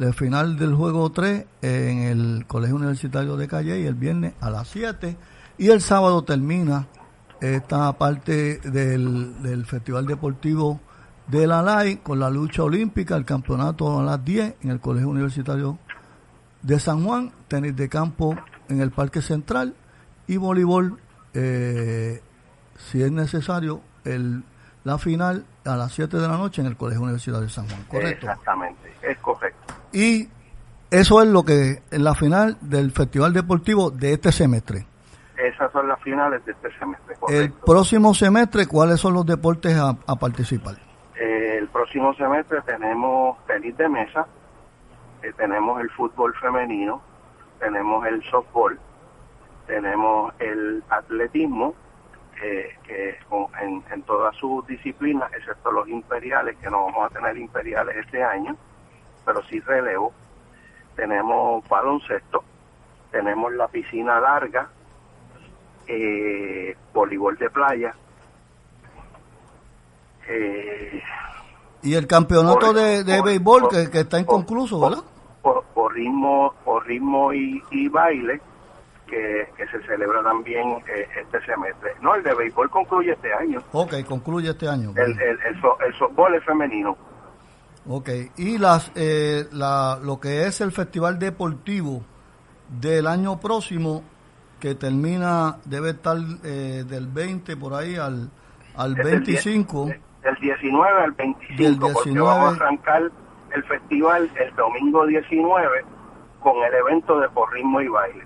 el 0.00 0.14
final 0.14 0.58
del 0.58 0.74
juego 0.74 1.10
3 1.10 1.46
en 1.62 1.98
el 2.02 2.46
Colegio 2.46 2.76
Universitario 2.76 3.36
de 3.36 3.48
Calle 3.48 3.80
y 3.80 3.86
el 3.86 3.94
viernes 3.94 4.34
a 4.40 4.50
las 4.50 4.68
7 4.68 5.16
y 5.58 5.68
el 5.68 5.80
sábado 5.80 6.24
termina 6.24 6.86
esta 7.40 7.92
parte 7.98 8.58
del, 8.58 9.64
Festival 9.66 10.06
Deportivo 10.06 10.80
de 11.26 11.46
la 11.46 11.62
LAI 11.62 11.98
con 11.98 12.20
la 12.20 12.30
lucha 12.30 12.62
olímpica, 12.62 13.16
el 13.16 13.24
campeonato 13.24 13.98
a 13.98 14.02
las 14.02 14.24
10 14.24 14.56
en 14.62 14.70
el 14.70 14.80
Colegio 14.80 15.08
Universitario 15.08 15.78
de 16.62 16.78
San 16.78 17.04
Juan, 17.04 17.32
tenis 17.48 17.74
de 17.76 17.88
campo 17.88 18.36
en 18.68 18.80
el 18.80 18.92
Parque 18.92 19.20
Central 19.20 19.74
y 20.26 20.36
voleibol, 20.36 21.00
eh, 21.34 22.22
si 22.76 23.02
es 23.02 23.10
necesario, 23.10 23.80
el, 24.04 24.44
la 24.84 24.98
final 24.98 25.44
a 25.64 25.76
las 25.76 25.92
7 25.92 26.16
de 26.16 26.28
la 26.28 26.36
noche 26.36 26.60
en 26.60 26.68
el 26.68 26.76
Colegio 26.76 27.02
Universitario 27.02 27.46
de 27.46 27.52
San 27.52 27.68
Juan, 27.68 27.82
¿correcto? 27.88 28.26
Exactamente, 28.26 28.92
es 29.02 29.18
correcto. 29.18 29.81
Y 29.92 30.28
eso 30.90 31.22
es 31.22 31.28
lo 31.28 31.42
que 31.44 31.82
es 31.90 31.98
la 31.98 32.14
final 32.14 32.56
del 32.60 32.90
Festival 32.92 33.32
Deportivo 33.32 33.90
de 33.90 34.12
este 34.12 34.32
semestre. 34.32 34.86
Esas 35.36 35.72
son 35.72 35.88
las 35.88 36.00
finales 36.02 36.44
de 36.44 36.52
este 36.52 36.70
semestre. 36.78 37.16
El 37.28 37.52
próximo 37.52 38.14
semestre, 38.14 38.66
¿cuáles 38.66 39.00
son 39.00 39.14
los 39.14 39.26
deportes 39.26 39.76
a, 39.76 39.94
participar? 40.16 40.76
Eh, 41.18 41.56
el 41.58 41.68
próximo 41.68 42.14
semestre 42.14 42.60
tenemos 42.62 43.44
tenis 43.46 43.76
de 43.76 43.88
mesa, 43.88 44.26
eh, 45.22 45.32
tenemos 45.36 45.80
el 45.80 45.90
fútbol 45.90 46.34
femenino, 46.40 47.02
tenemos 47.58 48.06
el 48.06 48.22
softball, 48.30 48.78
tenemos 49.66 50.32
el 50.38 50.82
atletismo, 50.90 51.74
que 52.38 53.16
en, 53.62 53.84
en 53.92 54.02
todas 54.02 54.34
sus 54.36 54.66
disciplinas, 54.66 55.32
excepto 55.32 55.70
los 55.70 55.88
imperiales, 55.88 56.56
que 56.58 56.68
no 56.68 56.86
vamos 56.86 57.10
a 57.10 57.14
tener 57.14 57.36
imperiales 57.36 57.96
este 57.96 58.22
año, 58.22 58.56
pero 59.24 59.42
sí 59.44 59.60
relevo. 59.60 60.12
Tenemos 60.96 61.66
baloncesto, 61.68 62.44
tenemos 63.10 63.52
la 63.52 63.68
piscina 63.68 64.20
larga, 64.20 64.68
eh, 65.86 66.76
voleibol 66.92 67.36
de 67.38 67.50
playa. 67.50 67.94
Eh, 70.28 71.02
y 71.82 71.94
el 71.94 72.06
campeonato 72.06 72.72
de, 72.72 73.02
de 73.02 73.22
béisbol 73.22 73.68
que, 73.68 73.90
que, 73.90 74.00
está 74.00 74.20
inconcluso, 74.20 74.80
¿verdad? 74.80 75.02
Por, 75.42 75.92
ritmo, 75.94 76.54
por 76.64 76.86
ritmo 76.86 77.32
y, 77.32 77.60
y 77.72 77.88
baile 77.88 78.40
que, 79.08 79.48
que, 79.56 79.66
se 79.66 79.82
celebra 79.86 80.22
también 80.22 80.78
eh, 80.86 81.08
este 81.20 81.44
semestre. 81.44 81.92
No, 82.00 82.14
el 82.14 82.22
de 82.22 82.34
béisbol 82.34 82.70
concluye 82.70 83.12
este 83.12 83.32
año. 83.34 83.60
Ok, 83.72 83.94
concluye 84.08 84.50
este 84.50 84.68
año. 84.68 84.92
El, 84.96 85.20
el, 85.20 85.38
el, 85.44 85.94
softball 85.98 86.34
es 86.36 86.44
femenino. 86.44 86.96
Ok, 87.88 88.08
y 88.36 88.58
las, 88.58 88.92
eh, 88.94 89.46
la, 89.50 89.98
lo 90.02 90.20
que 90.20 90.46
es 90.46 90.60
el 90.60 90.70
festival 90.70 91.18
deportivo 91.18 92.02
del 92.68 93.06
año 93.06 93.40
próximo 93.40 94.04
que 94.60 94.76
termina, 94.76 95.58
debe 95.64 95.90
estar 95.90 96.16
eh, 96.44 96.84
del 96.86 97.08
20 97.08 97.56
por 97.56 97.74
ahí 97.74 97.96
al, 97.96 98.30
al 98.76 98.94
25. 98.94 99.86
Del 99.86 100.34
19 100.40 101.02
al 101.02 101.12
25, 101.12 101.62
del 101.62 101.78
19, 101.78 101.94
porque 101.94 102.20
vamos 102.20 102.60
a 102.60 102.64
arrancar 102.64 103.10
el 103.50 103.64
festival 103.64 104.30
el 104.36 104.54
domingo 104.54 105.04
19 105.04 105.84
con 106.40 106.56
el 106.62 106.74
evento 106.74 107.18
de 107.18 107.28
porrismo 107.30 107.80
y 107.80 107.88
baile. 107.88 108.24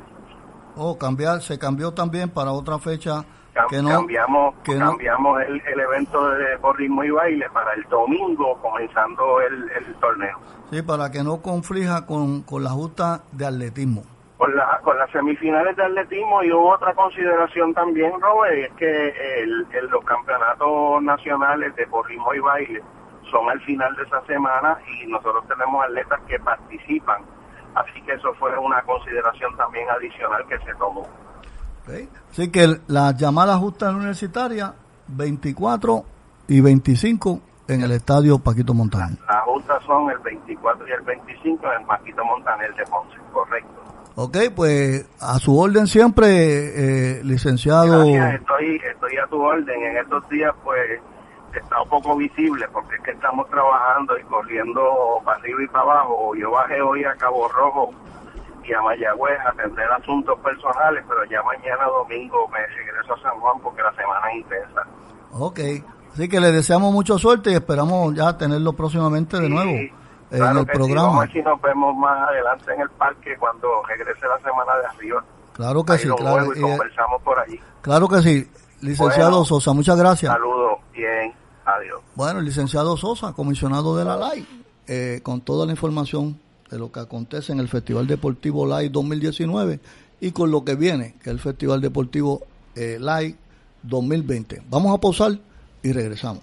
Oh, 0.77 0.99
cambiar, 0.99 1.41
se 1.41 1.59
cambió 1.59 1.95
también 1.95 2.29
para 2.29 2.53
otra 2.53 2.79
fecha 2.79 3.25
que 3.69 3.83
no, 3.83 3.89
cambiamos 3.89 4.55
cambiamos 4.65 5.43
el, 5.43 5.63
el, 5.67 5.81
evento 5.81 6.31
de 6.31 6.59
porrismo 6.59 7.05
y 7.05 7.11
baile 7.11 7.49
para 7.51 7.73
el 7.75 7.83
domingo 7.85 8.59
comenzando 8.61 9.41
el, 9.41 9.71
el 9.71 9.95
torneo. 9.97 10.39
Sí, 10.71 10.83
para 10.83 11.11
que 11.11 11.23
no 11.23 11.41
conflija 11.41 12.07
con, 12.07 12.43
con 12.43 12.65
la 12.65 12.71
justa 12.71 13.23
de 13.33 13.47
atletismo 13.47 14.05
con, 14.37 14.55
la, 14.55 14.81
con 14.83 14.99
las 14.99 15.11
semifinales 15.11 15.77
de 15.77 15.85
atletismo 15.85 16.43
y 16.43 16.53
hubo 16.53 16.75
otra 16.75 16.95
consideración 16.95 17.73
también, 17.75 18.21
Robert, 18.21 18.55
es 18.55 18.73
que 18.75 19.43
el, 19.43 19.67
los 19.91 20.05
campeonatos 20.05 21.03
nacionales 21.03 21.75
de 21.77 21.87
porrismo 21.87 22.35
y 22.35 22.41
baile 22.41 22.83
son 23.31 23.49
al 23.51 23.61
final 23.63 23.95
de 23.97 24.03
esa 24.03 24.25
semana 24.27 24.79
y 24.87 25.07
nosotros 25.07 25.47
tenemos 25.49 25.85
atletas 25.85 26.21
que 26.29 26.39
participan. 26.39 27.23
Así 27.75 28.01
que 28.03 28.13
eso 28.13 28.33
fue 28.35 28.57
una 28.59 28.83
consideración 28.83 29.57
también 29.57 29.89
adicional 29.91 30.47
que 30.49 30.59
se 30.61 30.75
tomó. 30.75 31.07
Así 32.31 32.51
que 32.51 32.81
las 32.89 33.17
llamadas 33.17 33.59
justas 33.59 33.95
universitarias, 33.95 34.73
24 35.09 36.05
y 36.49 36.61
25 36.61 37.41
en 37.69 37.83
el 37.83 37.93
estadio 37.93 38.39
Paquito 38.39 38.75
Montaner. 38.75 39.19
Las 39.29 39.43
justas 39.45 39.83
son 39.85 40.11
el 40.11 40.19
24 40.19 40.89
y 40.89 40.93
el 40.93 41.03
25 41.03 41.67
en 41.73 41.81
el 41.81 41.87
Paquito 41.87 42.25
Montaner 42.25 42.75
de 42.75 42.85
Ponce, 42.87 43.17
correcto. 43.33 43.71
Ok, 44.17 44.37
pues 44.55 45.07
a 45.21 45.39
su 45.39 45.59
orden 45.59 45.87
siempre, 45.87 47.19
eh, 47.19 47.25
licenciado. 47.25 48.05
estoy, 48.05 48.77
estoy 48.77 49.17
a 49.19 49.27
tu 49.27 49.43
orden. 49.43 49.83
En 49.83 49.99
estos 49.99 50.27
días, 50.31 50.55
pues, 50.65 51.01
está 51.55 51.83
un 51.83 51.89
poco 51.89 52.17
visible 52.17 52.67
porque 52.73 52.97
es 52.97 53.03
que 53.03 53.11
estamos 53.11 53.49
trabajando 53.51 54.19
y 54.19 54.23
corriendo 54.23 55.21
para 55.25 55.39
arriba 55.39 55.63
y 55.63 55.67
para 55.67 55.83
abajo. 55.83 56.35
Yo 56.35 56.51
bajé 56.51 56.81
hoy 56.81 57.05
a 57.05 57.15
Cabo 57.17 57.49
Rojo 57.49 57.91
y 58.69 58.73
a 58.73 58.83
Mayagüez 58.83 59.39
a 59.41 59.51
atender 59.51 59.91
asuntos 59.93 60.39
personales, 60.41 61.05
pero 61.09 61.25
ya 61.25 61.43
mañana 61.43 61.85
domingo 61.87 62.49
me 62.49 62.67
regreso 62.67 63.15
a 63.15 63.21
San 63.23 63.41
Juan 63.41 63.61
porque 63.61 63.83
la 63.83 63.93
semana 63.95 64.31
es 64.31 64.37
intensa. 64.39 64.83
Ok, 65.33 65.61
así 66.13 66.29
que 66.29 66.41
le 66.41 66.53
deseamos 66.53 66.93
mucha 66.93 67.19
suerte 67.19 67.51
y 67.51 67.55
esperamos 67.55 68.15
ya 68.15 68.37
tenerlo 68.37 68.73
próximamente 68.73 69.39
de 69.39 69.49
nuevo 69.49 69.71
en 69.71 70.57
el 70.59 70.67
programa. 70.67 71.09
vamos 71.09 71.25
a 71.25 71.33
si 71.33 71.43
nos 71.43 71.61
vemos 71.61 71.97
más 71.97 72.29
adelante 72.29 72.75
en 72.75 72.81
el 72.81 72.91
parque 72.91 73.37
cuando 73.39 73.69
regrese 73.85 74.27
la 74.27 74.39
semana 74.39 74.77
de 74.81 74.87
arriba. 74.87 75.25
Claro 75.53 75.85
que 75.85 75.99
sí, 75.99 76.09
claro. 76.09 76.55
Y, 76.55 76.61
conversamos 76.61 77.23
por 77.23 77.39
allí. 77.39 77.61
Claro 77.81 78.09
que 78.09 78.21
sí. 78.23 78.51
Licenciado 78.83 79.45
Sosa, 79.45 79.73
muchas 79.73 79.97
gracias. 79.97 80.33
Saludos, 80.33 80.79
bien, 80.93 81.33
adiós. 81.65 82.01
Bueno, 82.15 82.41
licenciado 82.41 82.97
Sosa, 82.97 83.33
comisionado 83.33 83.97
de 83.97 84.05
la 84.05 84.17
LAI, 84.17 84.47
eh, 84.87 85.21
con 85.23 85.41
toda 85.41 85.65
la 85.65 85.73
información 85.73 86.39
de 86.71 86.79
lo 86.79 86.91
que 86.91 87.01
acontece 87.01 87.53
en 87.53 87.61
el 87.61 87.69
Festival 87.69 88.07
Deportivo 88.07 88.67
LAI 88.67 88.89
2019 88.89 89.81
y 90.21 90.31
con 90.33 90.51
lo 90.51 90.65
que 90.65 90.75
viene, 90.75 91.15
que 91.23 91.31
es 91.31 91.35
el 91.35 91.41
Festival 91.41 91.81
Deportivo 91.81 92.43
eh, 92.75 92.99
LAI 93.01 93.37
2020. 93.83 94.63
Vamos 94.71 94.95
a 94.95 95.01
posar 95.01 95.39
y 95.83 95.93
regresamos. 95.93 96.43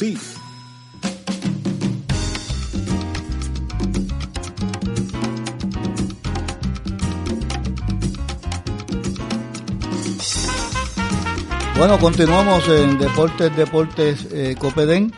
Bueno, 11.77 11.99
continuamos 11.99 12.67
en 12.67 12.97
Deportes 12.97 13.55
Deportes 13.55 14.27
eh, 14.31 14.55
Copedén. 14.57 15.13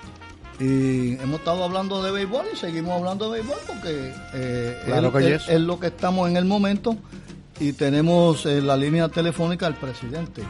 Y 0.60 1.14
hemos 1.14 1.40
estado 1.40 1.64
hablando 1.64 2.04
de 2.04 2.12
béisbol 2.12 2.46
y 2.54 2.58
seguimos 2.58 3.00
hablando 3.00 3.32
de 3.32 3.40
béisbol 3.40 3.60
porque 3.66 4.14
eh, 4.34 5.44
es, 5.48 5.60
lo 5.62 5.80
que 5.80 5.88
estamos 5.88 6.30
en 6.30 6.36
el 6.36 6.44
momento 6.44 6.98
y 7.58 7.72
tenemos 7.72 8.46
en 8.46 8.68
la 8.68 8.76
línea 8.76 9.08
telefónica 9.08 9.66
al 9.66 9.76
presidente 9.76 10.44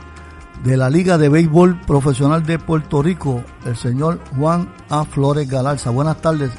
de 0.63 0.77
la 0.77 0.89
Liga 0.89 1.17
de 1.17 1.29
Béisbol 1.29 1.79
Profesional 1.81 2.45
de 2.45 2.57
Puerto 2.57 3.01
Rico, 3.01 3.43
el 3.65 3.75
señor 3.75 4.19
Juan 4.37 4.73
A. 4.89 5.03
Flores 5.03 5.49
Galarza. 5.49 5.89
Buenas 5.89 6.21
tardes. 6.21 6.51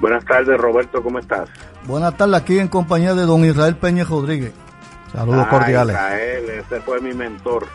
Buenas 0.00 0.24
tardes, 0.24 0.56
Roberto, 0.58 1.02
¿cómo 1.02 1.18
estás? 1.18 1.48
Buenas 1.86 2.16
tardes, 2.16 2.36
aquí 2.36 2.58
en 2.58 2.68
compañía 2.68 3.14
de 3.14 3.22
don 3.22 3.44
Israel 3.44 3.76
Peña 3.76 4.04
Rodríguez. 4.04 4.52
Saludos 5.12 5.46
cordiales. 5.48 5.96
Israel, 5.96 6.44
ese 6.50 6.80
fue 6.80 7.00
mi 7.00 7.12
mentor. 7.12 7.66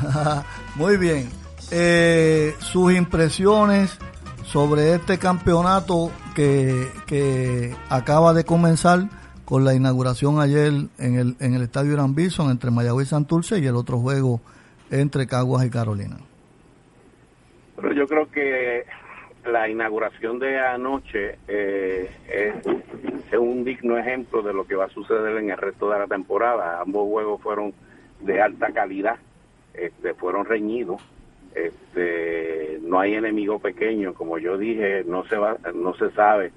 Muy 0.76 0.96
bien. 0.96 1.28
Eh, 1.70 2.54
sus 2.58 2.92
impresiones 2.92 3.98
sobre 4.44 4.94
este 4.94 5.18
campeonato 5.18 6.12
que, 6.34 6.88
que 7.06 7.74
acaba 7.88 8.34
de 8.34 8.44
comenzar 8.44 9.08
con 9.52 9.66
la 9.66 9.74
inauguración 9.74 10.40
ayer 10.40 10.72
en 10.98 11.18
el, 11.18 11.36
en 11.38 11.52
el 11.52 11.60
estadio 11.60 11.92
Irán 11.92 12.14
Bison 12.14 12.50
entre 12.50 12.70
Mayagüez 12.70 13.08
y 13.08 13.10
Santurce 13.10 13.58
y 13.58 13.66
el 13.66 13.76
otro 13.76 13.98
juego 13.98 14.40
entre 14.90 15.26
Caguas 15.26 15.66
y 15.66 15.68
Carolina. 15.68 16.16
Pero 17.76 17.92
yo 17.92 18.06
creo 18.06 18.30
que 18.30 18.86
la 19.44 19.68
inauguración 19.68 20.38
de 20.38 20.58
anoche 20.58 21.36
eh, 21.48 22.10
es, 23.30 23.38
un 23.38 23.62
digno 23.62 23.98
ejemplo 23.98 24.40
de 24.40 24.54
lo 24.54 24.66
que 24.66 24.74
va 24.74 24.86
a 24.86 24.88
suceder 24.88 25.36
en 25.36 25.50
el 25.50 25.58
resto 25.58 25.90
de 25.90 25.98
la 25.98 26.06
temporada. 26.06 26.80
Ambos 26.80 27.06
juegos 27.10 27.42
fueron 27.42 27.74
de 28.22 28.40
alta 28.40 28.72
calidad, 28.72 29.16
este, 29.74 30.14
fueron 30.14 30.46
reñidos. 30.46 31.02
Este, 31.54 32.78
no 32.80 33.00
hay 33.00 33.16
enemigo 33.16 33.58
pequeño, 33.58 34.14
como 34.14 34.38
yo 34.38 34.56
dije, 34.56 35.04
no 35.06 35.26
se 35.26 35.36
va, 35.36 35.58
no 35.74 35.92
se 35.96 36.10
sabe 36.12 36.52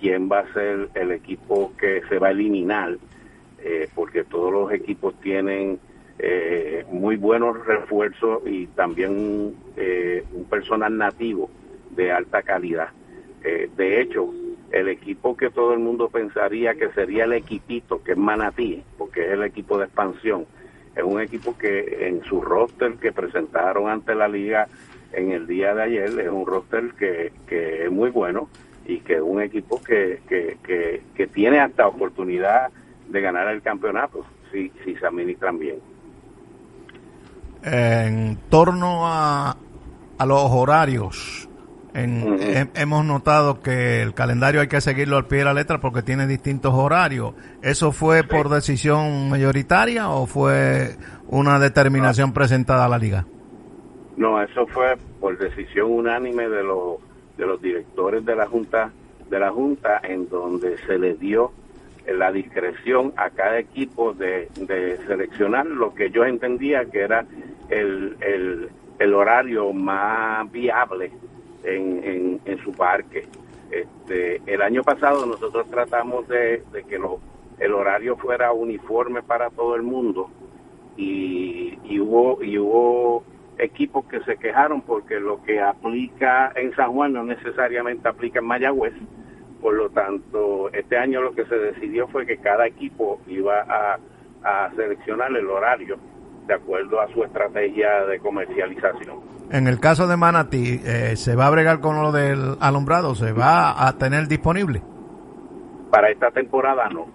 quién 0.00 0.28
va 0.30 0.40
a 0.40 0.52
ser 0.52 0.88
el 0.94 1.12
equipo 1.12 1.72
que 1.78 2.02
se 2.08 2.18
va 2.18 2.28
a 2.28 2.30
eliminar, 2.30 2.96
eh, 3.62 3.88
porque 3.94 4.24
todos 4.24 4.52
los 4.52 4.72
equipos 4.72 5.14
tienen 5.20 5.78
eh, 6.18 6.84
muy 6.90 7.16
buenos 7.16 7.64
refuerzos 7.66 8.42
y 8.46 8.66
también 8.68 9.54
eh, 9.76 10.24
un 10.32 10.44
personal 10.46 10.96
nativo 10.96 11.50
de 11.90 12.10
alta 12.10 12.42
calidad. 12.42 12.88
de 13.42 14.00
hecho, 14.00 14.32
el 14.70 14.88
equipo 14.88 15.36
que 15.36 15.50
todo 15.50 15.72
el 15.72 15.80
mundo 15.80 16.08
pensaría 16.08 16.74
que 16.74 16.90
sería 16.90 17.24
el 17.24 17.32
equipito, 17.32 18.02
que 18.02 18.12
es 18.12 18.18
Manatí, 18.18 18.82
porque 18.98 19.26
es 19.26 19.32
el 19.32 19.42
equipo 19.42 19.78
de 19.78 19.86
expansión, 19.86 20.46
es 20.94 21.02
un 21.02 21.20
equipo 21.20 21.56
que 21.56 22.06
en 22.06 22.22
su 22.24 22.40
roster 22.40 22.94
que 22.94 23.12
presentaron 23.12 23.88
ante 23.88 24.14
la 24.14 24.28
liga 24.28 24.68
en 25.12 25.32
el 25.32 25.46
día 25.46 25.74
de 25.74 25.82
ayer, 25.82 26.20
es 26.20 26.28
un 26.28 26.46
roster 26.46 26.92
que, 26.98 27.32
que 27.46 27.84
es 27.84 27.90
muy 27.90 28.10
bueno 28.10 28.48
y 28.90 28.98
que 29.00 29.14
es 29.14 29.22
un 29.22 29.40
equipo 29.40 29.80
que, 29.80 30.20
que, 30.28 30.58
que, 31.14 31.26
tiene 31.28 31.60
hasta 31.60 31.86
oportunidad 31.86 32.70
de 33.08 33.20
ganar 33.20 33.46
el 33.48 33.62
campeonato 33.62 34.24
si, 34.50 34.72
si 34.84 34.96
se 34.96 35.06
administran 35.06 35.58
bien. 35.58 35.76
En 37.62 38.36
torno 38.48 39.06
a, 39.06 39.56
a 40.18 40.26
los 40.26 40.50
horarios, 40.50 41.48
hemos 41.94 43.04
notado 43.04 43.60
que 43.60 44.02
el 44.02 44.12
calendario 44.12 44.60
hay 44.60 44.66
que 44.66 44.80
seguirlo 44.80 45.16
al 45.18 45.26
pie 45.26 45.38
de 45.38 45.44
la 45.44 45.54
letra 45.54 45.80
porque 45.80 46.02
tiene 46.02 46.26
distintos 46.26 46.74
horarios. 46.74 47.34
¿Eso 47.62 47.92
fue 47.92 48.24
por 48.24 48.48
decisión 48.48 49.30
mayoritaria 49.30 50.08
o 50.08 50.26
fue 50.26 50.96
una 51.28 51.60
determinación 51.60 52.32
presentada 52.32 52.86
a 52.86 52.88
la 52.88 52.98
liga? 52.98 53.24
No, 54.16 54.42
eso 54.42 54.66
fue 54.66 54.96
por 55.20 55.38
decisión 55.38 55.92
unánime 55.92 56.48
de 56.48 56.64
los 56.64 56.98
de 57.36 57.46
los 57.46 57.60
directores 57.60 58.24
de 58.24 58.36
la 58.36 58.46
Junta, 58.46 58.92
de 59.28 59.38
la 59.38 59.50
Junta 59.50 60.00
en 60.02 60.28
donde 60.28 60.76
se 60.78 60.98
le 60.98 61.14
dio 61.14 61.52
la 62.06 62.32
discreción 62.32 63.12
a 63.16 63.30
cada 63.30 63.58
equipo 63.58 64.12
de, 64.12 64.48
seleccionar 65.06 65.66
lo 65.66 65.94
que 65.94 66.10
yo 66.10 66.24
entendía 66.24 66.84
que 66.86 67.00
era 67.00 67.26
el, 67.68 68.16
el, 68.98 69.14
horario 69.14 69.72
más 69.72 70.50
viable 70.50 71.10
en, 71.64 72.40
en, 72.44 72.58
su 72.64 72.72
parque. 72.72 73.26
Este, 73.70 74.42
el 74.46 74.62
año 74.62 74.82
pasado 74.82 75.24
nosotros 75.26 75.68
tratamos 75.70 76.26
de, 76.28 76.62
que 76.88 76.98
lo, 76.98 77.20
el 77.58 77.72
horario 77.72 78.16
fuera 78.16 78.52
uniforme 78.52 79.22
para 79.22 79.50
todo 79.50 79.76
el 79.76 79.82
mundo 79.82 80.30
y, 80.96 81.78
y 81.84 82.00
hubo 82.00 82.42
y 82.42 82.58
hubo 82.58 83.24
equipos 83.60 84.04
que 84.06 84.20
se 84.20 84.36
quejaron 84.36 84.82
porque 84.82 85.20
lo 85.20 85.42
que 85.42 85.60
aplica 85.60 86.52
en 86.56 86.74
San 86.74 86.92
Juan 86.92 87.12
no 87.12 87.24
necesariamente 87.24 88.08
aplica 88.08 88.40
en 88.40 88.46
Mayagüez. 88.46 88.94
Por 89.60 89.74
lo 89.74 89.90
tanto, 89.90 90.70
este 90.72 90.96
año 90.96 91.20
lo 91.20 91.34
que 91.34 91.44
se 91.44 91.54
decidió 91.54 92.08
fue 92.08 92.26
que 92.26 92.38
cada 92.38 92.66
equipo 92.66 93.20
iba 93.26 93.60
a, 93.60 93.98
seleccionar 94.74 95.30
el 95.36 95.46
horario 95.46 95.98
de 96.46 96.54
acuerdo 96.54 96.98
a 96.98 97.12
su 97.12 97.22
estrategia 97.22 98.06
de 98.06 98.18
comercialización. 98.20 99.20
En 99.50 99.68
el 99.68 99.78
caso 99.78 100.06
de 100.06 100.16
Manatí, 100.16 100.80
eh, 100.82 101.14
¿se 101.16 101.36
va 101.36 101.46
a 101.46 101.50
bregar 101.50 101.80
con 101.80 102.00
lo 102.00 102.10
del 102.10 102.56
alumbrado? 102.60 103.14
¿Se 103.14 103.32
va 103.32 103.86
a 103.86 103.98
tener 103.98 104.28
disponible? 104.28 104.80
Para 105.90 106.10
esta 106.10 106.30
temporada 106.30 106.88
no. 106.88 107.08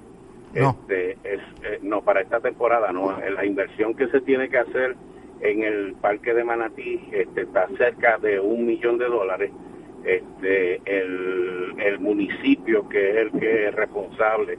No. 0.54 0.78
Este, 0.82 1.12
es, 1.24 1.42
eh, 1.64 1.80
no, 1.82 2.02
para 2.02 2.22
esta 2.22 2.40
temporada 2.40 2.92
no. 2.92 3.18
La 3.20 3.44
inversión 3.44 3.96
que 3.96 4.08
se 4.10 4.22
tiene 4.22 4.50
que 4.50 4.60
hacer 4.60 4.96
en 5.42 5.64
el 5.64 5.94
parque 5.96 6.34
de 6.34 6.44
Manatí 6.44 7.02
este, 7.12 7.42
está 7.42 7.68
cerca 7.78 8.18
de 8.18 8.40
un 8.40 8.66
millón 8.66 8.98
de 8.98 9.06
dólares. 9.06 9.52
Este, 10.04 10.82
el, 10.86 11.74
el 11.80 12.00
municipio, 12.00 12.88
que 12.90 13.10
es 13.10 13.16
el 13.18 13.32
que 13.40 13.68
es 13.68 13.76
responsable 13.76 14.58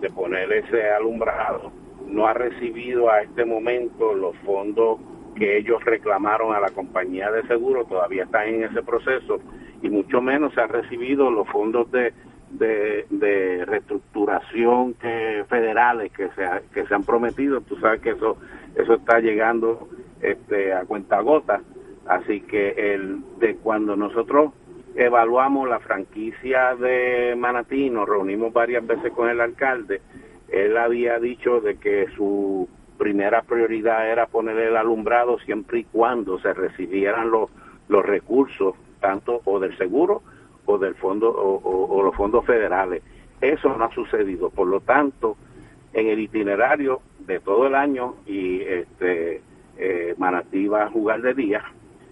de 0.00 0.10
poner 0.10 0.52
ese 0.52 0.90
alumbrado, 0.90 1.72
no 2.06 2.26
ha 2.26 2.34
recibido 2.34 3.10
a 3.10 3.22
este 3.22 3.44
momento 3.44 4.14
los 4.14 4.36
fondos 4.38 4.98
que 5.36 5.58
ellos 5.58 5.84
reclamaron 5.84 6.54
a 6.54 6.60
la 6.60 6.70
compañía 6.70 7.30
de 7.30 7.46
seguro, 7.46 7.84
todavía 7.84 8.24
están 8.24 8.48
en 8.48 8.64
ese 8.64 8.82
proceso, 8.82 9.38
y 9.82 9.88
mucho 9.88 10.20
menos 10.20 10.52
se 10.54 10.60
han 10.60 10.70
recibido 10.70 11.30
los 11.30 11.48
fondos 11.48 11.90
de, 11.92 12.12
de, 12.50 13.64
reestructuración 13.64 14.94
que, 14.94 15.44
federales 15.48 16.12
que 16.12 16.28
se, 16.30 16.44
que 16.74 16.86
se 16.86 16.94
han 16.94 17.04
prometido. 17.04 17.60
Tú 17.60 17.76
sabes 17.76 18.00
que 18.00 18.10
eso, 18.10 18.36
eso 18.74 18.94
está 18.94 19.20
llegando 19.20 19.88
este, 20.20 20.72
a 20.72 20.84
cuenta 20.84 21.20
gota. 21.20 21.60
Así 22.06 22.40
que 22.40 22.94
el, 22.94 23.20
de 23.38 23.56
cuando 23.56 23.96
nosotros 23.96 24.52
evaluamos 24.94 25.68
la 25.68 25.78
franquicia 25.78 26.74
de 26.74 27.34
Manatí, 27.36 27.90
nos 27.90 28.08
reunimos 28.08 28.52
varias 28.52 28.86
veces 28.86 29.12
con 29.12 29.28
el 29.28 29.40
alcalde, 29.40 30.00
él 30.48 30.76
había 30.76 31.18
dicho 31.18 31.60
de 31.60 31.76
que 31.76 32.06
su 32.16 32.68
primera 32.96 33.42
prioridad 33.42 34.10
era 34.10 34.26
poner 34.26 34.58
el 34.58 34.76
alumbrado 34.76 35.38
siempre 35.40 35.80
y 35.80 35.84
cuando 35.84 36.38
se 36.40 36.52
recibieran 36.54 37.30
los, 37.30 37.50
los 37.88 38.04
recursos, 38.04 38.74
tanto 39.00 39.42
o 39.44 39.60
del 39.60 39.76
seguro 39.76 40.22
o 40.64 40.78
del 40.78 40.94
fondo 40.96 41.30
o 41.30 42.02
los 42.02 42.14
fondos 42.16 42.44
federales. 42.44 43.02
Eso 43.40 43.76
no 43.76 43.84
ha 43.84 43.94
sucedido, 43.94 44.50
por 44.50 44.66
lo 44.66 44.80
tanto, 44.80 45.36
en 45.92 46.08
el 46.08 46.18
itinerario 46.18 47.00
de 47.20 47.40
todo 47.40 47.66
el 47.66 47.74
año 47.74 48.16
y 48.26 48.62
este 48.62 49.42
eh, 49.78 50.14
Manatí 50.18 50.66
va 50.66 50.84
a 50.84 50.90
jugar 50.90 51.22
de 51.22 51.34
día. 51.34 51.62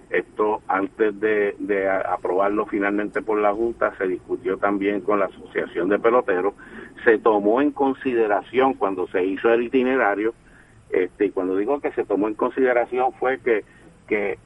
Esto 0.09 0.63
antes 0.69 1.19
de, 1.19 1.89
aprobarlo 2.09 2.67
finalmente 2.67 3.23
por 3.23 3.41
la 3.41 3.53
Junta 3.53 3.93
se 3.99 4.07
discutió 4.07 4.57
también 4.57 5.01
con 5.01 5.19
la 5.19 5.27
Asociación 5.27 5.89
de 5.89 5.99
Peloteros. 5.99 6.55
Se 7.05 7.19
tomó 7.19 7.61
en 7.61 7.73
consideración 7.73 8.75
cuando 8.75 9.09
se 9.09 9.25
hizo 9.25 9.53
el 9.53 9.65
itinerario, 9.65 10.33
este, 10.91 11.27
y 11.27 11.31
cuando 11.31 11.57
digo 11.57 11.81
que 11.81 11.91
se 11.91 12.05
tomó 12.05 12.29
en 12.29 12.35
consideración 12.35 13.13
fue 13.15 13.41
que, 13.41 13.65
que, 14.07 14.39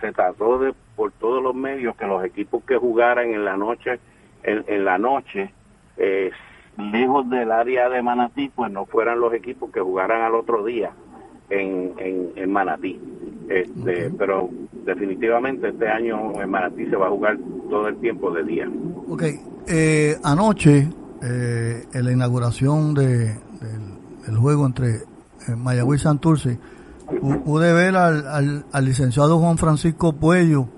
se 0.00 0.12
trató 0.12 0.58
de 0.58 0.72
por 0.94 1.10
todos 1.12 1.42
los 1.42 1.54
medios 1.54 1.96
que 1.96 2.06
los 2.06 2.24
equipos 2.24 2.62
que 2.64 2.76
jugaran 2.76 3.30
en 3.30 3.44
la 3.44 3.56
noche, 3.56 3.98
en, 4.44 4.84
la 4.84 4.98
noche, 4.98 5.50
eh, 5.96 6.30
lejos 6.78 7.28
del 7.30 7.50
área 7.50 7.88
de 7.88 8.00
Manatí, 8.02 8.50
pues 8.54 8.70
no 8.70 8.86
fueran 8.86 9.18
los 9.18 9.34
equipos 9.34 9.72
que 9.72 9.80
jugaran 9.80 10.22
al 10.22 10.36
otro 10.36 10.64
día 10.64 10.92
en, 11.50 11.92
en, 12.36 12.52
Manatí. 12.52 13.00
Este, 13.48 14.10
Pero 14.18 14.48
definitivamente 14.84 15.68
este 15.68 15.88
año 15.88 16.32
en 16.40 16.50
Manatí 16.50 16.86
se 16.86 16.96
va 16.96 17.06
a 17.06 17.10
jugar 17.10 17.38
todo 17.68 17.88
el 17.88 17.96
tiempo 17.96 18.30
de 18.30 18.44
día. 18.44 18.70
Ok, 19.08 19.22
eh, 19.68 20.16
anoche 20.22 20.88
eh, 21.22 21.84
en 21.92 22.04
la 22.04 22.12
inauguración 22.12 22.94
de, 22.94 23.34
del, 24.26 24.36
juego 24.36 24.66
entre 24.66 24.96
eh, 24.96 25.02
Mayagüez 25.56 26.00
y 26.00 26.04
Santurce, 26.04 26.58
pude 27.44 27.72
ver 27.72 27.96
al, 27.96 28.64
al, 28.70 28.84
licenciado 28.84 29.38
Juan 29.38 29.58
Francisco 29.58 30.14
Puello 30.14 30.68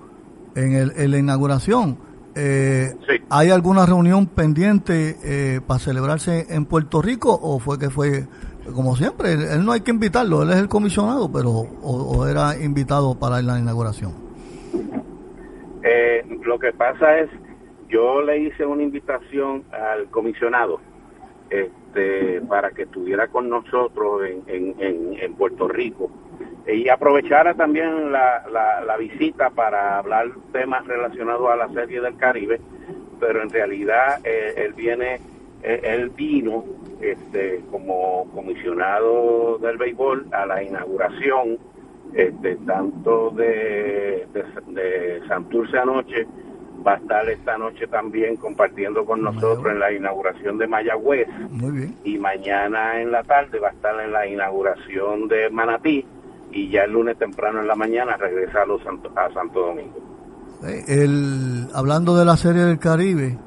en, 0.55 0.73
el, 0.73 0.91
en 0.95 1.11
la 1.11 1.17
inauguración. 1.17 1.97
Eh, 2.39 2.93
¿Hay 3.29 3.49
alguna 3.49 3.87
reunión 3.87 4.27
pendiente 4.27 5.17
eh, 5.23 5.59
para 5.65 5.79
celebrarse 5.79 6.45
en 6.49 6.65
Puerto 6.65 7.01
Rico 7.01 7.37
o 7.41 7.57
fue 7.57 7.79
que 7.79 7.89
fue, 7.89 8.27
como 8.73 8.95
siempre, 8.95 9.33
él, 9.33 9.65
no 9.65 9.71
hay 9.71 9.81
que 9.81 9.91
invitarlo, 9.91 10.43
él 10.43 10.51
es 10.51 10.57
el 10.57 10.67
comisionado, 10.67 11.31
pero 11.31 11.49
o, 11.51 12.27
era 12.27 12.57
invitado 12.57 13.17
para 13.17 13.41
la 13.41 13.59
inauguración? 13.59 14.13
Eh, 15.83 16.25
lo 16.43 16.59
que 16.59 16.73
pasa 16.73 17.19
es, 17.19 17.29
yo 17.89 18.21
le 18.21 18.39
hice 18.39 18.65
una 18.65 18.83
invitación 18.83 19.63
al 19.71 20.07
comisionado 20.09 20.79
este, 21.49 22.41
para 22.41 22.71
que 22.71 22.83
estuviera 22.83 23.27
con 23.27 23.49
nosotros 23.49 24.21
en, 24.25 24.75
en, 24.79 25.17
en 25.19 25.33
Puerto 25.35 25.67
Rico 25.67 26.09
y 26.67 26.89
aprovechara 26.89 27.53
también 27.53 28.11
la, 28.11 28.43
la, 28.85 28.97
visita 28.97 29.49
para 29.51 29.99
hablar 29.99 30.27
temas 30.51 30.85
relacionados 30.85 31.49
a 31.49 31.55
la 31.55 31.69
serie 31.69 32.01
del 32.01 32.17
Caribe, 32.17 32.59
pero 33.19 33.41
en 33.41 33.49
realidad 33.49 34.19
eh, 34.23 34.53
él 34.57 34.73
viene, 34.73 35.21
eh, 35.63 35.81
él 35.83 36.09
vino 36.09 36.65
este, 37.01 37.61
como 37.71 38.25
comisionado 38.33 39.57
del 39.59 39.77
béisbol 39.77 40.27
a 40.31 40.45
la 40.45 40.63
inauguración 40.63 41.57
este, 42.13 42.55
tanto 42.65 43.31
de, 43.31 44.27
de, 44.67 45.21
Santurce 45.27 45.77
anoche, 45.77 46.25
va 46.85 46.93
a 46.93 46.97
estar 46.97 47.29
esta 47.29 47.57
noche 47.57 47.87
también 47.87 48.37
compartiendo 48.37 49.05
con 49.05 49.21
nosotros 49.21 49.65
en 49.67 49.79
la 49.79 49.91
inauguración 49.91 50.57
de 50.57 50.67
Mayagüez. 50.67 51.27
Y 52.03 52.17
mañana 52.17 53.01
en 53.01 53.11
la 53.11 53.23
tarde 53.23 53.59
va 53.59 53.69
a 53.69 53.71
estar 53.71 53.99
en 53.99 54.11
la 54.11 54.25
inauguración 54.25 55.27
de 55.27 55.49
Manatí 55.49 56.05
y 56.51 56.69
ya 56.69 56.83
el 56.83 56.93
lunes 56.93 57.17
temprano 57.17 57.59
en 57.59 57.67
la 57.67 57.75
mañana 57.75 58.15
regresa 58.17 58.61
a, 58.61 58.65
los 58.65 58.81
Santo, 58.83 59.11
a 59.15 59.31
Santo 59.33 59.59
Domingo. 59.67 59.99
El, 60.87 61.67
hablando 61.73 62.15
de 62.15 62.25
la 62.25 62.35
Serie 62.37 62.63
del 62.63 62.79
Caribe, 62.79 63.37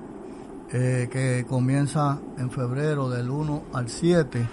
eh, 0.73 1.09
que 1.11 1.45
comienza 1.49 2.19
en 2.39 2.51
febrero 2.51 3.09
del 3.11 3.31
1 3.31 3.65
al 3.73 3.89
7 3.89 4.49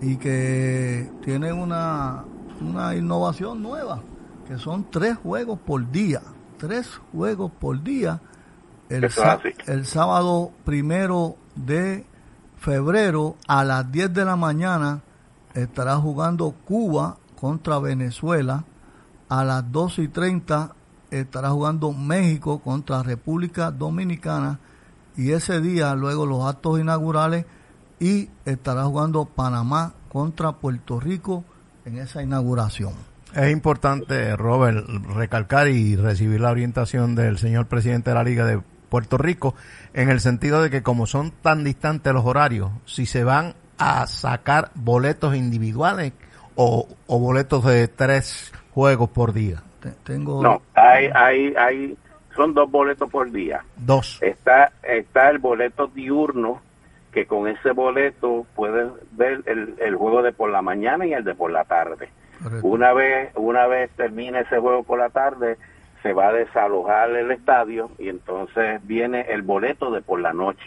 y 0.00 0.16
que 0.16 1.10
tiene 1.24 1.52
una, 1.52 2.24
una 2.60 2.94
innovación 2.94 3.62
nueva, 3.62 4.02
que 4.46 4.58
son 4.58 4.90
tres 4.90 5.16
juegos 5.16 5.58
por 5.58 5.90
día, 5.90 6.22
tres 6.58 7.00
juegos 7.12 7.50
por 7.50 7.82
día. 7.82 8.20
El, 8.88 9.08
el 9.66 9.86
sábado 9.86 10.52
primero 10.64 11.36
de 11.56 12.06
febrero 12.58 13.36
a 13.48 13.64
las 13.64 13.90
10 13.90 14.12
de 14.14 14.24
la 14.24 14.36
mañana 14.36 15.02
estará 15.54 15.96
jugando 15.96 16.54
Cuba 16.64 17.16
contra 17.40 17.78
Venezuela. 17.78 18.64
A 19.28 19.44
las 19.44 19.72
12 19.72 20.02
y 20.02 20.08
30 20.08 20.74
estará 21.10 21.50
jugando 21.50 21.92
México 21.92 22.60
contra 22.60 23.02
República 23.02 23.70
Dominicana. 23.70 24.60
Y 25.16 25.32
ese 25.32 25.60
día, 25.60 25.94
luego 25.94 26.26
los 26.26 26.44
actos 26.44 26.80
inaugurales, 26.80 27.46
y 28.00 28.28
estará 28.44 28.84
jugando 28.84 29.24
Panamá 29.26 29.94
contra 30.08 30.52
Puerto 30.52 30.98
Rico 30.98 31.44
en 31.84 31.98
esa 31.98 32.22
inauguración. 32.22 32.94
Es 33.34 33.50
importante, 33.50 34.36
Robert, 34.36 34.86
recalcar 35.14 35.68
y 35.68 35.96
recibir 35.96 36.40
la 36.40 36.50
orientación 36.50 37.14
del 37.14 37.38
señor 37.38 37.66
presidente 37.66 38.10
de 38.10 38.14
la 38.14 38.24
Liga 38.24 38.44
de 38.44 38.60
Puerto 38.88 39.16
Rico, 39.16 39.54
en 39.94 40.10
el 40.10 40.20
sentido 40.20 40.62
de 40.62 40.68
que 40.68 40.82
como 40.82 41.06
son 41.06 41.30
tan 41.30 41.64
distantes 41.64 42.12
los 42.12 42.26
horarios, 42.26 42.70
si 42.84 43.06
se 43.06 43.24
van 43.24 43.54
a 43.78 44.06
sacar 44.06 44.70
boletos 44.74 45.34
individuales, 45.34 46.12
o, 46.54 46.86
boletos 47.08 47.64
de 47.64 47.88
tres 47.88 48.52
juegos 48.72 49.10
por 49.10 49.32
día? 49.32 49.62
Tengo... 50.04 50.42
No, 50.42 50.62
hay, 50.74 51.06
hay, 51.14 51.54
hay, 51.56 51.98
son 52.34 52.54
dos 52.54 52.70
boletos 52.70 53.10
por 53.10 53.30
día. 53.30 53.64
Dos. 53.76 54.18
Está, 54.22 54.72
está 54.82 55.30
el 55.30 55.38
boleto 55.38 55.86
diurno, 55.88 56.60
que 57.12 57.26
con 57.26 57.48
ese 57.48 57.72
boleto 57.72 58.46
puedes 58.54 58.88
ver 59.12 59.42
el, 59.46 59.74
el 59.78 59.96
juego 59.96 60.22
de 60.22 60.32
por 60.32 60.50
la 60.50 60.62
mañana 60.62 61.06
y 61.06 61.12
el 61.12 61.24
de 61.24 61.34
por 61.34 61.50
la 61.50 61.64
tarde. 61.64 62.08
Una 62.62 62.92
vez, 62.92 63.30
una 63.36 63.66
vez 63.66 63.90
termine 63.92 64.40
ese 64.40 64.58
juego 64.58 64.82
por 64.82 64.98
la 64.98 65.10
tarde, 65.10 65.58
se 66.02 66.12
va 66.12 66.28
a 66.28 66.32
desalojar 66.32 67.10
el 67.10 67.30
estadio 67.30 67.90
y 67.98 68.08
entonces 68.08 68.84
viene 68.84 69.20
el 69.28 69.42
boleto 69.42 69.90
de 69.92 70.02
por 70.02 70.20
la 70.20 70.32
noche. 70.32 70.64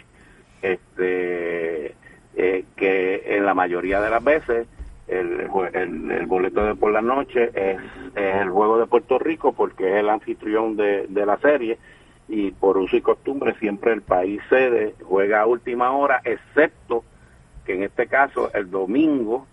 Este, 0.61 1.95
eh, 2.38 2.66
que 2.76 3.38
en 3.38 3.45
la 3.45 3.53
mayoría 3.53 4.01
de 4.01 4.09
las 4.09 4.24
veces 4.24 4.68
el, 5.08 5.49
el, 6.12 6.26
boleto 6.26 6.66
de 6.66 6.76
por 6.76 6.91
la 6.91 7.01
noche 7.01 7.51
es, 7.53 7.80
el 8.16 8.49
juego 8.49 8.80
de 8.80 8.88
Puerto 8.88 9.20
Rico 9.20 9.53
porque 9.53 9.89
es 9.89 9.95
el 9.97 10.10
anfitrión 10.10 10.76
de, 10.76 11.08
la 11.10 11.38
serie 11.38 11.78
y 12.28 12.51
por 12.51 12.78
uso 12.78 12.95
y 12.97 13.01
costumbre 13.01 13.56
siempre 13.60 13.93
el 13.93 14.01
país 14.01 14.41
sede 14.49 14.95
juega 15.03 15.41
a 15.41 15.45
última 15.45 15.91
hora, 15.91 16.22
excepto 16.24 17.03
que 17.66 17.76
en 17.76 17.84
este 17.84 18.08
caso 18.08 18.51
el 18.53 18.72
domingo 18.72 19.45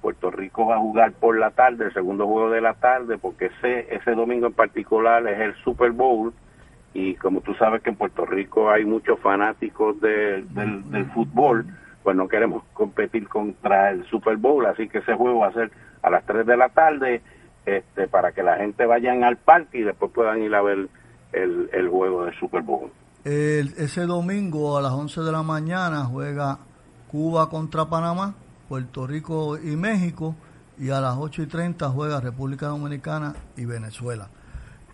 Puerto 0.00 0.30
Rico 0.30 0.66
va 0.66 0.76
a 0.76 0.80
jugar 0.80 1.12
por 1.12 1.38
la 1.38 1.50
tarde, 1.50 1.86
el 1.86 1.92
segundo 1.92 2.26
juego 2.26 2.50
de 2.50 2.60
la 2.60 2.74
tarde, 2.74 3.18
porque 3.18 3.46
ese, 3.46 3.94
ese 3.94 4.12
domingo 4.16 4.48
en 4.48 4.52
particular 4.52 5.26
es 5.28 5.38
el 5.38 5.54
Super 5.62 5.92
Bowl. 5.92 6.32
Y 6.92 7.14
como 7.14 7.40
tú 7.40 7.54
sabes 7.54 7.82
que 7.82 7.90
en 7.90 7.96
Puerto 7.96 8.26
Rico 8.26 8.68
hay 8.68 8.84
muchos 8.84 9.20
fanáticos 9.20 10.00
del, 10.00 10.52
del 10.52 11.06
fútbol, 11.14 11.66
pues 12.02 12.16
no 12.16 12.28
queremos 12.28 12.64
competir 12.72 13.28
contra 13.28 13.90
el 13.90 14.04
Super 14.06 14.36
Bowl, 14.36 14.66
así 14.66 14.88
que 14.88 14.98
ese 14.98 15.14
juego 15.14 15.40
va 15.40 15.48
a 15.48 15.52
ser 15.52 15.70
a 16.02 16.10
las 16.10 16.24
3 16.26 16.46
de 16.46 16.56
la 16.56 16.68
tarde 16.68 17.22
este, 17.64 18.08
para 18.08 18.32
que 18.32 18.42
la 18.42 18.56
gente 18.56 18.86
vayan 18.86 19.24
al 19.24 19.36
parque 19.36 19.78
y 19.78 19.82
después 19.82 20.10
puedan 20.12 20.42
ir 20.42 20.54
a 20.54 20.62
ver 20.62 20.88
el, 21.32 21.70
el 21.72 21.88
juego 21.88 22.24
del 22.24 22.34
Super 22.34 22.62
Bowl. 22.62 22.90
ese 23.24 24.06
domingo 24.06 24.76
a 24.76 24.82
las 24.82 24.92
11 24.92 25.20
de 25.20 25.32
la 25.32 25.42
mañana 25.42 26.04
juega 26.04 26.58
Cuba 27.08 27.48
contra 27.48 27.86
Panamá, 27.86 28.34
Puerto 28.68 29.06
Rico 29.06 29.58
y 29.58 29.76
México, 29.76 30.34
y 30.78 30.90
a 30.90 31.00
las 31.00 31.16
8 31.16 31.42
y 31.42 31.46
30 31.46 31.88
juega 31.90 32.20
República 32.20 32.66
Dominicana 32.66 33.34
y 33.56 33.64
Venezuela. 33.64 34.28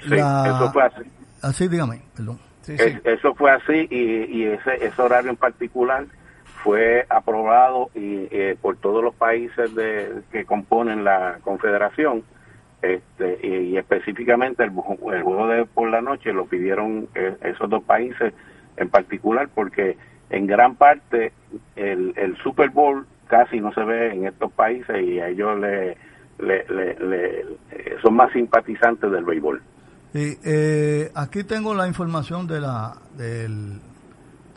Sí, 0.00 0.14
eso 0.14 0.72
fue 0.72 0.82
así. 0.82 1.02
Así, 1.40 1.68
dígame, 1.68 2.02
perdón. 2.14 2.38
Eso 2.66 3.34
fue 3.34 3.50
así 3.50 3.88
y, 3.90 4.40
y 4.40 4.44
ese, 4.44 4.84
ese 4.84 5.00
horario 5.00 5.30
en 5.30 5.36
particular 5.36 6.06
fue 6.62 7.06
aprobado 7.08 7.90
y, 7.94 8.28
eh, 8.30 8.56
por 8.60 8.76
todos 8.76 9.02
los 9.02 9.14
países 9.14 9.74
de, 9.74 10.22
que 10.32 10.44
componen 10.44 11.04
la 11.04 11.38
confederación 11.42 12.22
este, 12.82 13.38
y, 13.46 13.76
específicamente 13.76 14.64
el, 14.64 14.70
juego 14.70 15.48
de 15.48 15.64
por 15.66 15.90
la 15.90 16.00
noche 16.00 16.32
lo 16.32 16.46
pidieron 16.46 17.08
eh, 17.14 17.36
esos 17.42 17.68
dos 17.68 17.82
países 17.82 18.32
en 18.76 18.88
particular 18.88 19.48
porque 19.54 19.96
en 20.30 20.46
gran 20.46 20.76
parte 20.76 21.32
el, 21.76 22.12
el 22.16 22.36
Super 22.38 22.70
Bowl 22.70 23.06
casi 23.26 23.60
no 23.60 23.72
se 23.72 23.82
ve 23.82 24.12
en 24.12 24.26
estos 24.26 24.52
países 24.52 24.96
y 25.02 25.18
a 25.20 25.28
ellos 25.28 25.58
le, 25.58 25.96
le, 26.38 27.46
son 28.02 28.14
más 28.14 28.32
simpatizantes 28.32 29.10
del 29.10 29.24
béisbol. 29.24 29.62
eh, 30.14 31.10
aquí 31.14 31.44
tengo 31.44 31.74
la 31.74 31.86
información 31.86 32.46
de 32.46 32.60
la 32.60 32.94
del 33.16 33.80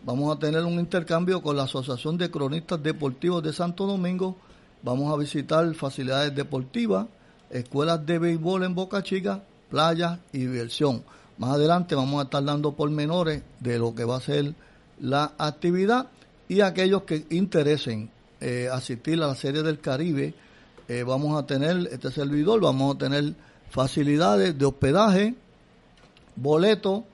Vamos 0.04 0.34
a 0.34 0.38
tener 0.38 0.64
un 0.64 0.80
intercambio 0.80 1.42
con 1.42 1.56
la 1.56 1.64
Asociación 1.64 2.16
de 2.16 2.30
Cronistas 2.30 2.82
Deportivos 2.82 3.42
de 3.42 3.52
Santo 3.52 3.86
Domingo. 3.86 4.36
Vamos 4.82 5.12
a 5.12 5.16
visitar 5.16 5.72
facilidades 5.74 6.34
deportivas, 6.34 7.06
escuelas 7.50 8.04
de 8.04 8.18
béisbol 8.18 8.64
en 8.64 8.74
Boca 8.74 9.02
Chica, 9.02 9.44
playas 9.70 10.18
y 10.32 10.38
diversión. 10.38 11.04
Más 11.38 11.54
adelante 11.54 11.94
vamos 11.94 12.20
a 12.20 12.24
estar 12.24 12.44
dando 12.44 12.72
pormenores 12.72 13.42
de 13.60 13.78
lo 13.78 13.94
que 13.94 14.04
va 14.04 14.16
a 14.16 14.20
ser 14.20 14.54
la 15.00 15.32
actividad 15.38 16.08
y 16.48 16.60
aquellos 16.60 17.02
que 17.02 17.26
interesen 17.30 18.10
eh, 18.40 18.68
asistir 18.72 19.22
a 19.22 19.28
la 19.28 19.36
Serie 19.36 19.62
del 19.62 19.78
Caribe, 19.78 20.34
eh, 20.88 21.04
vamos 21.04 21.40
a 21.40 21.46
tener 21.46 21.88
este 21.92 22.10
servidor, 22.10 22.60
vamos 22.60 22.96
a 22.96 22.98
tener 22.98 23.34
facilidades 23.70 24.58
de 24.58 24.64
hospedaje, 24.64 25.36
boletos 26.34 27.04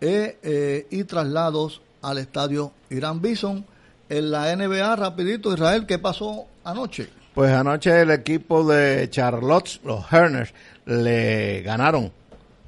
eh, 0.00 0.86
y 0.90 1.04
traslados 1.04 1.82
al 2.00 2.16
estadio 2.16 2.72
Irán 2.88 3.20
Bison. 3.20 3.66
En 4.08 4.30
la 4.30 4.56
NBA, 4.56 4.96
rapidito, 4.96 5.52
Israel, 5.52 5.84
¿qué 5.86 5.98
pasó 5.98 6.46
anoche? 6.70 7.08
Pues 7.34 7.52
anoche 7.52 8.00
el 8.00 8.10
equipo 8.10 8.64
de 8.64 9.08
Charlotte, 9.10 9.80
los 9.84 10.12
Herners, 10.12 10.52
le 10.86 11.62
ganaron 11.62 12.12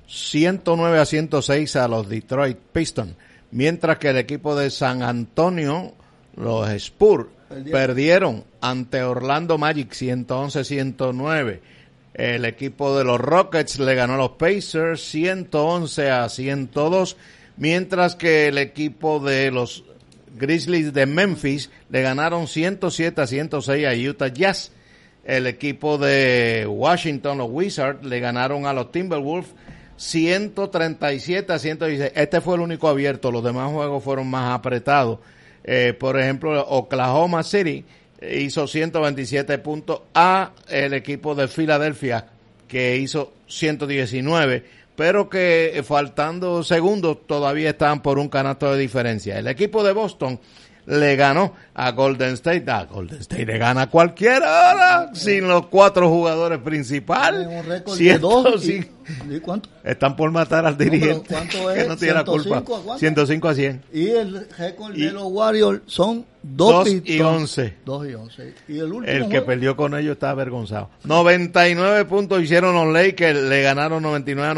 109 0.06 0.98
a 0.98 1.04
106 1.04 1.76
a 1.76 1.88
los 1.88 2.08
Detroit 2.08 2.58
Pistons, 2.72 3.14
mientras 3.50 3.98
que 3.98 4.10
el 4.10 4.18
equipo 4.18 4.54
de 4.54 4.70
San 4.70 5.02
Antonio, 5.02 5.94
los 6.36 6.68
Spurs, 6.70 7.26
Perdieron. 7.70 8.44
ante 8.60 9.02
Orlando 9.02 9.58
Magic 9.58 9.92
111-109. 9.92 11.60
El 12.14 12.44
equipo 12.44 12.96
de 12.96 13.04
los 13.04 13.20
Rockets 13.20 13.78
le 13.78 13.94
ganó 13.94 14.14
a 14.14 14.18
los 14.18 14.30
Pacers 14.32 15.02
111 15.02 16.10
a 16.10 16.28
102, 16.28 17.16
mientras 17.56 18.16
que 18.16 18.48
el 18.48 18.58
equipo 18.58 19.18
de 19.20 19.50
los 19.50 19.84
Grizzlies 20.36 20.92
de 20.92 21.06
Memphis 21.06 21.70
le 21.90 22.02
ganaron 22.02 22.46
107 22.46 23.20
a 23.20 23.26
106 23.26 23.86
a 23.86 24.10
Utah 24.10 24.28
Jazz. 24.28 24.72
El 25.24 25.46
equipo 25.46 25.98
de 25.98 26.66
Washington, 26.68 27.38
los 27.38 27.48
Wizards, 27.50 28.04
le 28.04 28.18
ganaron 28.18 28.66
a 28.66 28.72
los 28.72 28.90
Timberwolves 28.90 29.50
137 29.96 31.52
a 31.52 31.58
116. 31.58 32.12
Este 32.14 32.40
fue 32.40 32.56
el 32.56 32.62
único 32.62 32.88
abierto, 32.88 33.30
los 33.30 33.44
demás 33.44 33.70
juegos 33.70 34.02
fueron 34.02 34.28
más 34.28 34.52
apretados. 34.52 35.20
Eh, 35.64 35.94
por 35.98 36.18
ejemplo, 36.18 36.60
Oklahoma 36.68 37.42
City 37.44 37.84
hizo 38.20 38.66
127 38.66 39.58
puntos 39.58 40.02
a 40.14 40.52
el 40.68 40.92
equipo 40.94 41.34
de 41.34 41.48
Filadelfia 41.48 42.26
que 42.66 42.96
hizo 42.96 43.32
119, 43.48 44.64
pero 44.96 45.28
que 45.28 45.72
eh, 45.74 45.82
faltando 45.82 46.62
segundos 46.62 47.26
todavía 47.26 47.70
estaban 47.70 48.02
por 48.02 48.18
un 48.18 48.28
canasto 48.28 48.72
de 48.72 48.78
diferencia. 48.78 49.38
El 49.38 49.48
equipo 49.48 49.82
de 49.82 49.92
Boston 49.92 50.38
le 50.86 51.16
ganó 51.16 51.54
a 51.74 51.92
Golden 51.92 52.34
State. 52.34 52.70
A 52.70 52.84
Golden 52.84 53.20
State 53.20 53.46
le 53.46 53.58
gana 53.58 53.82
a 53.82 53.90
cualquiera 53.90 54.70
ahora, 54.70 55.14
sin 55.14 55.46
los 55.46 55.66
cuatro 55.66 56.08
jugadores 56.08 56.58
principales. 56.58 57.46
Un 57.46 57.64
récord 57.64 57.98
de 57.98 58.18
dos 58.18 58.68
y, 58.68 58.88
cuánto? 59.40 59.68
Están 59.84 60.16
por 60.16 60.30
matar 60.30 60.64
al 60.66 60.76
dirigente. 60.76 61.28
¿Cuánto 61.28 61.70
es? 61.72 61.82
Que 61.82 61.88
no 61.88 61.96
tiene 61.96 62.14
la 62.14 62.24
culpa. 62.24 62.62
105 62.96 63.48
a 63.48 63.54
100. 63.54 63.82
Y 63.92 64.08
el 64.10 64.48
récord 64.56 64.94
de 64.94 65.12
los 65.12 65.24
Warriors 65.24 65.82
son 65.86 66.24
2 66.42 66.88
y 67.04 67.20
11. 67.20 67.74
2 67.84 68.08
y 68.08 68.14
11. 68.14 68.54
Y 68.68 68.78
el 68.78 68.92
último. 68.92 69.06
El 69.06 69.28
que 69.28 69.42
perdió 69.42 69.76
con 69.76 69.96
ellos 69.96 70.12
está 70.12 70.30
avergonzado. 70.30 70.90
99 71.04 72.04
puntos 72.06 72.42
hicieron 72.42 72.74
los 72.74 72.92
Lakers, 72.92 73.40
le 73.42 73.62
ganaron 73.62 74.02
99 74.02 74.50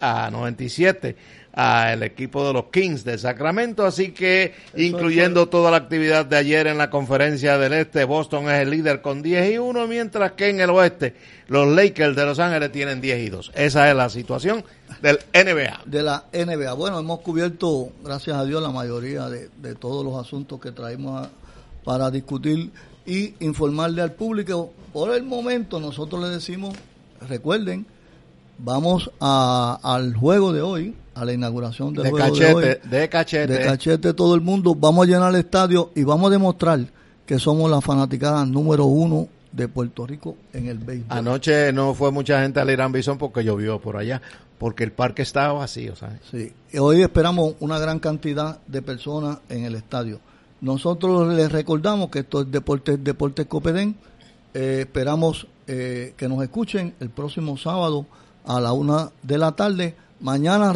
a 0.00 0.30
97 0.30 1.16
al 1.56 2.02
equipo 2.02 2.46
de 2.46 2.52
los 2.52 2.66
Kings 2.66 3.02
de 3.02 3.16
Sacramento, 3.16 3.86
así 3.86 4.12
que 4.12 4.52
incluyendo 4.76 5.48
toda 5.48 5.70
la 5.70 5.78
actividad 5.78 6.26
de 6.26 6.36
ayer 6.36 6.66
en 6.66 6.76
la 6.76 6.90
conferencia 6.90 7.56
del 7.56 7.72
Este, 7.72 8.04
Boston 8.04 8.50
es 8.50 8.60
el 8.60 8.68
líder 8.68 9.00
con 9.00 9.22
10 9.22 9.54
y 9.54 9.58
1, 9.58 9.86
mientras 9.86 10.32
que 10.32 10.50
en 10.50 10.60
el 10.60 10.68
Oeste 10.68 11.16
los 11.48 11.66
Lakers 11.66 12.14
de 12.14 12.26
Los 12.26 12.38
Ángeles 12.40 12.70
tienen 12.72 13.00
10 13.00 13.26
y 13.26 13.30
2. 13.30 13.52
Esa 13.54 13.88
es 13.88 13.96
la 13.96 14.10
situación 14.10 14.64
del 15.00 15.18
NBA. 15.32 15.80
De 15.86 16.02
la 16.02 16.26
NBA. 16.30 16.74
Bueno, 16.74 16.98
hemos 16.98 17.20
cubierto, 17.20 17.90
gracias 18.04 18.36
a 18.36 18.44
Dios, 18.44 18.62
la 18.62 18.70
mayoría 18.70 19.30
de, 19.30 19.74
todos 19.76 20.04
los 20.04 20.22
asuntos 20.22 20.60
que 20.60 20.72
traemos 20.72 21.26
para 21.84 22.10
discutir 22.10 22.70
y 23.06 23.32
informarle 23.40 24.02
al 24.02 24.12
público. 24.12 24.74
Por 24.92 25.14
el 25.14 25.22
momento 25.22 25.80
nosotros 25.80 26.22
le 26.22 26.28
decimos, 26.28 26.76
recuerden, 27.26 27.86
vamos 28.58 29.10
a, 29.20 29.78
al 29.82 30.14
juego 30.14 30.52
de 30.52 30.62
hoy, 30.62 30.94
a 31.14 31.24
la 31.24 31.32
inauguración 31.32 31.94
del 31.94 32.04
de 32.04 32.10
juego 32.10 32.26
cachete, 32.26 32.46
de 32.46 32.54
hoy. 32.54 32.90
De 32.90 33.08
cachete. 33.08 33.52
De 33.52 33.64
cachete 33.64 34.14
todo 34.14 34.34
el 34.34 34.40
mundo. 34.40 34.74
Vamos 34.74 35.06
a 35.06 35.10
llenar 35.10 35.34
el 35.34 35.40
estadio 35.40 35.90
y 35.94 36.04
vamos 36.04 36.28
a 36.28 36.30
demostrar 36.30 36.80
que 37.24 37.38
somos 37.38 37.70
la 37.70 37.80
fanaticada 37.80 38.44
número 38.44 38.84
uno 38.84 39.28
de 39.52 39.68
Puerto 39.68 40.06
Rico 40.06 40.36
en 40.52 40.68
el 40.68 40.78
béisbol. 40.78 41.18
Anoche 41.18 41.72
no 41.72 41.94
fue 41.94 42.12
mucha 42.12 42.42
gente 42.42 42.60
al 42.60 42.70
Irán 42.70 42.92
Bison 42.92 43.18
porque 43.18 43.42
llovió 43.42 43.80
por 43.80 43.96
allá, 43.96 44.20
porque 44.58 44.84
el 44.84 44.92
parque 44.92 45.22
estaba 45.22 45.54
vacío, 45.54 45.96
¿sabes? 45.96 46.20
Sí, 46.30 46.52
hoy 46.78 47.02
esperamos 47.02 47.54
una 47.60 47.78
gran 47.78 47.98
cantidad 47.98 48.60
de 48.66 48.82
personas 48.82 49.38
en 49.48 49.64
el 49.64 49.74
estadio. 49.74 50.20
Nosotros 50.60 51.32
les 51.34 51.50
recordamos 51.50 52.10
que 52.10 52.20
esto 52.20 52.42
es 52.42 52.50
Deportes, 52.50 53.02
Deportes 53.02 53.46
Copedén. 53.46 53.96
Eh, 54.54 54.78
esperamos 54.80 55.46
eh, 55.66 56.14
que 56.16 56.28
nos 56.28 56.42
escuchen 56.42 56.94
el 57.00 57.10
próximo 57.10 57.56
sábado 57.56 58.06
a 58.46 58.60
la 58.60 58.72
una 58.72 59.10
de 59.22 59.38
la 59.38 59.52
tarde 59.52 59.94
Mañana 60.20 60.72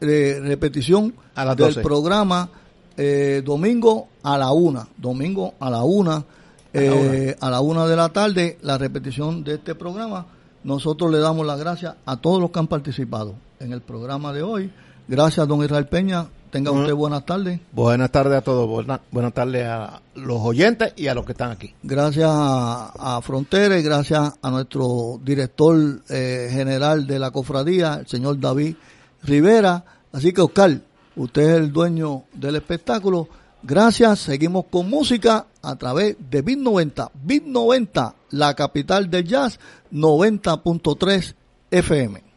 eh, 0.00 0.40
repetición 0.40 1.14
del 1.56 1.74
programa 1.82 2.48
eh, 2.96 3.42
domingo 3.44 4.08
a 4.22 4.38
la 4.38 4.52
una. 4.52 4.86
Domingo 4.96 5.54
a 5.58 5.70
la 5.70 5.82
una. 5.82 6.24
Eh, 6.72 7.36
a 7.40 7.50
la 7.50 7.60
una 7.60 7.86
de 7.86 7.96
la 7.96 8.08
tarde, 8.08 8.58
la 8.62 8.78
repetición 8.78 9.44
de 9.44 9.54
este 9.54 9.74
programa. 9.74 10.26
Nosotros 10.64 11.10
le 11.10 11.18
damos 11.18 11.46
las 11.46 11.58
gracias 11.58 11.96
a 12.04 12.16
todos 12.16 12.40
los 12.40 12.50
que 12.50 12.58
han 12.58 12.66
participado 12.66 13.34
en 13.60 13.72
el 13.72 13.80
programa 13.80 14.32
de 14.32 14.42
hoy. 14.42 14.72
Gracias, 15.06 15.46
don 15.46 15.62
Israel 15.62 15.86
Peña. 15.86 16.26
Tenga 16.54 16.70
usted 16.70 16.94
buenas 16.94 17.26
tardes. 17.26 17.58
Buenas 17.72 18.12
tardes 18.12 18.38
a 18.38 18.40
todos. 18.40 18.68
Buenas, 19.10 19.34
tardes 19.34 19.66
a 19.66 20.00
los 20.14 20.40
oyentes 20.40 20.92
y 20.94 21.08
a 21.08 21.14
los 21.14 21.26
que 21.26 21.32
están 21.32 21.50
aquí. 21.50 21.74
Gracias 21.82 22.30
a, 22.32 23.20
Frontera 23.24 23.76
y 23.76 23.82
gracias 23.82 24.34
a 24.40 24.50
nuestro 24.52 25.18
director 25.24 25.76
eh, 26.08 26.46
general 26.52 27.08
de 27.08 27.18
la 27.18 27.32
cofradía, 27.32 27.94
el 27.94 28.06
señor 28.06 28.38
David 28.38 28.76
Rivera. 29.24 29.84
Así 30.12 30.32
que, 30.32 30.42
Oscar, 30.42 30.80
usted 31.16 31.42
es 31.42 31.56
el 31.56 31.72
dueño 31.72 32.22
del 32.32 32.54
espectáculo. 32.54 33.28
Gracias. 33.64 34.20
Seguimos 34.20 34.66
con 34.70 34.88
música 34.88 35.46
a 35.60 35.74
través 35.74 36.16
de 36.30 36.40
Bit 36.42 36.60
90. 36.60 37.10
Bit 37.20 37.46
90, 37.46 38.14
la 38.30 38.54
capital 38.54 39.10
del 39.10 39.24
jazz, 39.24 39.58
90.3 39.90 41.34
FM. 41.72 42.33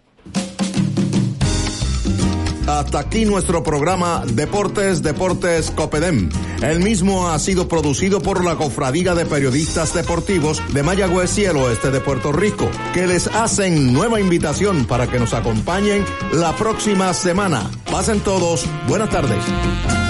Hasta 2.77 2.99
aquí 2.99 3.25
nuestro 3.25 3.63
programa 3.63 4.23
Deportes, 4.23 5.01
Deportes 5.01 5.71
Copedem. 5.71 6.29
El 6.61 6.79
mismo 6.79 7.27
ha 7.27 7.39
sido 7.39 7.67
producido 7.67 8.21
por 8.21 8.45
la 8.45 8.55
Cofradía 8.55 9.15
de 9.15 9.25
Periodistas 9.25 9.95
Deportivos 9.95 10.61
de 10.71 10.83
Mayagüez 10.83 11.35
y 11.39 11.45
el 11.45 11.57
oeste 11.57 11.89
de 11.89 12.01
Puerto 12.01 12.31
Rico, 12.31 12.69
que 12.93 13.07
les 13.07 13.25
hacen 13.33 13.93
nueva 13.93 14.19
invitación 14.19 14.85
para 14.85 15.07
que 15.07 15.17
nos 15.17 15.33
acompañen 15.33 16.05
la 16.31 16.55
próxima 16.55 17.15
semana. 17.15 17.67
Pasen 17.89 18.19
todos, 18.19 18.67
buenas 18.87 19.09
tardes. 19.09 20.06